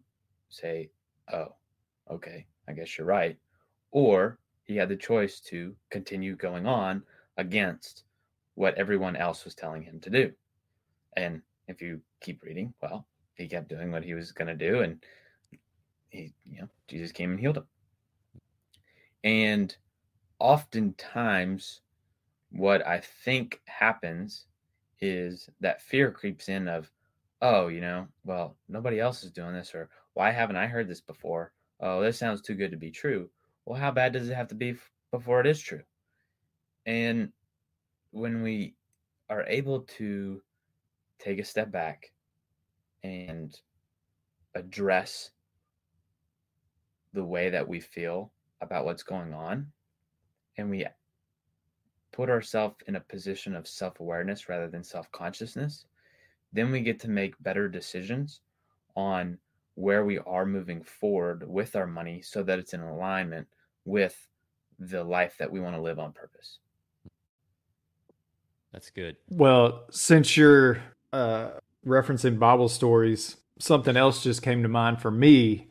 say, 0.49 0.89
"Oh, 1.31 1.55
okay, 2.09 2.45
I 2.67 2.73
guess 2.73 2.97
you're 2.97 3.07
right," 3.07 3.37
or 3.91 4.39
he 4.63 4.75
had 4.75 4.89
the 4.89 4.95
choice 4.95 5.39
to 5.41 5.75
continue 5.89 6.35
going 6.35 6.65
on 6.65 7.03
against 7.37 8.03
what 8.55 8.75
everyone 8.75 9.15
else 9.15 9.45
was 9.45 9.55
telling 9.55 9.81
him 9.81 9.99
to 10.01 10.09
do. 10.09 10.31
And 11.15 11.41
if 11.67 11.81
you 11.81 12.01
keep 12.21 12.43
reading, 12.43 12.73
well, 12.81 13.07
he 13.35 13.47
kept 13.47 13.69
doing 13.69 13.91
what 13.91 14.03
he 14.03 14.13
was 14.13 14.31
going 14.31 14.47
to 14.47 14.55
do, 14.55 14.81
and 14.81 15.03
he, 16.09 16.33
you 16.45 16.61
know, 16.61 16.67
Jesus 16.87 17.11
came 17.11 17.31
and 17.31 17.39
healed 17.39 17.57
him. 17.57 17.67
And 19.23 19.75
oftentimes, 20.39 21.81
what 22.51 22.85
I 22.85 23.01
think 23.23 23.61
happens 23.65 24.45
is 24.99 25.49
that 25.61 25.81
fear 25.81 26.11
creeps 26.11 26.49
in 26.49 26.67
of, 26.67 26.91
oh, 27.41 27.67
you 27.67 27.81
know, 27.81 28.07
well, 28.23 28.57
nobody 28.67 28.99
else 28.99 29.23
is 29.23 29.31
doing 29.31 29.53
this, 29.53 29.73
or 29.73 29.89
why 30.13 30.31
haven't 30.31 30.57
I 30.57 30.67
heard 30.67 30.87
this 30.87 31.01
before? 31.01 31.53
Oh, 31.79 32.01
this 32.01 32.17
sounds 32.17 32.41
too 32.41 32.55
good 32.55 32.71
to 32.71 32.77
be 32.77 32.91
true. 32.91 33.29
Well, 33.65 33.79
how 33.79 33.91
bad 33.91 34.13
does 34.13 34.29
it 34.29 34.35
have 34.35 34.49
to 34.49 34.55
be 34.55 34.75
before 35.11 35.39
it 35.39 35.47
is 35.47 35.59
true? 35.59 35.81
And 36.85 37.31
when 38.11 38.41
we 38.41 38.75
are 39.29 39.45
able 39.47 39.81
to 39.81 40.41
take 41.19 41.39
a 41.39 41.45
step 41.45 41.71
back 41.71 42.11
and 43.03 43.59
address 44.55 45.31
the 47.13 47.23
way 47.23 47.49
that 47.49 47.67
we 47.67 47.79
feel 47.79 48.31
about 48.61 48.85
what's 48.85 49.03
going 49.03 49.33
on 49.33 49.67
and 50.57 50.69
we 50.69 50.85
put 52.11 52.29
ourselves 52.29 52.75
in 52.87 52.95
a 52.95 53.01
position 53.01 53.55
of 53.55 53.67
self-awareness 53.67 54.49
rather 54.49 54.67
than 54.67 54.83
self-consciousness 54.83 55.85
then 56.53 56.71
we 56.71 56.81
get 56.81 56.99
to 56.99 57.09
make 57.09 57.41
better 57.41 57.69
decisions 57.69 58.41
on 58.95 59.37
where 59.75 60.03
we 60.03 60.19
are 60.19 60.45
moving 60.45 60.83
forward 60.83 61.47
with 61.47 61.75
our 61.75 61.87
money 61.87 62.21
so 62.21 62.43
that 62.43 62.59
it's 62.59 62.73
in 62.73 62.81
alignment 62.81 63.47
with 63.85 64.27
the 64.79 65.03
life 65.03 65.35
that 65.37 65.49
we 65.49 65.61
want 65.61 65.75
to 65.75 65.81
live 65.81 65.99
on 65.99 66.11
purpose 66.11 66.59
that's 68.71 68.89
good 68.89 69.15
well 69.29 69.85
since 69.89 70.35
you're 70.37 70.81
uh, 71.13 71.51
referencing 71.85 72.39
bible 72.39 72.69
stories 72.69 73.37
something 73.59 73.97
else 73.97 74.23
just 74.23 74.41
came 74.41 74.63
to 74.63 74.69
mind 74.69 75.01
for 75.01 75.11
me 75.11 75.67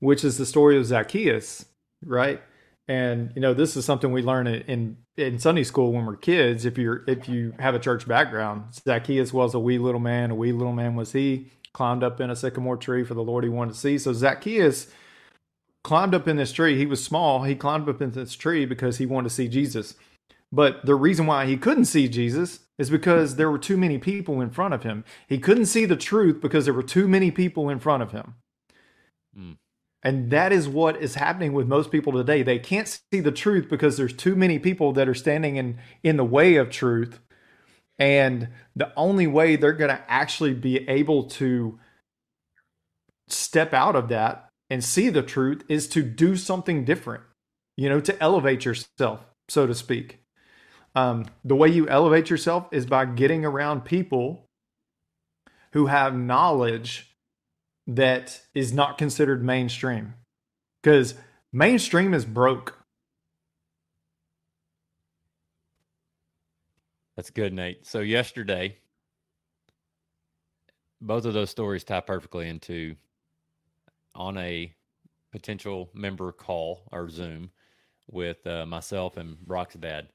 which 0.00 0.24
is 0.24 0.38
the 0.38 0.46
story 0.46 0.78
of 0.78 0.86
zacchaeus 0.86 1.66
right 2.04 2.42
and 2.86 3.32
you 3.34 3.40
know, 3.40 3.54
this 3.54 3.76
is 3.76 3.84
something 3.84 4.12
we 4.12 4.22
learn 4.22 4.46
in 4.46 4.96
in 5.16 5.38
Sunday 5.38 5.64
school 5.64 5.92
when 5.92 6.04
we're 6.04 6.16
kids. 6.16 6.64
If 6.64 6.76
you're 6.76 7.04
if 7.06 7.28
you 7.28 7.54
have 7.58 7.74
a 7.74 7.78
church 7.78 8.06
background, 8.06 8.74
Zacchaeus 8.74 9.32
was 9.32 9.54
a 9.54 9.58
wee 9.58 9.78
little 9.78 10.00
man. 10.00 10.30
A 10.30 10.34
wee 10.34 10.52
little 10.52 10.72
man 10.72 10.94
was 10.94 11.12
he. 11.12 11.50
Climbed 11.72 12.04
up 12.04 12.20
in 12.20 12.30
a 12.30 12.36
sycamore 12.36 12.76
tree 12.76 13.02
for 13.02 13.14
the 13.14 13.22
Lord 13.22 13.42
he 13.42 13.50
wanted 13.50 13.72
to 13.72 13.80
see. 13.80 13.98
So 13.98 14.12
Zacchaeus 14.12 14.88
climbed 15.82 16.14
up 16.14 16.28
in 16.28 16.36
this 16.36 16.52
tree. 16.52 16.76
He 16.76 16.86
was 16.86 17.02
small. 17.02 17.42
He 17.44 17.54
climbed 17.54 17.88
up 17.88 18.00
in 18.02 18.10
this 18.10 18.34
tree 18.34 18.64
because 18.64 18.98
he 18.98 19.06
wanted 19.06 19.30
to 19.30 19.34
see 19.34 19.48
Jesus. 19.48 19.94
But 20.54 20.86
the 20.86 20.94
reason 20.94 21.26
why 21.26 21.46
he 21.46 21.56
couldn't 21.56 21.86
see 21.86 22.06
Jesus 22.06 22.60
is 22.78 22.88
because 22.88 23.34
there 23.34 23.50
were 23.50 23.58
too 23.58 23.76
many 23.76 23.98
people 23.98 24.40
in 24.40 24.50
front 24.50 24.72
of 24.72 24.84
him. 24.84 25.04
He 25.28 25.36
couldn't 25.36 25.66
see 25.66 25.84
the 25.84 25.96
truth 25.96 26.40
because 26.40 26.64
there 26.64 26.72
were 26.74 26.84
too 26.84 27.08
many 27.08 27.32
people 27.32 27.68
in 27.68 27.80
front 27.80 28.04
of 28.04 28.12
him. 28.12 28.34
Mm. 29.36 29.56
And 30.04 30.30
that 30.30 30.52
is 30.52 30.68
what 30.68 31.02
is 31.02 31.16
happening 31.16 31.54
with 31.54 31.66
most 31.66 31.90
people 31.90 32.12
today. 32.12 32.44
They 32.44 32.60
can't 32.60 32.86
see 32.86 33.18
the 33.18 33.32
truth 33.32 33.68
because 33.68 33.96
there's 33.96 34.12
too 34.12 34.36
many 34.36 34.60
people 34.60 34.92
that 34.92 35.08
are 35.08 35.14
standing 35.14 35.56
in 35.56 35.78
in 36.04 36.16
the 36.16 36.24
way 36.24 36.54
of 36.54 36.70
truth. 36.70 37.18
And 37.98 38.50
the 38.76 38.92
only 38.96 39.26
way 39.26 39.56
they're 39.56 39.72
going 39.72 39.90
to 39.90 40.04
actually 40.08 40.54
be 40.54 40.88
able 40.88 41.24
to 41.30 41.80
step 43.26 43.74
out 43.74 43.96
of 43.96 44.08
that 44.10 44.50
and 44.70 44.84
see 44.84 45.08
the 45.08 45.22
truth 45.22 45.64
is 45.68 45.88
to 45.88 46.02
do 46.02 46.36
something 46.36 46.84
different, 46.84 47.24
you 47.76 47.88
know, 47.88 47.98
to 47.98 48.22
elevate 48.22 48.64
yourself, 48.64 49.20
so 49.48 49.66
to 49.66 49.74
speak. 49.74 50.20
Um, 50.94 51.26
the 51.44 51.56
way 51.56 51.68
you 51.68 51.88
elevate 51.88 52.30
yourself 52.30 52.68
is 52.70 52.86
by 52.86 53.04
getting 53.04 53.44
around 53.44 53.84
people 53.84 54.48
who 55.72 55.86
have 55.86 56.14
knowledge 56.16 57.16
that 57.86 58.40
is 58.54 58.72
not 58.72 58.96
considered 58.96 59.44
mainstream 59.44 60.14
because 60.82 61.14
mainstream 61.52 62.14
is 62.14 62.24
broke. 62.24 62.78
That's 67.16 67.30
good, 67.30 67.52
Nate. 67.52 67.86
So, 67.86 68.00
yesterday, 68.00 68.76
both 71.00 71.24
of 71.24 71.34
those 71.34 71.50
stories 71.50 71.84
tie 71.84 72.00
perfectly 72.00 72.48
into 72.48 72.96
on 74.14 74.36
a 74.38 74.74
potential 75.32 75.90
member 75.94 76.32
call 76.32 76.82
or 76.92 77.08
Zoom 77.08 77.50
with 78.10 78.46
uh, 78.46 78.66
myself 78.66 79.16
and 79.16 79.38
Brock's 79.40 79.74
dad. 79.74 80.08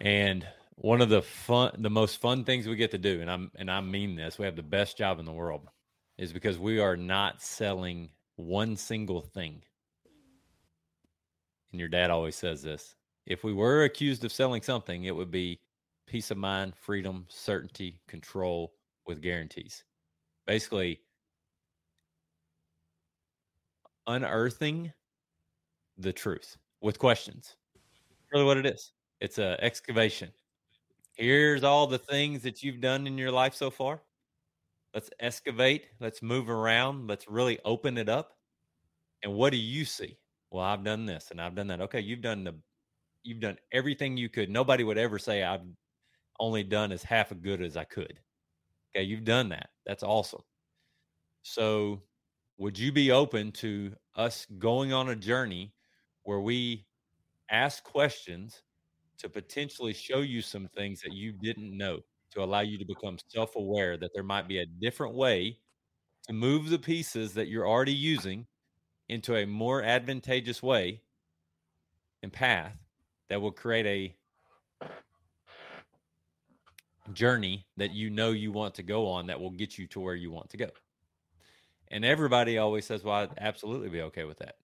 And 0.00 0.46
one 0.76 1.02
of 1.02 1.10
the 1.10 1.22
fun, 1.22 1.72
the 1.78 1.90
most 1.90 2.20
fun 2.20 2.44
things 2.44 2.66
we 2.66 2.76
get 2.76 2.90
to 2.92 2.98
do, 2.98 3.20
and 3.20 3.30
I'm 3.30 3.50
and 3.56 3.70
I 3.70 3.80
mean 3.80 4.16
this, 4.16 4.38
we 4.38 4.46
have 4.46 4.56
the 4.56 4.62
best 4.62 4.96
job 4.96 5.18
in 5.18 5.26
the 5.26 5.32
world 5.32 5.68
is 6.18 6.32
because 6.32 6.58
we 6.58 6.78
are 6.78 6.96
not 6.96 7.42
selling 7.42 8.10
one 8.36 8.76
single 8.76 9.22
thing. 9.22 9.62
And 11.72 11.80
your 11.80 11.88
dad 11.88 12.10
always 12.10 12.36
says 12.36 12.62
this 12.62 12.94
if 13.26 13.44
we 13.44 13.52
were 13.52 13.84
accused 13.84 14.24
of 14.24 14.32
selling 14.32 14.62
something, 14.62 15.04
it 15.04 15.14
would 15.14 15.30
be 15.30 15.60
peace 16.06 16.30
of 16.30 16.38
mind, 16.38 16.74
freedom, 16.76 17.26
certainty, 17.28 18.00
control 18.08 18.72
with 19.06 19.22
guarantees. 19.22 19.84
Basically, 20.46 21.00
unearthing 24.06 24.92
the 25.98 26.12
truth 26.12 26.56
with 26.80 26.98
questions. 26.98 27.56
Really, 28.32 28.44
what 28.44 28.56
it 28.56 28.66
is. 28.66 28.92
It's 29.20 29.38
a 29.38 29.62
excavation. 29.62 30.32
Here's 31.14 31.62
all 31.64 31.86
the 31.86 31.98
things 31.98 32.42
that 32.42 32.62
you've 32.62 32.80
done 32.80 33.06
in 33.06 33.18
your 33.18 33.30
life 33.32 33.54
so 33.54 33.70
far. 33.70 34.02
Let's 34.94 35.10
excavate. 35.20 35.86
Let's 36.00 36.22
move 36.22 36.48
around. 36.50 37.06
Let's 37.08 37.28
really 37.28 37.58
open 37.64 37.98
it 37.98 38.08
up. 38.08 38.32
And 39.22 39.34
what 39.34 39.50
do 39.50 39.58
you 39.58 39.84
see? 39.84 40.18
Well, 40.50 40.64
I've 40.64 40.84
done 40.84 41.06
this 41.06 41.30
and 41.30 41.40
I've 41.40 41.54
done 41.54 41.68
that. 41.68 41.80
Okay, 41.82 42.00
you've 42.00 42.22
done 42.22 42.44
the 42.44 42.54
you've 43.22 43.40
done 43.40 43.58
everything 43.72 44.16
you 44.16 44.28
could. 44.28 44.50
Nobody 44.50 44.84
would 44.84 44.98
ever 44.98 45.18
say 45.18 45.42
I've 45.44 45.62
only 46.40 46.64
done 46.64 46.92
as 46.92 47.02
half 47.02 47.32
as 47.32 47.38
good 47.38 47.62
as 47.62 47.76
I 47.76 47.84
could. 47.84 48.20
Okay, 48.96 49.04
you've 49.04 49.24
done 49.24 49.50
that. 49.50 49.70
That's 49.86 50.02
awesome. 50.02 50.42
So, 51.42 52.02
would 52.58 52.78
you 52.78 52.92
be 52.92 53.10
open 53.12 53.52
to 53.52 53.94
us 54.16 54.46
going 54.58 54.92
on 54.92 55.08
a 55.10 55.16
journey 55.16 55.74
where 56.24 56.40
we 56.40 56.86
ask 57.50 57.84
questions 57.84 58.62
to 59.20 59.28
potentially 59.28 59.92
show 59.92 60.20
you 60.20 60.42
some 60.42 60.68
things 60.68 61.00
that 61.02 61.12
you 61.12 61.32
didn't 61.32 61.76
know? 61.76 62.00
to 62.32 62.42
allow 62.42 62.60
you 62.60 62.78
to 62.78 62.84
become 62.84 63.18
self 63.28 63.56
aware 63.56 63.96
that 63.96 64.10
there 64.14 64.22
might 64.22 64.48
be 64.48 64.58
a 64.58 64.66
different 64.66 65.14
way 65.14 65.58
to 66.26 66.32
move 66.32 66.70
the 66.70 66.78
pieces 66.78 67.34
that 67.34 67.48
you're 67.48 67.68
already 67.68 67.92
using 67.92 68.46
into 69.08 69.36
a 69.36 69.46
more 69.46 69.82
advantageous 69.82 70.62
way 70.62 71.02
and 72.22 72.32
path 72.32 72.76
that 73.28 73.40
will 73.40 73.50
create 73.50 73.86
a 73.86 74.16
journey 77.12 77.66
that 77.76 77.90
you 77.90 78.10
know 78.10 78.30
you 78.30 78.52
want 78.52 78.74
to 78.74 78.82
go 78.82 79.08
on 79.08 79.26
that 79.26 79.40
will 79.40 79.50
get 79.50 79.78
you 79.78 79.86
to 79.88 80.00
where 80.00 80.14
you 80.14 80.30
want 80.30 80.48
to 80.50 80.56
go. 80.56 80.68
And 81.88 82.04
everybody 82.04 82.58
always 82.58 82.86
says, 82.86 83.02
"Well, 83.02 83.16
I'd 83.16 83.38
absolutely 83.38 83.88
be 83.88 84.02
okay 84.02 84.22
with 84.24 84.38
that." 84.38 84.56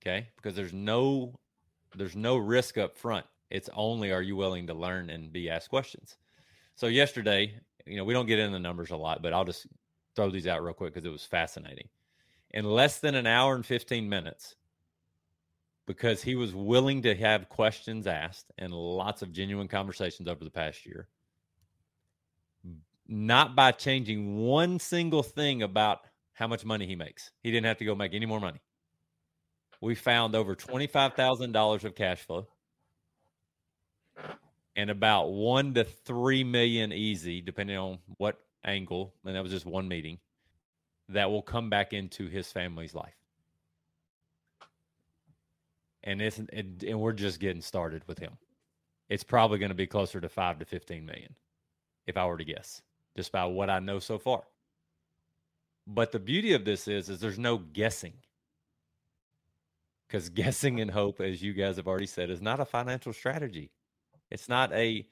Okay? 0.00 0.28
Because 0.36 0.54
there's 0.54 0.72
no 0.72 1.40
there's 1.96 2.16
no 2.16 2.36
risk 2.36 2.78
up 2.78 2.96
front. 2.96 3.26
It's 3.52 3.68
only 3.74 4.12
are 4.12 4.22
you 4.22 4.34
willing 4.34 4.66
to 4.68 4.74
learn 4.74 5.10
and 5.10 5.30
be 5.30 5.50
asked 5.50 5.68
questions. 5.68 6.16
So 6.74 6.86
yesterday, 6.86 7.54
you 7.86 7.98
know, 7.98 8.04
we 8.04 8.14
don't 8.14 8.26
get 8.26 8.38
into 8.38 8.54
the 8.54 8.58
numbers 8.58 8.90
a 8.90 8.96
lot, 8.96 9.22
but 9.22 9.34
I'll 9.34 9.44
just 9.44 9.66
throw 10.16 10.30
these 10.30 10.46
out 10.46 10.64
real 10.64 10.72
quick 10.72 10.94
because 10.94 11.06
it 11.06 11.12
was 11.12 11.26
fascinating. 11.26 11.90
In 12.52 12.64
less 12.64 12.98
than 12.98 13.14
an 13.14 13.26
hour 13.26 13.54
and 13.54 13.64
15 13.64 14.08
minutes, 14.08 14.56
because 15.86 16.22
he 16.22 16.34
was 16.34 16.54
willing 16.54 17.02
to 17.02 17.14
have 17.14 17.50
questions 17.50 18.06
asked 18.06 18.50
and 18.56 18.72
lots 18.72 19.20
of 19.20 19.32
genuine 19.32 19.68
conversations 19.68 20.28
over 20.28 20.44
the 20.44 20.50
past 20.50 20.86
year, 20.86 21.08
not 23.06 23.54
by 23.54 23.70
changing 23.70 24.38
one 24.38 24.78
single 24.78 25.22
thing 25.22 25.62
about 25.62 25.98
how 26.32 26.46
much 26.46 26.64
money 26.64 26.86
he 26.86 26.96
makes. 26.96 27.30
He 27.42 27.50
didn't 27.50 27.66
have 27.66 27.78
to 27.78 27.84
go 27.84 27.94
make 27.94 28.14
any 28.14 28.24
more 28.24 28.40
money. 28.40 28.62
We 29.82 29.94
found 29.94 30.34
over 30.34 30.56
$25,000 30.56 31.84
of 31.84 31.94
cash 31.94 32.20
flow 32.20 32.46
and 34.76 34.90
about 34.90 35.32
one 35.32 35.74
to 35.74 35.84
three 35.84 36.44
million 36.44 36.92
easy, 36.92 37.40
depending 37.40 37.76
on 37.76 37.98
what 38.18 38.38
angle. 38.64 39.12
And 39.24 39.36
that 39.36 39.42
was 39.42 39.52
just 39.52 39.66
one 39.66 39.88
meeting 39.88 40.18
that 41.08 41.30
will 41.30 41.42
come 41.42 41.68
back 41.68 41.92
into 41.92 42.28
his 42.28 42.50
family's 42.50 42.94
life. 42.94 43.16
And 46.02 46.20
it's 46.20 46.38
it, 46.38 46.82
and 46.86 47.00
we're 47.00 47.12
just 47.12 47.38
getting 47.38 47.62
started 47.62 48.02
with 48.08 48.18
him. 48.18 48.38
It's 49.08 49.24
probably 49.24 49.58
going 49.58 49.70
to 49.70 49.74
be 49.74 49.86
closer 49.86 50.20
to 50.20 50.28
five 50.28 50.58
to 50.58 50.64
fifteen 50.64 51.06
million, 51.06 51.34
if 52.06 52.16
I 52.16 52.26
were 52.26 52.38
to 52.38 52.44
guess, 52.44 52.82
just 53.16 53.30
by 53.30 53.44
what 53.44 53.70
I 53.70 53.78
know 53.78 53.98
so 53.98 54.18
far. 54.18 54.42
But 55.86 56.12
the 56.12 56.18
beauty 56.18 56.54
of 56.54 56.64
this 56.64 56.88
is, 56.88 57.08
is 57.08 57.20
there's 57.20 57.38
no 57.38 57.58
guessing. 57.58 58.14
Because 60.08 60.28
guessing 60.28 60.80
and 60.80 60.90
hope, 60.90 61.20
as 61.20 61.42
you 61.42 61.52
guys 61.52 61.76
have 61.76 61.88
already 61.88 62.06
said, 62.06 62.30
is 62.30 62.42
not 62.42 62.60
a 62.60 62.64
financial 62.64 63.12
strategy. 63.12 63.70
It's 64.32 64.48
not 64.48 64.72
a. 64.72 65.06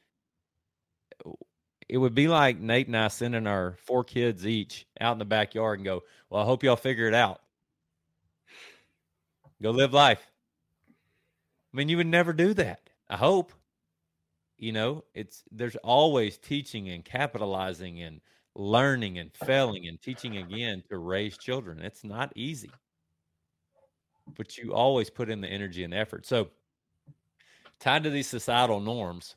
It 1.88 1.98
would 1.98 2.14
be 2.14 2.26
like 2.26 2.58
Nate 2.58 2.86
and 2.86 2.96
I 2.96 3.08
sending 3.08 3.46
our 3.46 3.76
four 3.84 4.02
kids 4.02 4.46
each 4.46 4.86
out 4.98 5.12
in 5.12 5.18
the 5.18 5.26
backyard 5.26 5.78
and 5.78 5.84
go, 5.84 6.04
"Well, 6.30 6.40
I 6.40 6.46
hope 6.46 6.62
y'all 6.62 6.74
figure 6.74 7.06
it 7.06 7.12
out. 7.12 7.42
Go 9.62 9.72
live 9.72 9.92
life." 9.92 10.26
I 11.72 11.76
mean, 11.76 11.90
you 11.90 11.98
would 11.98 12.06
never 12.06 12.32
do 12.32 12.54
that. 12.54 12.88
I 13.10 13.16
hope. 13.18 13.52
You 14.56 14.72
know, 14.72 15.04
it's 15.14 15.44
there's 15.50 15.76
always 15.76 16.38
teaching 16.38 16.88
and 16.88 17.04
capitalizing 17.04 18.00
and 18.00 18.22
learning 18.54 19.18
and 19.18 19.30
failing 19.34 19.86
and 19.86 20.00
teaching 20.00 20.38
again 20.38 20.82
to 20.88 20.98
raise 20.98 21.36
children. 21.36 21.80
It's 21.80 22.04
not 22.04 22.32
easy. 22.34 22.70
But 24.36 24.56
you 24.56 24.72
always 24.72 25.10
put 25.10 25.28
in 25.28 25.40
the 25.42 25.48
energy 25.48 25.84
and 25.84 25.92
effort. 25.92 26.26
So 26.26 26.50
tied 27.80 28.04
to 28.04 28.10
these 28.10 28.28
societal 28.28 28.78
norms, 28.78 29.34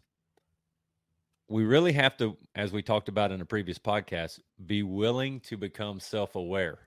we 1.49 1.63
really 1.63 1.93
have 1.93 2.17
to, 2.17 2.37
as 2.55 2.71
we 2.71 2.81
talked 2.81 3.09
about 3.09 3.31
in 3.31 3.41
a 3.41 3.45
previous 3.45 3.79
podcast, 3.79 4.39
be 4.65 4.83
willing 4.83 5.39
to 5.41 5.57
become 5.57 5.99
self 5.99 6.35
aware. 6.35 6.79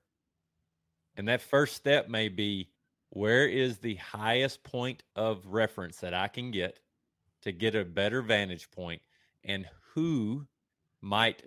And 1.16 1.28
that 1.28 1.40
first 1.40 1.74
step 1.74 2.08
may 2.08 2.28
be 2.28 2.70
where 3.10 3.46
is 3.46 3.78
the 3.78 3.94
highest 3.96 4.62
point 4.62 5.02
of 5.14 5.46
reference 5.46 5.98
that 5.98 6.14
I 6.14 6.28
can 6.28 6.50
get 6.50 6.78
to 7.42 7.52
get 7.52 7.74
a 7.74 7.84
better 7.84 8.22
vantage 8.22 8.70
point, 8.70 9.00
and 9.44 9.66
who 9.94 10.46
might 11.00 11.44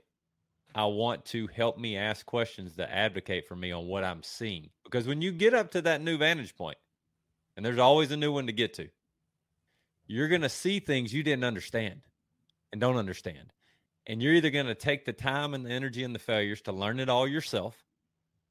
I 0.76 0.86
want 0.86 1.26
to 1.26 1.48
help 1.48 1.78
me 1.78 1.98
ask 1.98 2.26
questions 2.26 2.76
to 2.76 2.92
advocate 2.92 3.48
for 3.48 3.56
me 3.56 3.72
on 3.72 3.88
what 3.88 4.04
I'm 4.04 4.22
seeing. 4.24 4.70
Because 4.84 5.08
when 5.08 5.22
you 5.22 5.32
get 5.32 5.54
up 5.54 5.72
to 5.72 5.82
that 5.82 6.02
new 6.02 6.18
vantage 6.18 6.56
point, 6.56 6.78
and 7.58 7.66
there's 7.66 7.80
always 7.80 8.12
a 8.12 8.18
new 8.18 8.32
one 8.32 8.46
to 8.46 8.54
get 8.54 8.76
to, 8.76 8.88
you're 10.10 10.28
going 10.28 10.42
to 10.42 10.50
see 10.50 10.80
things 10.80 11.14
you 11.14 11.22
didn't 11.22 11.46
understand 11.46 12.02
and 12.72 12.82
don't 12.82 12.98
understand. 12.98 13.54
And 14.08 14.24
you're 14.24 14.34
either 14.34 14.50
going 14.50 14.66
to 14.66 14.76
take 14.76 15.06
the 15.06 15.14
time 15.14 15.54
and 15.54 15.64
the 15.64 15.70
energy 15.70 16.04
and 16.04 16.16
the 16.16 16.20
failures 16.20 16.62
to 16.62 16.72
learn 16.72 17.00
it 17.00 17.10
all 17.10 17.28
yourself, 17.28 17.86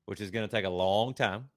which 0.06 0.20
is 0.20 0.30
going 0.30 0.48
to 0.48 0.54
take 0.54 0.64
a 0.64 0.70
long 0.70 1.14
time, 1.14 1.48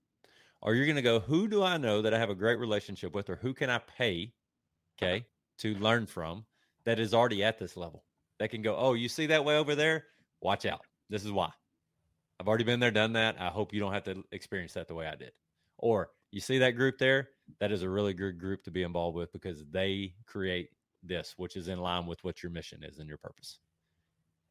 or 0.60 0.74
you're 0.74 0.88
going 0.88 0.96
to 0.96 1.04
go, 1.04 1.20
who 1.20 1.48
do 1.48 1.62
I 1.62 1.78
know 1.78 2.02
that 2.02 2.16
I 2.16 2.20
have 2.20 2.32
a 2.32 2.36
great 2.36 2.58
relationship 2.58 3.14
with, 3.14 3.30
or 3.30 3.36
who 3.36 3.54
can 3.54 3.70
I 3.70 3.78
pay, 3.78 4.34
uh-huh. 5.02 5.06
okay, 5.06 5.26
to 5.60 5.76
learn 5.76 6.08
from 6.08 6.46
that 6.86 7.00
is 7.00 7.14
already 7.14 7.44
at 7.44 7.60
this 7.60 7.78
level? 7.78 8.04
That 8.40 8.50
can 8.50 8.64
go, 8.64 8.76
oh, 8.76 8.96
you 8.96 9.08
see 9.08 9.28
that 9.28 9.46
way 9.46 9.56
over 9.56 9.76
there? 9.76 10.06
Watch 10.42 10.66
out. 10.66 10.82
This 11.12 11.24
is 11.24 11.32
why. 11.32 11.52
I've 12.40 12.48
already 12.48 12.64
been 12.64 12.80
there, 12.80 12.90
done 12.90 13.14
that. 13.14 13.36
I 13.40 13.50
hope 13.50 13.72
you 13.72 13.80
don't 13.80 13.94
have 13.94 14.06
to 14.06 14.24
experience 14.32 14.74
that 14.74 14.88
the 14.88 14.96
way 14.96 15.06
I 15.06 15.14
did. 15.14 15.32
Or 15.78 16.10
you 16.32 16.40
see 16.40 16.58
that 16.58 16.72
group 16.72 16.98
there? 16.98 17.30
That 17.60 17.72
is 17.72 17.84
a 17.84 17.90
really 17.90 18.14
good 18.14 18.40
group 18.40 18.64
to 18.64 18.72
be 18.72 18.84
involved 18.84 19.16
with 19.16 19.32
because 19.34 19.66
they 19.72 20.14
create 20.26 20.70
this, 21.04 21.34
which 21.38 21.56
is 21.56 21.68
in 21.68 21.80
line 21.80 22.06
with 22.06 22.24
what 22.24 22.44
your 22.44 22.52
mission 22.52 22.84
is 22.84 23.00
and 23.00 23.08
your 23.08 23.18
purpose. 23.18 23.60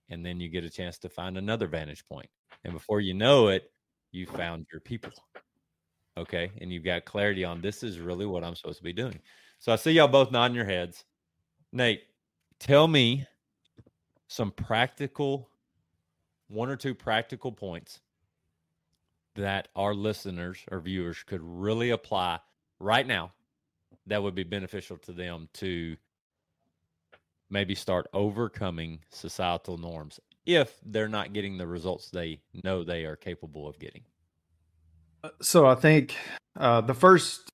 And 0.08 0.24
then 0.26 0.40
you 0.40 0.48
get 0.48 0.64
a 0.64 0.70
chance 0.70 0.98
to 0.98 1.08
find 1.08 1.38
another 1.38 1.66
vantage 1.66 2.04
point. 2.04 2.28
And 2.64 2.72
before 2.72 3.00
you 3.00 3.14
know 3.14 3.48
it, 3.48 3.70
you 4.12 4.26
found 4.26 4.66
your 4.72 4.80
people. 4.80 5.12
Okay. 6.16 6.50
And 6.60 6.72
you've 6.72 6.84
got 6.84 7.04
clarity 7.04 7.44
on 7.44 7.60
this 7.60 7.82
is 7.82 8.00
really 8.00 8.26
what 8.26 8.44
I'm 8.44 8.56
supposed 8.56 8.78
to 8.78 8.84
be 8.84 8.92
doing. 8.92 9.20
So 9.58 9.72
I 9.72 9.76
see 9.76 9.92
y'all 9.92 10.08
both 10.08 10.32
nodding 10.32 10.56
your 10.56 10.64
heads. 10.64 11.04
Nate, 11.72 12.02
tell 12.58 12.88
me 12.88 13.26
some 14.26 14.50
practical, 14.50 15.48
one 16.48 16.68
or 16.68 16.76
two 16.76 16.94
practical 16.94 17.52
points 17.52 18.00
that 19.36 19.68
our 19.76 19.94
listeners 19.94 20.58
or 20.70 20.80
viewers 20.80 21.22
could 21.24 21.40
really 21.42 21.90
apply 21.90 22.40
right 22.80 23.06
now 23.06 23.32
that 24.06 24.22
would 24.22 24.34
be 24.34 24.42
beneficial 24.42 24.96
to 24.98 25.12
them 25.12 25.48
to 25.54 25.96
maybe 27.50 27.74
start 27.74 28.08
overcoming 28.12 29.00
societal 29.10 29.76
norms 29.76 30.18
if 30.46 30.78
they're 30.84 31.08
not 31.08 31.32
getting 31.32 31.58
the 31.58 31.66
results 31.66 32.10
they 32.10 32.40
know 32.64 32.82
they 32.82 33.04
are 33.04 33.16
capable 33.16 33.68
of 33.68 33.78
getting? 33.78 34.02
Uh, 35.22 35.30
so 35.40 35.66
I 35.66 35.74
think 35.74 36.16
uh, 36.58 36.80
the 36.80 36.94
first 36.94 37.48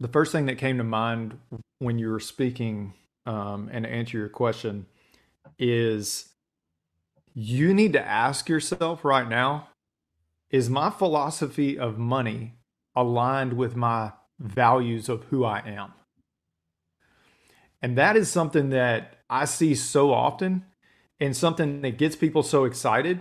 the 0.00 0.08
first 0.08 0.32
thing 0.32 0.46
that 0.46 0.58
came 0.58 0.76
to 0.78 0.84
mind 0.84 1.38
when 1.78 1.98
you 1.98 2.10
were 2.10 2.20
speaking 2.20 2.92
um, 3.26 3.70
and 3.72 3.86
answer 3.86 4.18
your 4.18 4.28
question 4.28 4.86
is 5.58 6.28
you 7.32 7.72
need 7.72 7.92
to 7.92 8.06
ask 8.06 8.48
yourself 8.48 9.04
right 9.04 9.28
now 9.28 9.68
is 10.50 10.68
my 10.68 10.90
philosophy 10.90 11.78
of 11.78 11.96
money 11.96 12.54
aligned 12.94 13.54
with 13.54 13.74
my 13.76 14.12
values 14.38 15.08
of 15.08 15.24
who 15.24 15.44
I 15.44 15.60
am? 15.60 15.92
And 17.82 17.98
that 17.98 18.16
is 18.16 18.30
something 18.30 18.70
that 18.70 19.18
I 19.28 19.44
see 19.44 19.74
so 19.74 20.12
often 20.12 20.64
and 21.20 21.36
something 21.36 21.82
that 21.82 21.98
gets 21.98 22.16
people 22.16 22.42
so 22.42 22.64
excited. 22.64 23.20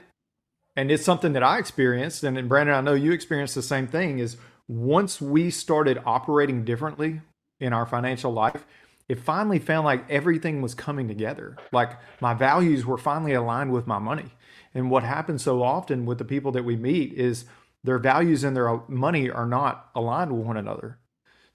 And 0.76 0.90
it's 0.90 1.04
something 1.04 1.34
that 1.34 1.44
I 1.44 1.60
experienced. 1.60 2.24
And 2.24 2.50
Brandon, 2.50 2.76
I 2.76 2.82
know 2.82 2.94
you 2.94 3.12
experienced 3.12 3.56
the 3.56 3.62
same 3.62 3.88
thing 3.88 4.20
is 4.20 4.38
once 4.68 5.22
we 5.22 5.52
started 5.52 6.02
operating 6.06 6.64
differently 6.64 7.22
in 7.60 7.74
our 7.74 7.86
financial 7.86 8.32
life, 8.32 8.66
it 9.10 9.20
finally 9.20 9.60
found 9.60 9.86
like 9.86 10.10
everything 10.10 10.62
was 10.62 10.74
coming 10.74 11.08
together. 11.08 11.58
Like 11.72 12.00
my 12.22 12.34
values 12.34 12.86
were 12.86 12.98
finally 12.98 13.34
aligned 13.34 13.72
with 13.72 13.86
my 13.86 14.00
money. 14.00 14.32
And 14.74 14.90
what 14.90 15.04
happens 15.04 15.44
so 15.44 15.62
often 15.62 16.06
with 16.06 16.18
the 16.18 16.26
people 16.26 16.52
that 16.54 16.66
we 16.66 16.76
meet 16.76 17.14
is 17.14 17.46
their 17.84 18.00
values 18.00 18.44
and 18.44 18.56
their 18.56 18.82
money 18.88 19.30
are 19.30 19.46
not 19.46 19.90
aligned 19.94 20.32
with 20.32 20.46
one 20.46 20.58
another. 20.58 21.00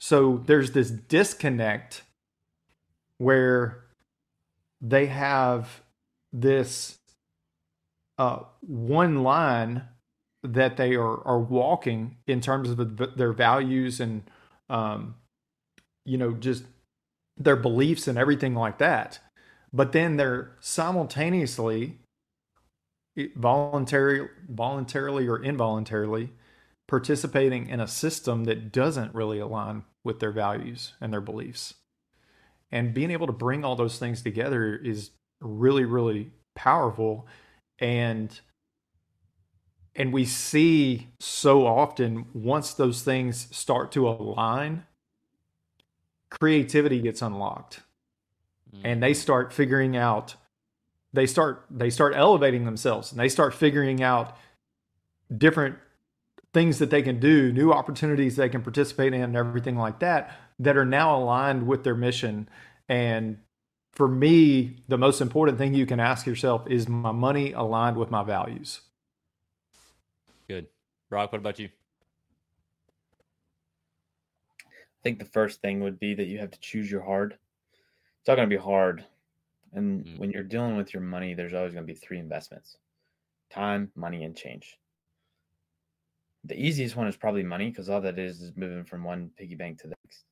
So 0.01 0.43
there's 0.47 0.73
this 0.73 0.91
disconnect 0.91 2.03
where 3.19 3.85
they 4.81 5.07
have 5.07 5.83
this 6.33 6.99
uh, 8.17 8.41
one 8.61 9.23
line 9.23 9.83
that 10.43 10.77
they 10.77 10.95
are 10.95 11.27
are 11.27 11.41
walking 11.41 12.17
in 12.27 12.41
terms 12.41 12.71
of 12.71 12.77
the, 12.77 13.07
their 13.17 13.33
values 13.33 14.01
and 14.01 14.23
um, 14.71 15.17
you 16.05 16.17
know 16.17 16.33
just 16.33 16.65
their 17.37 17.57
beliefs 17.57 18.07
and 18.07 18.19
everything 18.19 18.55
like 18.55 18.79
that. 18.79 19.19
But 19.73 19.93
then 19.93 20.17
they're 20.17 20.53
simultaneously 20.61 21.99
voluntarily, 23.37 24.29
voluntarily 24.49 25.29
or 25.29 25.43
involuntarily 25.43 26.31
participating 26.89 27.69
in 27.69 27.81
a 27.81 27.87
system 27.87 28.45
that 28.45 28.73
doesn't 28.73 29.15
really 29.15 29.39
align 29.39 29.85
with 30.03 30.19
their 30.21 30.33
values 30.33 30.95
and 31.01 31.13
their 31.13 31.21
beliefs. 31.21 31.75
And 32.73 32.93
being 32.93 33.11
able 33.11 33.27
to 33.27 33.33
bring 33.33 33.65
all 33.65 33.77
those 33.77 33.99
things 33.99 34.23
together 34.23 34.75
is 34.75 35.11
really 35.41 35.85
really 35.85 36.33
powerful. 36.55 37.27
And 37.79 38.39
and 39.95 40.13
we 40.13 40.25
see 40.25 41.09
so 41.21 41.67
often 41.67 42.27
once 42.33 42.75
those 42.75 43.03
things 43.03 43.49
start 43.57 43.93
to 43.93 44.09
align 44.09 44.85
creativity 46.31 47.01
gets 47.01 47.23
unlocked. 47.23 47.81
Mm. 48.75 48.81
and 48.85 49.03
they 49.03 49.15
start 49.15 49.51
figuring 49.51 49.97
out 49.97 50.35
they 51.15 51.27
start 51.27 51.65
they 51.71 51.91
start 51.91 52.15
elevating 52.15 52.65
themselves. 52.65 53.13
And 53.13 53.21
they 53.21 53.29
start 53.29 53.55
figuring 53.55 54.03
out 54.03 54.37
different 55.37 55.77
things 56.55 56.79
that 56.79 56.91
they 56.91 57.03
can 57.03 57.21
do 57.21 57.53
new 57.53 57.73
opportunities 57.73 58.37
they 58.37 58.49
can 58.49 58.63
participate 58.63 59.13
in 59.13 59.23
and 59.23 59.37
everything 59.37 59.77
like 59.77 60.01
that 60.01 60.35
that 60.59 60.77
are 60.77 60.85
now 60.85 61.17
aligned 61.17 61.67
with 61.67 61.85
their 61.85 61.95
mission 61.95 62.49
and 62.89 63.39
for 63.99 64.07
me, 64.07 64.77
the 64.87 64.97
most 64.97 65.21
important 65.21 65.59
thing 65.59 65.75
you 65.75 65.85
can 65.85 65.99
ask 65.99 66.25
yourself 66.25 66.69
is 66.69 66.89
my 66.89 67.11
money 67.11 67.51
aligned 67.51 67.97
with 67.97 68.13
my 68.13 68.23
values? 68.23 68.83
Good. 70.49 70.69
Brock, 71.11 71.33
what 71.33 71.39
about 71.39 71.59
you? 71.59 71.69
I 74.65 75.03
think 75.03 75.19
the 75.19 75.25
first 75.25 75.61
thing 75.61 75.81
would 75.81 75.99
be 75.99 76.15
that 76.15 76.29
you 76.29 76.39
have 76.39 76.53
to 76.53 76.61
choose 76.61 76.89
your 76.89 77.03
hard. 77.03 77.39
It's 78.21 78.29
all 78.29 78.37
going 78.37 78.49
to 78.49 78.57
be 78.57 78.63
hard. 78.63 79.05
And 79.73 80.05
mm-hmm. 80.05 80.19
when 80.19 80.31
you're 80.31 80.45
dealing 80.45 80.77
with 80.77 80.95
your 80.95 81.03
money, 81.03 81.35
there's 81.35 81.53
always 81.53 81.73
going 81.73 81.85
to 81.85 81.93
be 81.93 81.99
three 81.99 82.21
investments 82.21 82.77
time, 83.51 83.91
money, 83.97 84.23
and 84.23 84.37
change. 84.37 84.79
The 86.45 86.61
easiest 86.61 86.97
one 86.97 87.09
is 87.09 87.17
probably 87.17 87.43
money 87.43 87.71
because 87.71 87.89
all 87.89 88.01
that 88.01 88.19
is 88.19 88.41
is 88.41 88.53
moving 88.57 88.85
from 88.85 89.05
one 89.05 89.31
piggy 89.37 89.55
bank 89.55 89.81
to 89.81 89.89
the 89.89 89.95
next. 90.05 90.25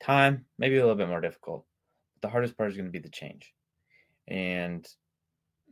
Time, 0.00 0.46
maybe 0.58 0.76
a 0.76 0.80
little 0.80 0.96
bit 0.96 1.08
more 1.08 1.20
difficult 1.20 1.66
But 2.14 2.22
the 2.22 2.30
hardest 2.30 2.56
part 2.56 2.70
is 2.70 2.76
going 2.76 2.86
to 2.86 2.92
be 2.92 2.98
the 2.98 3.08
change. 3.08 3.52
And 4.28 4.86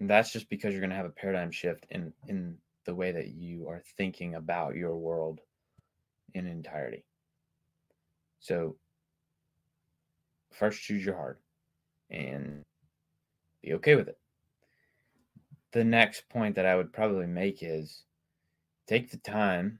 that's 0.00 0.32
just 0.32 0.48
because 0.50 0.72
you're 0.72 0.80
going 0.80 0.90
to 0.90 0.96
have 0.96 1.06
a 1.06 1.10
paradigm 1.10 1.50
shift 1.50 1.86
in 1.90 2.12
in 2.28 2.58
the 2.84 2.94
way 2.94 3.12
that 3.12 3.28
you 3.28 3.68
are 3.68 3.82
thinking 3.96 4.34
about 4.34 4.76
your 4.76 4.96
world 4.96 5.40
in 6.34 6.46
entirety. 6.46 7.04
So 8.40 8.76
first 10.52 10.82
choose 10.82 11.04
your 11.04 11.16
heart 11.16 11.40
and 12.10 12.62
be 13.62 13.74
okay 13.74 13.96
with 13.96 14.08
it. 14.08 14.18
The 15.72 15.84
next 15.84 16.28
point 16.28 16.54
that 16.56 16.66
I 16.66 16.76
would 16.76 16.92
probably 16.92 17.26
make 17.26 17.62
is 17.62 18.04
take 18.86 19.10
the 19.10 19.16
time 19.18 19.78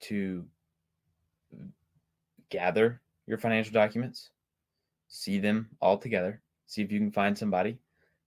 to 0.00 0.44
gather 2.50 3.00
your 3.26 3.38
financial 3.38 3.72
documents, 3.72 4.30
see 5.08 5.38
them 5.38 5.68
all 5.80 5.98
together, 5.98 6.40
see 6.66 6.82
if 6.82 6.92
you 6.92 6.98
can 6.98 7.12
find 7.12 7.36
somebody 7.36 7.78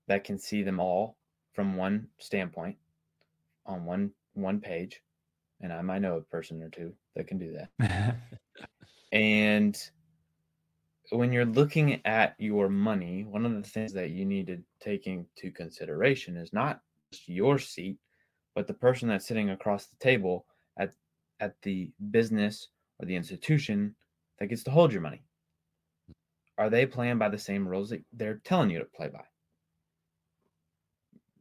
that 0.08 0.24
can 0.24 0.38
see 0.38 0.64
them 0.64 0.80
all 0.80 1.18
from 1.54 1.76
one 1.76 2.08
standpoint 2.18 2.76
on 3.66 3.86
one 3.86 4.12
one 4.34 4.60
page. 4.60 5.02
And 5.62 5.74
I 5.74 5.82
might 5.82 6.02
know 6.02 6.18
a 6.18 6.22
person 6.22 6.62
or 6.64 6.70
two 6.70 6.94
that 7.16 7.28
can 7.28 7.38
do 7.38 7.58
that. 7.80 8.16
and 9.12 9.78
when 11.12 11.34
you're 11.34 11.46
looking 11.46 12.06
at 12.06 12.36
your 12.38 12.70
money, 12.70 13.24
one 13.24 13.46
of 13.46 13.54
the 13.54 13.68
things 13.68 13.92
that 13.94 14.12
you 14.12 14.26
need 14.26 14.48
to 14.48 14.60
take 14.80 15.08
into 15.08 15.52
consideration 15.54 16.38
is 16.38 16.54
not 16.54 16.82
your 17.26 17.60
seat, 17.60 17.98
but 18.56 18.68
the 18.68 18.74
person 18.74 19.10
that's 19.10 19.28
sitting 19.28 19.50
across 19.50 19.86
the 19.86 19.96
table 19.98 20.46
at 20.78 20.94
at 21.40 21.56
the 21.64 21.92
business 22.12 22.68
or 23.00 23.06
the 23.06 23.16
institution 23.16 23.96
that 24.40 24.48
gets 24.48 24.64
to 24.64 24.72
hold 24.72 24.92
your 24.92 25.02
money? 25.02 25.24
Are 26.58 26.70
they 26.70 26.86
playing 26.86 27.18
by 27.18 27.30
the 27.30 27.38
same 27.38 27.68
rules 27.68 27.90
that 27.90 28.04
they're 28.14 28.42
telling 28.44 28.70
you 28.70 28.80
to 28.80 28.86
play 28.86 29.08
by? 29.08 29.24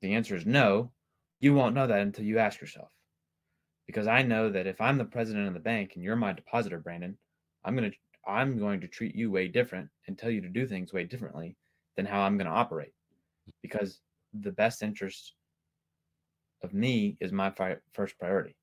The 0.01 0.15
answer 0.15 0.37
is 0.37 0.47
no. 0.47 0.93
You 1.41 1.55
won't 1.55 1.75
know 1.75 1.87
that 1.87 2.01
until 2.01 2.25
you 2.25 2.39
ask 2.39 2.61
yourself. 2.61 2.91
Because 3.87 4.07
I 4.07 4.23
know 4.23 4.51
that 4.51 4.67
if 4.67 4.81
I'm 4.81 4.99
the 4.99 5.05
president 5.05 5.49
of 5.49 5.55
the 5.55 5.61
bank 5.61 5.93
and 5.95 6.05
you're 6.05 6.17
my 6.17 6.33
depositor, 6.33 6.79
Brandon, 6.79 7.17
I'm 7.65 7.77
going 7.77 7.91
to 7.91 7.97
I'm 8.27 8.59
going 8.59 8.81
to 8.83 8.89
treat 8.89 9.15
you 9.15 9.31
way 9.31 9.49
different 9.49 9.89
and 10.07 10.19
tell 10.19 10.31
you 10.31 10.43
to 10.43 10.49
do 10.49 10.67
things 10.67 10.93
way 10.93 11.05
differently 11.05 11.57
than 11.97 12.05
how 12.05 12.21
I'm 12.21 12.37
going 12.37 12.47
to 12.47 12.53
operate. 12.53 12.93
Because 13.63 14.01
the 14.39 14.53
best 14.53 14.83
interest 14.83 15.33
of 16.63 16.75
me 16.75 17.17
is 17.21 17.33
my 17.33 17.51
fi- 17.51 17.77
first 17.93 18.19
priority. 18.19 18.57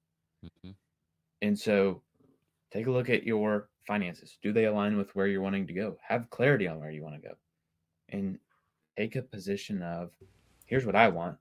Mm-hmm. 0.45 0.71
And 1.41 1.57
so 1.57 2.01
take 2.71 2.87
a 2.87 2.91
look 2.91 3.09
at 3.09 3.23
your 3.23 3.69
finances. 3.87 4.37
Do 4.41 4.51
they 4.51 4.65
align 4.65 4.97
with 4.97 5.15
where 5.15 5.27
you're 5.27 5.41
wanting 5.41 5.67
to 5.67 5.73
go? 5.73 5.97
Have 6.07 6.29
clarity 6.29 6.67
on 6.67 6.79
where 6.79 6.91
you 6.91 7.03
want 7.03 7.15
to 7.15 7.27
go. 7.27 7.35
And 8.09 8.37
take 8.97 9.15
a 9.15 9.21
position 9.21 9.81
of 9.81 10.11
here's 10.65 10.85
what 10.85 10.95
I 10.95 11.09
want. 11.09 11.37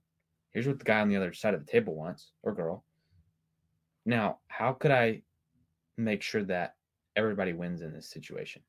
Here's 0.51 0.67
what 0.67 0.79
the 0.79 0.85
guy 0.85 1.01
on 1.01 1.09
the 1.09 1.17
other 1.17 1.33
side 1.33 1.55
of 1.55 1.65
the 1.65 1.71
table 1.71 1.95
wants 1.95 2.33
or 2.43 2.55
girl. 2.55 2.85
Now, 4.07 4.39
how 4.49 4.73
could 4.73 4.91
I 4.91 5.23
make 5.97 6.23
sure 6.23 6.45
that 6.45 6.75
everybody 7.17 7.53
wins 7.53 7.81
in 7.81 7.93
this 7.93 8.09
situation? 8.09 8.63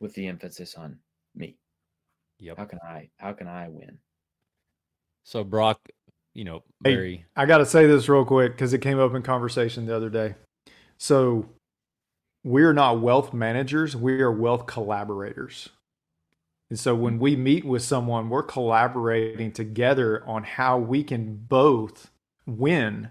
With 0.00 0.14
the 0.14 0.26
emphasis 0.26 0.74
on 0.74 0.98
me. 1.34 1.56
Yep. 2.38 2.58
How 2.58 2.64
can 2.64 2.78
I 2.86 3.08
how 3.16 3.32
can 3.32 3.48
I 3.48 3.68
win? 3.68 3.98
So 5.22 5.44
Brock, 5.44 5.80
you 6.34 6.44
know, 6.44 6.62
very 6.82 7.16
hey, 7.18 7.24
I 7.36 7.46
got 7.46 7.58
to 7.58 7.66
say 7.66 7.86
this 7.86 8.08
real 8.08 8.24
quick 8.24 8.58
cuz 8.58 8.72
it 8.74 8.80
came 8.80 8.98
up 9.00 9.14
in 9.14 9.22
conversation 9.22 9.86
the 9.86 9.96
other 9.96 10.10
day. 10.10 10.34
So 10.98 11.50
we're 12.44 12.72
not 12.74 13.00
wealth 13.00 13.32
managers, 13.34 13.96
we 13.96 14.20
are 14.22 14.32
wealth 14.32 14.66
collaborators. 14.66 15.70
And 16.70 16.78
so 16.80 16.94
when 16.94 17.18
we 17.18 17.36
meet 17.36 17.64
with 17.64 17.82
someone, 17.82 18.30
we're 18.30 18.42
collaborating 18.42 19.52
together 19.52 20.24
on 20.26 20.44
how 20.44 20.78
we 20.78 21.04
can 21.04 21.36
both 21.36 22.10
win 22.46 23.10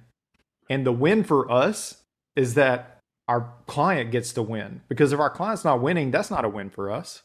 And 0.70 0.86
the 0.86 0.92
win 0.94 1.24
for 1.24 1.50
us 1.52 2.04
is 2.36 2.56
that 2.56 3.00
our 3.28 3.54
client 3.68 4.12
gets 4.12 4.34
to 4.34 4.42
win 4.42 4.82
because 4.90 5.14
if 5.14 5.20
our 5.20 5.30
client's 5.30 5.66
not 5.66 5.82
winning, 5.82 6.12
that's 6.12 6.32
not 6.32 6.46
a 6.46 6.50
win 6.50 6.70
for 6.70 6.92
us. 6.92 7.24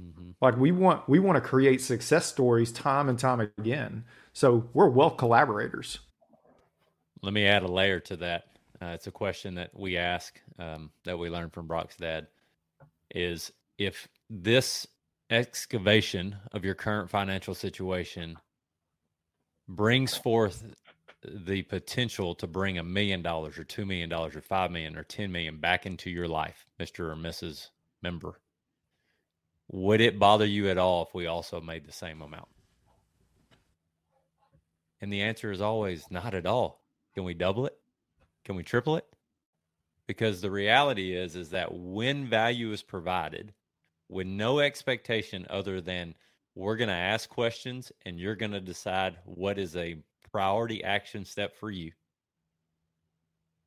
Mm-hmm. 0.00 0.30
Like 0.40 0.56
we 0.56 0.72
want 0.72 1.08
we 1.08 1.18
want 1.18 1.36
to 1.36 1.40
create 1.40 1.80
success 1.80 2.26
stories 2.26 2.72
time 2.72 3.08
and 3.08 3.18
time 3.18 3.40
again. 3.58 4.04
So 4.32 4.68
we're 4.72 4.88
well 4.88 5.10
collaborators. 5.10 6.00
Let 7.22 7.32
me 7.32 7.46
add 7.46 7.62
a 7.62 7.68
layer 7.68 8.00
to 8.00 8.16
that. 8.16 8.44
Uh, 8.82 8.86
it's 8.88 9.06
a 9.06 9.12
question 9.12 9.54
that 9.54 9.70
we 9.74 9.96
ask 9.96 10.40
um, 10.58 10.90
that 11.04 11.18
we 11.18 11.30
learned 11.30 11.52
from 11.52 11.66
Brock's 11.66 11.96
dad 11.96 12.26
is 13.14 13.52
if 13.78 14.08
this 14.28 14.86
excavation 15.30 16.36
of 16.52 16.64
your 16.64 16.74
current 16.74 17.08
financial 17.08 17.54
situation 17.54 18.36
brings 19.68 20.16
forth 20.16 20.64
the 21.24 21.62
potential 21.62 22.34
to 22.34 22.46
bring 22.46 22.78
a 22.78 22.84
million 22.84 23.22
dollars 23.22 23.58
or 23.58 23.64
two 23.64 23.86
million 23.86 24.10
dollars 24.10 24.36
or 24.36 24.42
five 24.42 24.70
million 24.70 24.96
or 24.96 25.04
ten 25.04 25.32
million 25.32 25.56
back 25.56 25.86
into 25.86 26.10
your 26.10 26.28
life, 26.28 26.66
Mr. 26.78 27.10
or 27.10 27.16
Mrs. 27.16 27.70
Member, 28.02 28.40
would 29.70 30.00
it 30.00 30.18
bother 30.18 30.46
you 30.46 30.68
at 30.68 30.78
all 30.78 31.02
if 31.02 31.14
we 31.14 31.26
also 31.26 31.60
made 31.60 31.86
the 31.86 31.92
same 31.92 32.22
amount? 32.22 32.48
And 35.00 35.12
the 35.12 35.22
answer 35.22 35.50
is 35.50 35.60
always 35.60 36.10
not 36.10 36.34
at 36.34 36.46
all. 36.46 36.82
Can 37.14 37.24
we 37.24 37.34
double 37.34 37.66
it? 37.66 37.76
Can 38.44 38.56
we 38.56 38.62
triple 38.62 38.96
it? 38.96 39.06
Because 40.06 40.40
the 40.40 40.50
reality 40.50 41.14
is 41.14 41.36
is 41.36 41.50
that 41.50 41.72
when 41.72 42.26
value 42.26 42.72
is 42.72 42.82
provided 42.82 43.52
with 44.08 44.26
no 44.26 44.60
expectation 44.60 45.46
other 45.48 45.80
than 45.80 46.14
we're 46.54 46.76
going 46.76 46.88
to 46.88 46.94
ask 46.94 47.28
questions 47.28 47.90
and 48.04 48.18
you're 48.18 48.36
going 48.36 48.52
to 48.52 48.60
decide 48.60 49.16
what 49.24 49.58
is 49.58 49.76
a 49.76 49.96
priority 50.30 50.84
action 50.84 51.24
step 51.24 51.56
for 51.56 51.70
you. 51.70 51.92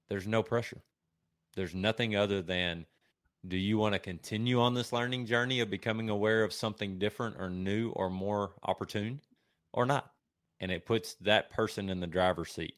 There's 0.10 0.28
no 0.28 0.44
pressure. 0.44 0.82
There's 1.56 1.76
nothing 1.76 2.16
other 2.16 2.42
than 2.42 2.86
do 3.48 3.58
you 3.58 3.78
want 3.78 3.94
to 3.94 4.00
continue 4.00 4.60
on 4.60 4.74
this 4.74 4.92
learning 4.92 5.26
journey 5.26 5.60
of 5.60 5.70
becoming 5.70 6.10
aware 6.10 6.44
of 6.44 6.52
something 6.52 7.00
different 7.00 7.38
or 7.40 7.50
new 7.50 7.90
or 7.92 8.10
more 8.10 8.52
opportune 8.64 9.22
or 9.74 9.86
not? 9.86 10.12
And 10.60 10.72
it 10.72 10.86
puts 10.86 11.14
that 11.22 11.50
person 11.50 11.90
in 11.90 12.00
the 12.00 12.08
driver's 12.08 12.52
seat. 12.52 12.76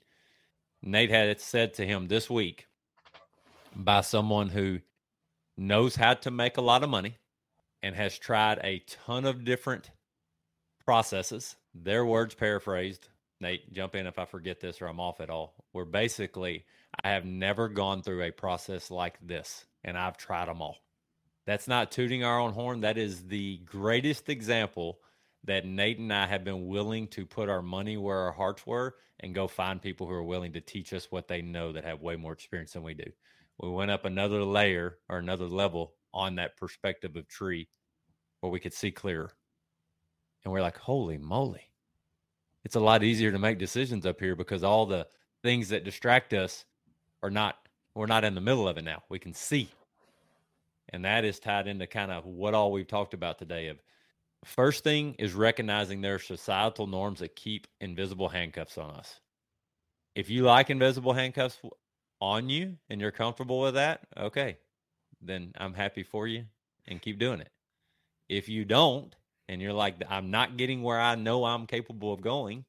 Nate 0.82 1.10
had 1.10 1.30
it 1.30 1.42
said 1.42 1.74
to 1.76 1.86
him 1.86 2.08
this 2.08 2.30
week 2.30 2.68
by 3.76 4.02
someone 4.02 4.50
who 4.50 4.80
knows 5.58 5.96
how 5.96 6.14
to 6.16 6.32
make 6.32 6.58
a 6.58 6.62
lot 6.62 6.84
of 6.84 6.90
money 6.90 7.18
and 7.82 7.96
has 7.96 8.18
tried 8.18 8.60
a 8.64 8.84
ton 9.06 9.26
of 9.26 9.46
different 9.46 9.92
processes. 10.86 11.56
Their 11.74 12.06
words 12.06 12.36
paraphrased. 12.36 13.08
Nate, 13.42 13.72
jump 13.72 13.96
in 13.96 14.08
if 14.08 14.20
I 14.20 14.26
forget 14.26 14.60
this 14.60 14.82
or 14.82 14.88
I'm 14.88 15.00
off 15.00 15.22
at 15.22 15.30
all. 15.30 15.54
Where 15.72 15.86
basically, 15.86 16.66
I 17.04 17.10
have 17.12 17.26
never 17.26 17.70
gone 17.70 18.02
through 18.02 18.24
a 18.24 18.32
process 18.32 18.92
like 18.92 19.18
this, 19.22 19.66
and 19.84 19.98
I've 19.98 20.18
tried 20.18 20.48
them 20.48 20.62
all. 20.62 20.78
That's 21.46 21.68
not 21.68 21.92
tooting 21.92 22.24
our 22.24 22.40
own 22.40 22.54
horn. 22.54 22.82
That 22.82 22.98
is 22.98 23.28
the 23.28 23.58
greatest 23.66 24.30
example 24.30 25.00
that 25.46 25.66
Nate 25.66 26.00
and 26.00 26.14
I 26.14 26.28
have 26.28 26.44
been 26.44 26.68
willing 26.68 27.08
to 27.10 27.26
put 27.26 27.50
our 27.50 27.62
money 27.62 27.98
where 27.98 28.18
our 28.18 28.32
hearts 28.32 28.68
were 28.68 28.96
and 29.22 29.34
go 29.34 29.48
find 29.48 29.82
people 29.82 30.08
who 30.08 30.14
are 30.14 30.24
willing 30.24 30.54
to 30.54 30.62
teach 30.62 30.94
us 30.94 31.08
what 31.10 31.28
they 31.28 31.42
know 31.42 31.72
that 31.74 31.86
have 31.86 32.02
way 32.02 32.16
more 32.16 32.34
experience 32.34 32.74
than 32.74 32.84
we 32.84 32.94
do. 32.94 33.10
We 33.58 33.70
went 33.70 33.92
up 33.92 34.06
another 34.06 34.44
layer 34.44 35.00
or 35.10 35.18
another 35.18 35.46
level 35.46 35.96
on 36.14 36.36
that 36.36 36.58
perspective 36.58 37.16
of 37.16 37.28
tree 37.28 37.68
where 38.40 38.52
we 38.52 38.60
could 38.60 38.74
see 38.74 38.92
clearer. 38.92 39.32
And 40.44 40.54
we're 40.54 40.62
like, 40.62 40.78
holy 40.78 41.18
moly. 41.18 41.72
It's 42.64 42.76
a 42.76 42.80
lot 42.80 43.04
easier 43.04 43.32
to 43.32 43.40
make 43.40 43.58
decisions 43.58 44.06
up 44.06 44.20
here 44.20 44.36
because 44.36 44.64
all 44.64 44.86
the 44.86 45.08
things 45.44 45.70
that 45.70 45.84
distract 45.84 46.34
us 46.34 46.66
are 47.22 47.30
not, 47.30 47.58
we're 47.96 48.06
not 48.06 48.24
in 48.24 48.36
the 48.36 48.42
middle 48.42 48.68
of 48.68 48.78
it 48.78 48.84
now. 48.84 49.04
We 49.10 49.20
can 49.20 49.34
see. 49.34 49.70
And 50.90 51.06
that 51.06 51.26
is 51.26 51.40
tied 51.40 51.68
into 51.68 51.88
kind 51.88 52.12
of 52.12 52.26
what 52.26 52.54
all 52.54 52.72
we've 52.72 52.88
talked 52.88 53.14
about 53.14 53.38
today 53.38 53.68
of 53.68 53.82
first 54.44 54.84
thing 54.84 55.16
is 55.20 55.34
recognizing 55.34 56.02
there 56.02 56.16
are 56.16 56.20
societal 56.20 56.88
norms 56.88 57.20
that 57.20 57.36
keep 57.36 57.68
invisible 57.82 58.30
handcuffs 58.30 58.78
on 58.78 58.92
us. 58.92 59.20
If 60.16 60.30
you 60.30 60.44
like 60.44 60.70
invisible 60.70 61.14
handcuffs 61.14 61.60
on 62.20 62.50
you 62.50 62.78
and 62.90 63.00
you're 63.00 63.12
comfortable 63.12 63.62
with 63.62 63.76
that, 63.76 64.02
okay, 64.18 64.58
then 65.22 65.54
I'm 65.58 65.74
happy 65.74 66.04
for 66.04 66.28
you 66.28 66.46
and 66.88 67.02
keep 67.02 67.20
doing 67.20 67.42
it. 67.42 67.50
If 68.28 68.50
you 68.50 68.66
don't, 68.66 69.16
and 69.50 69.62
you're 69.62 69.74
like, 69.74 69.96
I'm 70.08 70.30
not 70.30 70.58
getting 70.58 70.84
where 70.84 71.02
I 71.02 71.16
know 71.16 71.44
I'm 71.44 71.66
capable 71.66 72.14
of 72.14 72.22
going, 72.22 72.66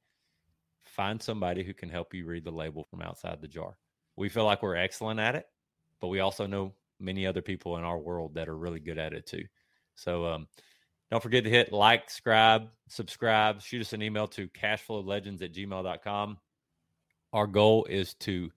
find 0.83 1.21
somebody 1.21 1.63
who 1.63 1.75
can 1.75 1.89
help 1.89 2.11
you 2.13 2.25
read 2.25 2.43
the 2.43 2.51
label 2.51 2.83
from 2.89 3.03
outside 3.03 3.39
the 3.39 3.47
jar. 3.47 3.77
We 4.21 4.29
feel 4.29 4.45
like 4.45 4.61
we're 4.61 4.75
excellent 4.75 5.19
at 5.19 5.33
it, 5.33 5.47
but 5.99 6.09
we 6.09 6.19
also 6.19 6.45
know 6.45 6.73
many 6.99 7.25
other 7.25 7.41
people 7.41 7.77
in 7.77 7.83
our 7.83 7.97
world 7.97 8.35
that 8.35 8.47
are 8.47 8.55
really 8.55 8.79
good 8.79 8.99
at 8.99 9.13
it 9.13 9.25
too. 9.25 9.45
So 9.95 10.27
um, 10.27 10.47
don't 11.09 11.23
forget 11.23 11.43
to 11.43 11.49
hit 11.49 11.73
like, 11.73 12.07
subscribe, 12.07 12.67
subscribe, 12.87 13.63
shoot 13.63 13.81
us 13.81 13.93
an 13.93 14.03
email 14.03 14.27
to 14.27 14.47
cashflowlegendz 14.49 15.41
at 15.41 15.55
gmail.com. 15.55 16.37
Our 17.33 17.47
goal 17.47 17.85
is 17.85 18.13
to 18.15 18.51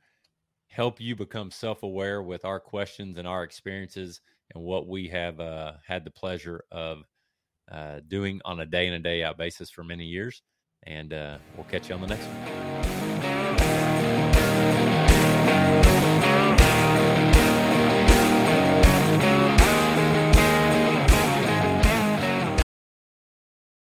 help 0.69 1.01
you 1.01 1.17
become 1.17 1.51
self 1.51 1.83
aware 1.83 2.23
with 2.23 2.45
our 2.45 2.61
questions 2.61 3.17
and 3.17 3.27
our 3.27 3.43
experiences 3.43 4.21
and 4.55 4.62
what 4.62 4.87
we 4.87 5.09
have 5.09 5.41
uh, 5.41 5.73
had 5.87 6.05
the 6.05 6.11
pleasure 6.11 6.62
of 6.73 7.05
uh, 7.73 8.01
doing 8.07 8.39
on 8.45 8.61
a 8.61 8.67
day 8.67 8.87
in 8.87 8.93
and 8.93 9.03
day 9.03 9.25
out 9.25 9.39
basis 9.39 9.71
for 9.71 9.83
many 9.83 10.05
years. 10.05 10.43
And 10.83 11.15
uh, 11.15 11.39
we'll 11.57 11.65
catch 11.65 11.89
you 11.89 11.95
on 11.95 12.03
the 12.03 12.09
next 12.09 12.27
one. 12.27 12.74
Bye. 15.45 15.94